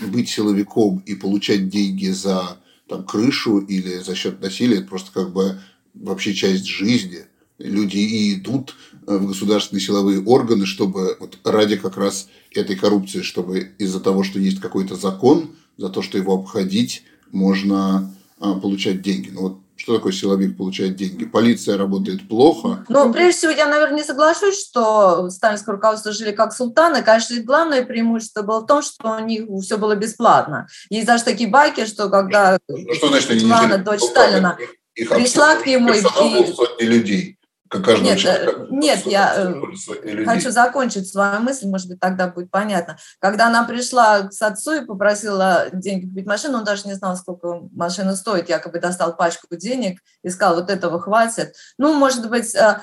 быть 0.00 0.30
силовиком 0.30 1.02
и 1.04 1.14
получать 1.14 1.68
деньги 1.68 2.06
за 2.06 2.56
там, 2.88 3.04
крышу 3.04 3.58
или 3.58 3.98
за 3.98 4.14
счет 4.14 4.40
насилия, 4.40 4.78
это 4.78 4.88
просто 4.88 5.12
как 5.12 5.30
бы 5.30 5.60
вообще 5.92 6.32
часть 6.32 6.64
жизни. 6.64 7.26
Люди 7.58 7.98
и 7.98 8.32
идут 8.32 8.74
э, 9.06 9.14
в 9.14 9.26
государственные 9.26 9.82
силовые 9.82 10.22
органы, 10.22 10.64
чтобы 10.64 11.18
вот 11.20 11.36
ради 11.44 11.76
как 11.76 11.98
раз 11.98 12.28
этой 12.54 12.76
коррупции, 12.76 13.22
чтобы 13.22 13.72
из-за 13.78 14.00
того, 14.00 14.22
что 14.22 14.38
есть 14.38 14.60
какой-то 14.60 14.96
закон, 14.96 15.54
за 15.76 15.88
то, 15.88 16.02
что 16.02 16.18
его 16.18 16.34
обходить, 16.34 17.04
можно 17.30 18.14
а, 18.38 18.54
получать 18.54 19.02
деньги. 19.02 19.30
Ну 19.30 19.40
вот 19.40 19.58
что 19.82 19.96
такое 19.96 20.12
силовик 20.12 20.56
получает 20.56 20.94
деньги? 20.94 21.24
Полиция 21.24 21.76
работает 21.76 22.28
плохо. 22.28 22.84
Ну, 22.88 23.12
прежде 23.12 23.38
всего, 23.38 23.52
я, 23.52 23.66
наверное, 23.66 23.96
не 23.96 24.04
соглашусь, 24.04 24.60
что 24.60 25.28
сталинское 25.28 25.74
руководство 25.74 26.12
жили 26.12 26.30
как 26.30 26.52
султаны. 26.52 27.02
Конечно, 27.02 27.34
главное 27.42 27.84
преимущество 27.84 28.42
было 28.42 28.60
в 28.60 28.66
том, 28.66 28.82
что 28.82 29.16
у 29.16 29.18
них 29.24 29.44
все 29.62 29.78
было 29.78 29.96
бесплатно. 29.96 30.68
Есть 30.88 31.06
даже 31.06 31.24
такие 31.24 31.50
байки, 31.50 31.84
что 31.84 32.08
когда 32.10 32.58
ну, 32.68 32.94
что 32.94 33.08
значит, 33.08 33.30
жили 33.30 33.82
дочь 33.82 34.02
Сталина, 34.02 34.56
их 34.94 35.08
пришла 35.08 35.56
к 35.56 35.66
нему 35.66 35.92
и... 35.92 36.00
сотни 36.00 36.84
людей. 36.84 37.38
Каждый 37.72 38.02
нет, 38.02 38.18
человек, 38.18 38.58
э, 38.58 38.66
нет, 38.70 39.06
я 39.06 39.34
э, 39.34 40.24
хочу 40.26 40.50
закончить 40.50 41.08
свою 41.08 41.40
мысль, 41.40 41.66
может 41.68 41.88
быть, 41.88 42.00
тогда 42.00 42.28
будет 42.28 42.50
понятно. 42.50 42.98
Когда 43.18 43.46
она 43.46 43.64
пришла 43.64 44.22
к 44.22 44.32
отцу 44.40 44.72
и 44.82 44.84
попросила 44.84 45.68
деньги 45.72 46.06
купить 46.06 46.26
машину, 46.26 46.58
он 46.58 46.64
даже 46.64 46.86
не 46.86 46.94
знал, 46.94 47.16
сколько 47.16 47.62
машина 47.72 48.14
стоит, 48.14 48.50
якобы 48.50 48.78
достал 48.78 49.16
пачку 49.16 49.46
денег 49.56 50.00
и 50.22 50.28
сказал, 50.28 50.56
вот 50.56 50.70
этого 50.70 51.00
хватит. 51.00 51.54
Ну, 51.78 51.94
может 51.94 52.28
быть, 52.28 52.54
э, 52.54 52.80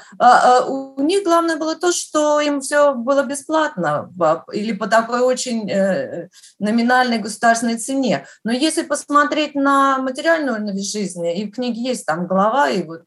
у 0.68 1.02
них 1.02 1.24
главное 1.24 1.58
было 1.58 1.76
то, 1.76 1.92
что 1.92 2.40
им 2.40 2.60
все 2.62 2.94
было 2.96 3.24
бесплатно 3.24 4.12
или 4.52 4.72
по 4.72 4.88
такой 4.88 5.22
очень 5.22 5.70
номинальной 6.60 7.20
государственной 7.20 7.78
цене. 7.78 8.26
Но 8.44 8.52
если 8.52 8.84
посмотреть 8.84 9.54
на 9.56 10.00
материальную 10.00 10.60
жизнь, 10.82 11.26
и 11.26 11.46
в 11.46 11.52
книге 11.52 11.82
есть 11.82 12.06
там 12.06 12.28
глава, 12.28 12.70
и 12.70 12.84
вот 12.84 13.04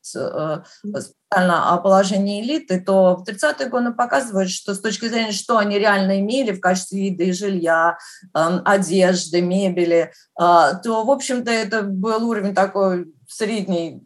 о 1.34 1.76
положении 1.78 2.42
элиты, 2.42 2.80
то 2.80 3.16
в 3.16 3.28
30-е 3.28 3.68
годы 3.68 3.92
показывают, 3.92 4.50
что 4.50 4.74
с 4.74 4.80
точки 4.80 5.08
зрения, 5.08 5.32
что 5.32 5.58
они 5.58 5.78
реально 5.78 6.20
имели 6.20 6.52
в 6.52 6.60
качестве 6.60 7.06
еды, 7.06 7.32
жилья, 7.32 7.98
эм, 8.34 8.60
одежды, 8.64 9.40
мебели, 9.40 10.12
э, 10.38 10.70
то, 10.82 11.04
в 11.04 11.10
общем-то, 11.10 11.50
это 11.50 11.82
был 11.82 12.28
уровень 12.28 12.54
такой 12.54 13.12
средней 13.28 14.02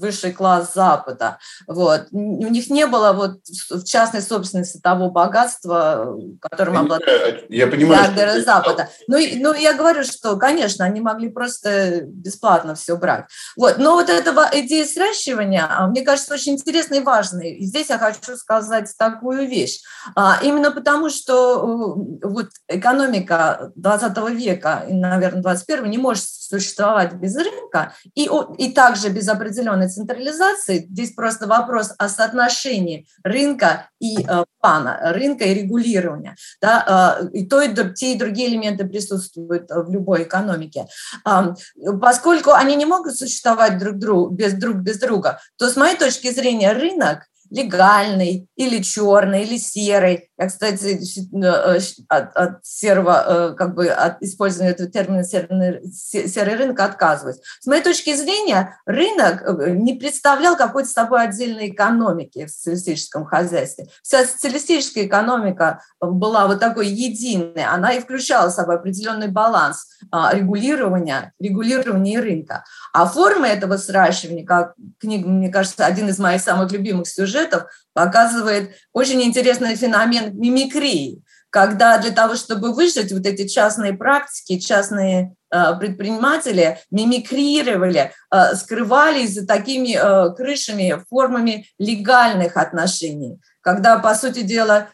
высший 0.00 0.32
класс 0.32 0.72
Запада. 0.74 1.38
Вот. 1.66 2.06
У 2.10 2.48
них 2.48 2.70
не 2.70 2.86
было 2.86 3.12
вот 3.12 3.40
в 3.70 3.84
частной 3.84 4.22
собственности 4.22 4.78
того 4.78 5.10
богатства, 5.10 6.16
которым 6.40 6.78
обладают 6.78 7.48
понимаю, 7.66 8.12
что... 8.12 8.42
Запада. 8.42 8.88
Ну, 9.08 9.18
ну, 9.36 9.54
я 9.54 9.74
говорю, 9.74 10.04
что, 10.04 10.36
конечно, 10.36 10.84
они 10.84 11.00
могли 11.00 11.28
просто 11.28 12.02
бесплатно 12.02 12.74
все 12.74 12.96
брать. 12.96 13.26
Вот. 13.56 13.78
Но 13.78 13.94
вот 13.94 14.08
эта 14.08 14.32
идея 14.60 14.84
сращивания, 14.84 15.66
а, 15.68 15.86
мне 15.86 16.02
кажется, 16.02 16.34
очень 16.34 16.54
интересной 16.54 16.98
и 16.98 17.02
важной. 17.02 17.52
И 17.52 17.64
здесь 17.64 17.88
я 17.88 17.98
хочу 17.98 18.36
сказать 18.36 18.92
такую 18.98 19.48
вещь. 19.48 19.80
А, 20.14 20.38
именно 20.42 20.70
потому, 20.70 21.10
что 21.10 21.94
вот 22.22 22.48
экономика 22.68 23.72
20 23.76 24.30
века 24.30 24.84
и, 24.88 24.94
наверное, 24.94 25.42
21 25.42 25.90
не 25.90 25.98
может 25.98 26.24
существовать 26.24 27.14
без 27.14 27.36
рынка 27.36 27.94
и, 28.14 28.30
и 28.58 28.72
также 28.72 29.08
без 29.08 29.28
определенной 29.28 29.85
централизации. 29.88 30.86
Здесь 30.90 31.12
просто 31.12 31.46
вопрос 31.46 31.92
о 31.98 32.08
соотношении 32.08 33.06
рынка 33.22 33.90
и 34.00 34.22
э, 34.22 34.44
плана, 34.60 34.98
рынка 35.14 35.44
и 35.44 35.54
регулирования. 35.54 36.36
Да, 36.60 37.20
э, 37.20 37.28
и 37.32 37.46
то, 37.46 37.60
и 37.60 37.74
те, 37.94 38.14
и 38.14 38.18
другие 38.18 38.48
элементы 38.48 38.86
присутствуют 38.86 39.70
в 39.70 39.90
любой 39.90 40.24
экономике. 40.24 40.86
Э, 41.24 41.54
поскольку 42.00 42.52
они 42.52 42.76
не 42.76 42.86
могут 42.86 43.16
существовать 43.16 43.78
друг, 43.78 43.98
друг, 43.98 44.32
без, 44.32 44.54
друг 44.54 44.76
без 44.76 44.98
друга, 44.98 45.40
то 45.56 45.68
с 45.68 45.76
моей 45.76 45.96
точки 45.96 46.30
зрения 46.30 46.72
рынок 46.72 47.26
легальный 47.50 48.48
или 48.56 48.82
черный, 48.82 49.44
или 49.44 49.58
серый. 49.58 50.30
Я, 50.38 50.48
кстати, 50.48 51.00
э, 51.34 51.78
от, 52.08 52.36
от 52.36 52.66
серого, 52.66 53.24
э, 53.26 53.54
как 53.54 53.74
бы 53.74 53.88
от 53.88 54.20
использования 54.22 54.72
этого 54.72 54.90
термина 54.90 55.24
серый, 55.24 55.82
серый 55.90 56.56
рынок 56.56 56.78
отказываюсь. 56.80 57.38
С 57.60 57.66
моей 57.66 57.82
точки 57.82 58.14
зрения, 58.14 58.78
рынок 58.84 59.42
э, 59.42 59.70
не 59.70 59.94
представлял 59.94 60.56
какой-то 60.56 60.90
собой 60.90 61.22
отдельной 61.22 61.70
экономики 61.70 62.44
в 62.44 62.50
социалистическом 62.50 63.24
хозяйстве. 63.24 63.86
Вся 64.02 64.26
социалистическая 64.26 65.06
экономика 65.06 65.80
была 66.00 66.46
вот 66.46 66.60
такой 66.60 66.88
единой, 66.88 67.64
она 67.64 67.92
и 67.92 68.00
включала 68.00 68.50
в 68.50 68.52
собой 68.52 68.76
определенный 68.76 69.28
баланс 69.28 69.86
а, 70.10 70.34
регулирования, 70.34 71.32
регулирования 71.40 72.20
рынка. 72.20 72.64
А 72.92 73.06
форма 73.06 73.48
этого 73.48 73.78
сращивания, 73.78 74.44
как 74.44 74.74
книга, 75.00 75.28
мне 75.28 75.48
кажется, 75.48 75.86
один 75.86 76.08
из 76.08 76.18
моих 76.18 76.42
самых 76.42 76.70
любимых 76.72 77.08
сюжетов 77.08 77.64
показывает 77.96 78.72
очень 78.92 79.22
интересный 79.22 79.74
феномен 79.74 80.38
мимикрии, 80.38 81.22
когда 81.48 81.96
для 81.96 82.10
того, 82.10 82.34
чтобы 82.34 82.74
выжить, 82.74 83.10
вот 83.10 83.24
эти 83.24 83.48
частные 83.48 83.94
практики, 83.94 84.58
частные 84.58 85.34
э, 85.50 85.74
предприниматели 85.78 86.78
мимикрировали, 86.90 88.12
э, 88.30 88.54
скрывались 88.54 89.32
за 89.32 89.46
такими 89.46 89.96
э, 89.96 90.34
крышами, 90.34 91.02
формами 91.08 91.64
легальных 91.78 92.58
отношений. 92.58 93.40
Когда, 93.62 93.98
по 93.98 94.14
сути 94.14 94.42
дела, 94.42 94.90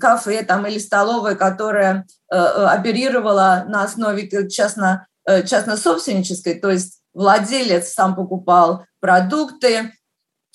кафе 0.00 0.42
там, 0.42 0.66
или 0.66 0.80
столовая, 0.80 1.36
которая 1.36 2.06
оперировала 2.28 3.64
на 3.68 3.84
основе 3.84 4.28
частно, 4.48 5.06
частно-собственнической, 5.28 6.54
то 6.54 6.70
есть 6.70 7.02
владелец 7.14 7.92
сам 7.92 8.16
покупал 8.16 8.84
продукты, 8.98 9.92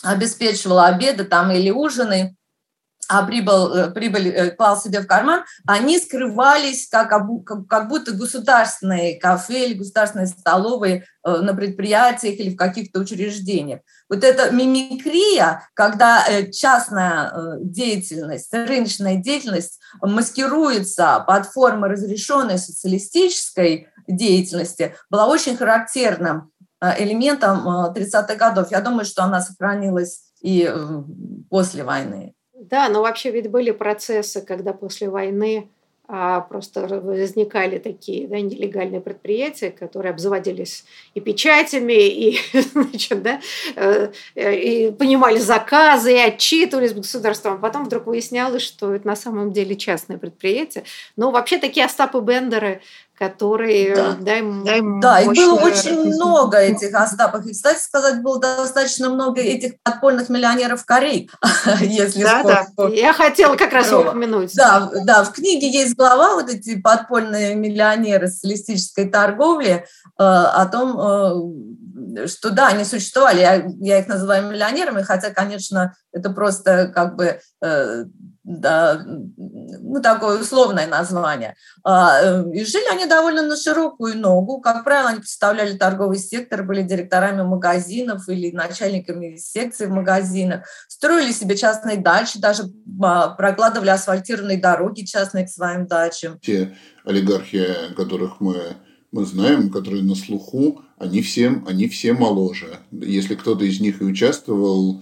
обеспечивала 0.05 0.85
обеды 0.85 1.25
там 1.25 1.51
или 1.51 1.69
ужины, 1.69 2.35
а 3.07 3.23
прибыл, 3.23 3.73
э, 3.73 3.91
прибыль 3.91 4.29
э, 4.29 4.51
клал 4.51 4.79
себе 4.79 5.01
в 5.01 5.07
карман, 5.07 5.43
они 5.67 5.99
скрывались 5.99 6.87
как, 6.89 7.09
как 7.69 7.87
будто 7.87 8.11
государственные 8.11 9.19
кафе 9.19 9.67
или 9.67 9.73
государственные 9.75 10.27
столовые 10.27 11.05
э, 11.23 11.31
на 11.37 11.53
предприятиях 11.53 12.39
или 12.39 12.53
в 12.53 12.57
каких-то 12.57 12.99
учреждениях. 12.99 13.81
Вот 14.09 14.23
эта 14.23 14.51
мимикрия, 14.51 15.67
когда 15.73 16.23
частная 16.51 17.59
деятельность, 17.61 18.53
рыночная 18.53 19.15
деятельность 19.15 19.79
маскируется 20.01 21.23
под 21.27 21.47
формы 21.47 21.87
разрешенной 21.87 22.57
социалистической 22.57 23.87
деятельности, 24.07 24.95
была 25.09 25.27
очень 25.27 25.57
характерным 25.57 26.51
элементом 26.97 27.67
30-х 27.67 28.33
э, 28.33 28.35
годов. 28.35 28.71
Я 28.71 28.81
думаю, 28.81 29.05
что 29.05 29.23
она 29.23 29.41
сохранилась 29.41 30.21
и 30.41 30.69
э, 30.69 31.03
после 31.49 31.83
войны. 31.83 32.33
Да, 32.53 32.89
но 32.89 33.01
вообще 33.01 33.31
ведь 33.31 33.49
были 33.49 33.71
процессы, 33.71 34.41
когда 34.41 34.73
после 34.73 35.09
войны 35.09 35.69
а, 36.07 36.41
просто 36.41 36.87
возникали 36.87 37.79
такие 37.79 38.27
да, 38.27 38.39
нелегальные 38.39 39.01
предприятия, 39.01 39.71
которые 39.71 40.11
обзаводились 40.11 40.85
и 41.15 41.19
печатями, 41.19 41.93
и, 41.93 42.39
значит, 42.53 43.23
да, 43.23 43.41
и 44.35 44.91
понимали 44.91 45.39
заказы, 45.39 46.13
и 46.13 46.19
отчитывались 46.19 46.93
государством. 46.93 47.59
Потом 47.59 47.85
вдруг 47.85 48.05
выяснялось, 48.05 48.61
что 48.61 48.93
это 48.93 49.07
на 49.07 49.15
самом 49.15 49.51
деле 49.51 49.75
частное 49.75 50.19
предприятие. 50.19 50.83
Но 51.15 51.31
вообще 51.31 51.57
такие 51.57 51.85
Остапы 51.85 52.19
Бендеры 52.19 52.81
которые 53.17 53.95
да, 53.95 54.15
да, 54.19 54.41
да, 54.41 54.99
да 55.01 55.21
и 55.21 55.27
было 55.27 55.55
очень 55.59 56.13
много 56.13 56.57
этих 56.57 56.93
Остапов. 56.93 57.45
И, 57.45 57.53
кстати 57.53 57.81
сказать, 57.81 58.21
было 58.21 58.39
достаточно 58.39 59.09
много 59.09 59.41
этих 59.41 59.81
подпольных 59.83 60.29
миллионеров 60.29 60.85
Корей, 60.85 61.29
если 61.81 62.23
да, 62.23 62.43
да. 62.77 62.87
Я 62.89 63.13
хотела 63.13 63.55
как 63.55 63.71
раз 63.73 63.91
упомянуть. 63.91 64.53
Да, 64.55 64.91
да, 65.05 65.23
в 65.23 65.31
книге 65.31 65.69
есть 65.69 65.95
глава 65.95 66.35
вот 66.35 66.49
эти 66.49 66.79
подпольные 66.79 67.55
миллионеры 67.55 68.27
социалистической 68.27 69.09
торговли 69.09 69.71
э, 69.71 69.83
о 70.17 70.65
том, 70.65 70.99
э, 70.99 72.27
что 72.27 72.49
да, 72.49 72.67
они 72.67 72.83
существовали. 72.83 73.39
Я, 73.39 73.65
я 73.79 73.99
их 73.99 74.07
называю 74.07 74.51
миллионерами, 74.51 75.01
хотя, 75.01 75.31
конечно, 75.31 75.95
это 76.11 76.29
просто 76.29 76.91
как 76.93 77.15
бы 77.15 77.39
э, 77.61 78.05
да, 78.45 79.03
ну, 79.05 80.01
такое 80.03 80.39
условное 80.39 80.85
название. 80.85 81.55
А, 81.83 82.21
э, 82.21 82.51
и 82.53 82.63
жили 82.63 82.85
они 82.91 83.07
довольно 83.07 83.41
на 83.41 83.57
широкую 83.57 84.19
ногу. 84.19 84.61
Как 84.61 84.83
правило, 84.83 85.09
они 85.09 85.19
представляли 85.19 85.75
торговый 85.75 86.19
сектор, 86.19 86.63
были 86.63 86.83
директорами 86.83 87.41
магазинов 87.41 88.29
или 88.29 88.51
начальниками 88.51 89.37
секций 89.37 89.87
в 89.87 89.89
магазинах, 89.89 90.63
строили 90.87 91.31
себе 91.31 91.57
частные 91.57 91.97
дачи, 91.97 92.39
даже 92.39 92.65
а, 93.01 93.29
прокладывали 93.29 93.89
асфальтированные 93.89 94.59
дороги 94.59 95.05
частные 95.05 95.45
к 95.45 95.49
своим 95.49 95.87
дачам. 95.87 96.39
Те 96.39 96.77
олигархи, 97.03 97.65
которых 97.97 98.39
мы 98.41 98.75
мы 99.11 99.25
знаем, 99.25 99.69
которые 99.69 100.03
на 100.03 100.13
слуху, 100.13 100.81
они 100.97 101.21
все, 101.21 101.63
они 101.67 101.87
все 101.87 102.11
моложе. 102.11 102.79
Если 102.91 103.35
кто-то 103.35 103.63
из 103.63 103.79
них 103.79 104.01
и 104.01 104.03
участвовал 104.03 105.01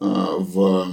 э, 0.00 0.04
в 0.04 0.86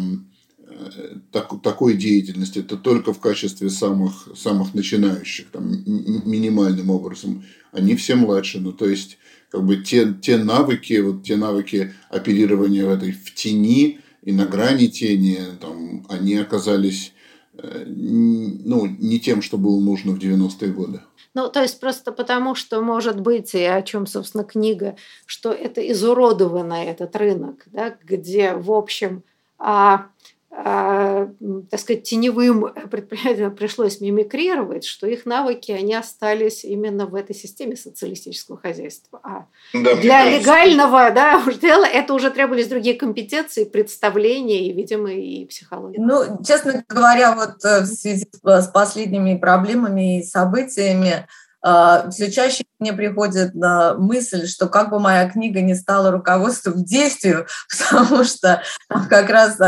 так, 1.31 1.61
такой 1.61 1.95
деятельности, 1.95 2.59
это 2.59 2.77
только 2.77 3.13
в 3.13 3.19
качестве 3.19 3.69
самых, 3.69 4.27
самых 4.35 4.73
начинающих, 4.73 5.49
там, 5.51 5.71
минимальным 5.85 6.89
образом. 6.89 7.43
Они 7.71 7.95
все 7.95 8.15
младше. 8.15 8.59
Ну, 8.59 8.71
то 8.71 8.87
есть, 8.87 9.17
как 9.49 9.63
бы 9.63 9.77
те, 9.77 10.13
те 10.13 10.37
навыки, 10.37 10.99
вот 10.99 11.23
те 11.23 11.35
навыки 11.35 11.93
оперирования 12.09 12.85
в 12.85 12.89
этой 12.89 13.11
в 13.11 13.33
тени 13.33 13.99
и 14.21 14.31
на 14.31 14.45
грани 14.45 14.87
тени, 14.87 15.39
там, 15.59 16.05
они 16.09 16.35
оказались 16.35 17.13
э, 17.53 17.85
ну, 17.87 18.85
не 18.85 19.19
тем, 19.19 19.41
что 19.41 19.57
было 19.57 19.79
нужно 19.79 20.13
в 20.13 20.19
90-е 20.19 20.71
годы. 20.71 21.01
Ну, 21.33 21.49
то 21.49 21.61
есть 21.61 21.79
просто 21.79 22.11
потому, 22.11 22.55
что 22.55 22.81
может 22.81 23.19
быть, 23.19 23.55
и 23.55 23.63
о 23.63 23.81
чем, 23.81 24.05
собственно, 24.05 24.43
книга, 24.43 24.97
что 25.25 25.51
это 25.51 25.81
изуродованный 25.91 26.85
этот 26.85 27.15
рынок, 27.15 27.63
да, 27.67 27.95
где, 28.03 28.53
в 28.53 28.71
общем, 28.71 29.23
а, 29.57 30.07
так 30.53 31.79
сказать, 31.79 32.03
теневым 32.03 32.73
предприятиям 32.91 33.55
пришлось 33.55 34.01
мимикрировать, 34.01 34.83
что 34.83 35.07
их 35.07 35.25
навыки, 35.25 35.71
они 35.71 35.95
остались 35.95 36.65
именно 36.65 37.05
в 37.05 37.15
этой 37.15 37.33
системе 37.33 37.77
социалистического 37.77 38.57
хозяйства. 38.57 39.21
А 39.23 39.45
да, 39.73 39.95
для 39.95 40.29
легального 40.29 41.11
да, 41.11 41.41
дела 41.61 41.85
это 41.85 42.13
уже 42.13 42.31
требовались 42.31 42.67
другие 42.67 42.95
компетенции, 42.95 43.63
представления 43.63 44.67
и, 44.67 44.73
видимо, 44.73 45.11
и 45.11 45.45
психология. 45.45 46.01
Ну, 46.01 46.43
честно 46.43 46.83
говоря, 46.87 47.33
вот 47.33 47.63
э, 47.63 47.81
в 47.81 47.85
связи 47.85 48.27
с 48.43 48.67
последними 48.67 49.37
проблемами 49.37 50.19
и 50.19 50.23
событиями, 50.23 51.11
а, 51.11 51.27
все 51.61 52.31
чаще 52.31 52.63
мне 52.79 52.93
приходит 52.93 53.53
на 53.53 53.93
мысль, 53.93 54.47
что 54.47 54.67
как 54.67 54.89
бы 54.89 54.99
моя 54.99 55.29
книга 55.29 55.61
не 55.61 55.75
стала 55.75 56.11
руководством 56.11 56.81
к 56.81 56.85
действию, 56.85 57.45
потому 57.89 58.23
что 58.23 58.63
как 59.09 59.29
раз 59.29 59.59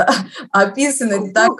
описаны 0.51 1.31
так 1.31 1.51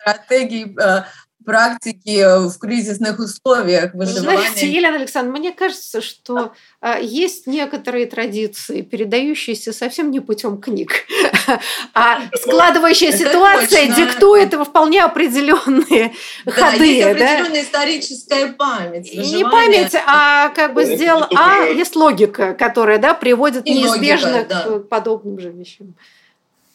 стратегии 0.00 0.74
а, 0.80 1.06
практики 1.44 2.48
в 2.48 2.58
кризисных 2.58 3.18
условиях 3.18 3.94
выживания. 3.94 4.38
Знаете, 4.38 4.68
Елена 4.68 4.96
Александровна, 4.96 5.38
мне 5.38 5.52
кажется, 5.52 6.00
что 6.00 6.52
а, 6.80 6.98
есть 6.98 7.46
некоторые 7.46 8.06
традиции, 8.06 8.82
передающиеся 8.82 9.72
совсем 9.72 10.10
не 10.10 10.20
путем 10.20 10.60
книг, 10.60 11.06
А 11.94 12.20
складывающая 12.34 13.12
ситуация 13.12 13.88
диктует 13.94 14.54
вполне 14.54 15.02
определенные 15.02 16.12
ходы. 16.46 16.84
Есть 16.84 17.06
определенная 17.06 17.62
историческая 17.62 18.46
память. 18.48 19.12
Не 19.14 19.44
память, 19.44 19.94
а 20.06 20.50
как 20.50 20.74
бы 20.74 20.84
сделал, 20.84 21.26
а 21.34 21.64
есть 21.64 21.96
логика, 21.96 22.54
которая 22.54 22.98
да, 22.98 23.14
приводит 23.14 23.66
неизбежно 23.66 24.44
к 24.44 24.80
подобным 24.88 25.38
же 25.38 25.50
вещам. 25.50 25.94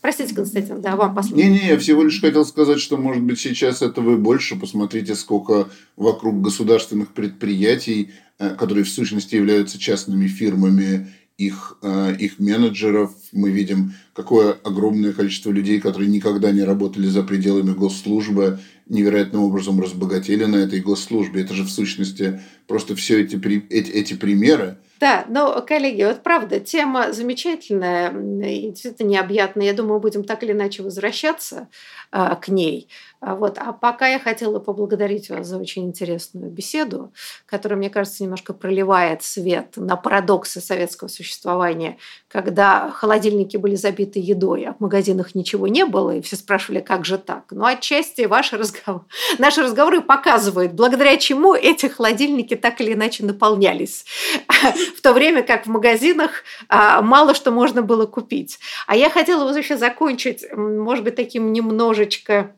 Простите, 0.07 0.35
Константин, 0.35 0.79
да, 0.79 0.95
вам 0.95 1.13
последний. 1.13 1.49
Не-не, 1.49 1.67
я 1.67 1.77
всего 1.77 2.01
лишь 2.01 2.21
хотел 2.21 2.45
сказать, 2.45 2.79
что, 2.79 2.95
может 2.95 3.21
быть, 3.23 3.41
сейчас 3.41 3.81
этого 3.81 4.13
и 4.13 4.15
больше. 4.15 4.55
Посмотрите, 4.55 5.15
сколько 5.15 5.67
вокруг 5.97 6.39
государственных 6.41 7.09
предприятий, 7.09 8.11
э, 8.39 8.55
которые 8.55 8.85
в 8.85 8.89
сущности 8.89 9.35
являются 9.35 9.77
частными 9.77 10.27
фирмами, 10.27 11.09
их, 11.37 11.77
э, 11.81 12.15
их 12.19 12.39
менеджеров. 12.39 13.11
Мы 13.33 13.49
видим, 13.49 13.95
какое 14.13 14.53
огромное 14.53 15.11
количество 15.11 15.51
людей, 15.51 15.81
которые 15.81 16.09
никогда 16.09 16.53
не 16.53 16.63
работали 16.63 17.07
за 17.07 17.21
пределами 17.23 17.73
госслужбы, 17.73 18.59
невероятным 18.87 19.41
образом 19.41 19.81
разбогатели 19.81 20.45
на 20.45 20.55
этой 20.55 20.79
госслужбе. 20.79 21.41
Это 21.41 21.53
же 21.53 21.63
в 21.63 21.69
сущности 21.69 22.39
просто 22.65 22.95
все 22.95 23.19
эти, 23.19 23.35
эти, 23.69 23.91
эти 23.91 24.13
примеры, 24.13 24.77
да, 24.99 25.25
но, 25.27 25.61
коллеги, 25.61 26.03
вот 26.03 26.23
правда, 26.23 26.59
тема 26.59 27.11
замечательная 27.13 28.11
и 28.43 28.69
действительно 28.69 29.07
необъятная. 29.07 29.67
Я 29.67 29.73
думаю, 29.73 29.99
будем 29.99 30.23
так 30.23 30.43
или 30.43 30.51
иначе 30.51 30.83
возвращаться 30.83 31.67
а, 32.11 32.35
к 32.35 32.47
ней. 32.47 32.89
А, 33.19 33.35
вот. 33.35 33.57
А 33.57 33.73
пока 33.73 34.07
я 34.07 34.19
хотела 34.19 34.59
поблагодарить 34.59 35.29
вас 35.29 35.47
за 35.47 35.57
очень 35.57 35.85
интересную 35.85 36.51
беседу, 36.51 37.11
которая, 37.47 37.77
мне 37.77 37.89
кажется, 37.89 38.23
немножко 38.23 38.53
проливает 38.53 39.23
свет 39.23 39.73
на 39.75 39.95
парадоксы 39.95 40.61
советского 40.61 41.07
существования, 41.07 41.97
когда 42.27 42.91
холодильники 42.91 43.57
были 43.57 43.75
забиты 43.75 44.19
едой, 44.19 44.65
а 44.65 44.73
в 44.73 44.81
магазинах 44.81 45.33
ничего 45.33 45.67
не 45.67 45.85
было, 45.85 46.15
и 46.15 46.21
все 46.21 46.35
спрашивали, 46.35 46.79
как 46.79 47.05
же 47.05 47.17
так. 47.17 47.45
Но 47.51 47.65
отчасти 47.65 48.21
ваши 48.25 48.55
разговор... 48.55 49.05
наши 49.39 49.63
разговоры 49.63 50.01
показывают, 50.01 50.73
благодаря 50.73 51.17
чему 51.17 51.55
эти 51.55 51.87
холодильники 51.87 52.55
так 52.55 52.79
или 52.81 52.93
иначе 52.93 53.25
наполнялись, 53.25 54.05
в 54.95 55.01
то 55.01 55.13
время 55.13 55.41
как 55.41 55.65
в 55.65 55.69
магазинах 55.69 56.43
а, 56.69 57.01
мало 57.01 57.33
что 57.33 57.49
можно 57.49 57.81
было 57.81 58.05
купить. 58.05 58.59
А 58.85 58.95
я 58.95 59.09
хотела 59.09 59.51
вообще 59.51 59.75
закончить, 59.75 60.45
может 60.53 61.03
быть, 61.03 61.15
таким 61.15 61.51
немножечко 61.51 62.53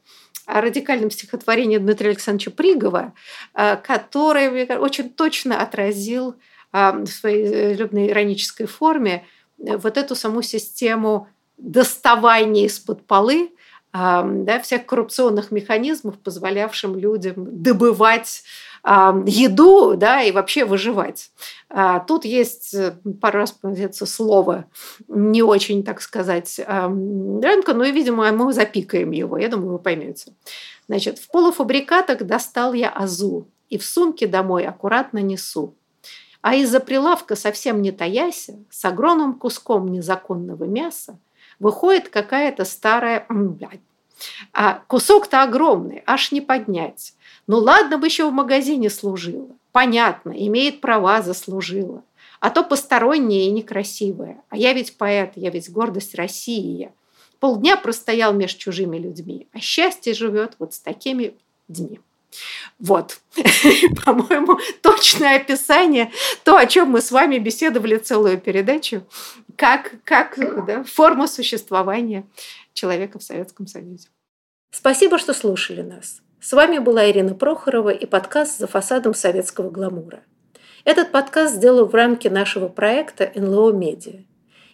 радикальном 0.50 1.12
стихотворении 1.12 1.78
Дмитрия 1.78 2.10
Александровича 2.10 2.52
Пригова, 2.52 3.14
э, 3.54 3.78
который 3.78 4.66
очень 4.78 5.10
точно 5.10 5.62
отразил 5.62 6.36
э, 6.74 6.92
в 6.92 7.08
своей 7.08 7.76
любной 7.76 8.10
иронической 8.10 8.66
форме 8.66 9.26
э, 9.60 9.78
вот 9.78 9.98
эту 9.98 10.16
саму 10.16 10.42
систему 10.42 11.28
доставания 11.58 12.66
из-под 12.66 13.06
полы 13.06 13.52
да, 13.92 14.60
всех 14.62 14.86
коррупционных 14.86 15.50
механизмов, 15.50 16.20
позволявшим 16.20 16.96
людям 16.96 17.34
добывать 17.64 18.44
еду 18.84 19.96
да, 19.96 20.22
и 20.22 20.32
вообще 20.32 20.66
выживать. 20.66 21.32
А, 21.70 22.00
тут 22.00 22.26
есть 22.26 22.74
э, 22.74 22.96
пару 23.22 23.40
раз 23.40 23.52
появится 23.52 24.06
слово 24.06 24.66
не 25.08 25.44
очень, 25.44 25.84
так 25.84 26.02
сказать, 26.02 26.60
рынка, 26.60 27.74
но, 27.74 27.84
видимо, 27.84 28.32
мы 28.32 28.54
запикаем 28.54 29.12
его, 29.12 29.38
я 29.38 29.50
думаю, 29.50 29.74
вы 29.74 29.80
поймете. 29.80 30.34
Значит, 30.88 31.20
в 31.20 31.30
полуфабрикатах 31.30 32.24
достал 32.24 32.74
я 32.74 32.90
азу 32.90 33.48
и 33.70 33.78
в 33.78 33.86
сумке 33.86 34.28
домой 34.28 34.66
аккуратно 34.66 35.20
несу. 35.20 35.76
А 36.42 36.56
из-за 36.56 36.80
прилавка, 36.80 37.36
совсем 37.36 37.82
не 37.82 37.92
таяся, 37.92 38.58
с 38.70 38.86
огромным 38.86 39.34
куском 39.34 39.92
незаконного 39.92 40.64
мяса, 40.64 41.20
выходит 41.60 42.10
какая-то 42.10 42.66
старая... 42.66 43.26
А 44.54 44.84
кусок-то 44.88 45.44
огромный, 45.44 46.04
аж 46.06 46.32
не 46.32 46.42
поднять. 46.42 47.14
Ну 47.48 47.58
ладно 47.58 47.98
бы 47.98 48.08
еще 48.08 48.30
в 48.30 48.34
магазине 48.34 48.90
служила. 48.90 49.50
Понятно, 49.72 50.32
имеет 50.32 50.82
права, 50.82 51.22
заслужила. 51.22 52.04
А 52.40 52.50
то 52.50 52.64
постороннее 52.64 53.48
и 53.48 53.52
некрасивое. 53.52 54.42
А 54.50 54.58
я 54.58 54.74
ведь 54.74 54.98
поэт, 54.98 55.34
я 55.36 55.50
ведь 55.50 55.72
гордость 55.72 56.16
России. 56.16 56.92
Полдня 57.40 57.78
простоял 57.78 58.34
между 58.34 58.60
чужими 58.60 58.98
людьми. 58.98 59.48
А 59.54 59.60
счастье 59.60 60.14
живет 60.14 60.56
вот 60.60 60.74
с 60.74 60.80
такими 60.80 61.36
днями. 61.68 62.00
Вот, 62.78 63.20
по-моему, 64.06 64.60
точное 64.82 65.38
описание, 65.38 66.12
то, 66.44 66.58
о 66.58 66.66
чем 66.68 66.92
мы 66.92 67.02
с 67.02 67.12
вами 67.12 67.38
беседовали 67.40 67.98
целую 67.98 68.40
передачу, 68.40 69.04
как, 69.56 69.96
как 70.04 70.38
да, 70.66 70.84
форма 70.84 71.28
существования 71.28 72.26
человека 72.74 73.20
в 73.20 73.24
Советском 73.24 73.68
Союзе. 73.68 74.10
Спасибо, 74.72 75.18
что 75.18 75.34
слушали 75.34 75.82
нас. 75.82 76.22
С 76.40 76.54
вами 76.54 76.80
была 76.80 77.10
Ирина 77.10 77.36
Прохорова 77.36 77.90
и 77.90 78.06
подкаст 78.06 78.60
«За 78.60 78.68
фасадом 78.68 79.14
советского 79.14 79.70
гламура». 79.70 80.22
Этот 80.86 81.12
подкаст 81.12 81.56
сделал 81.56 81.86
в 81.86 81.94
рамке 81.94 82.30
нашего 82.30 82.68
проекта 82.70 83.32
НЛО 83.36 83.74
Медиа. 83.74 84.24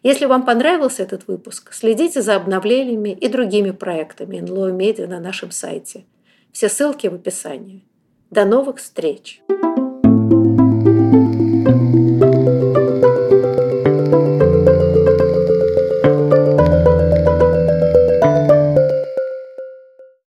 Если 0.03 0.25
вам 0.25 0.45
понравился 0.45 1.01
этот 1.01 1.27
выпуск, 1.27 1.73
следите 1.73 2.21
за 2.21 2.35
обновлениями 2.35 3.09
и 3.09 3.27
другими 3.27 3.71
проектами 3.71 4.39
НЛО 4.39 4.71
Медиа 4.71 5.07
на 5.07 5.19
нашем 5.19 5.49
сайте. 5.49 6.05
Все 6.51 6.69
ссылки 6.69 7.07
в 7.07 7.15
описании. 7.15 7.83
До 8.29 8.45
новых 8.45 8.77
встреч! 8.77 9.41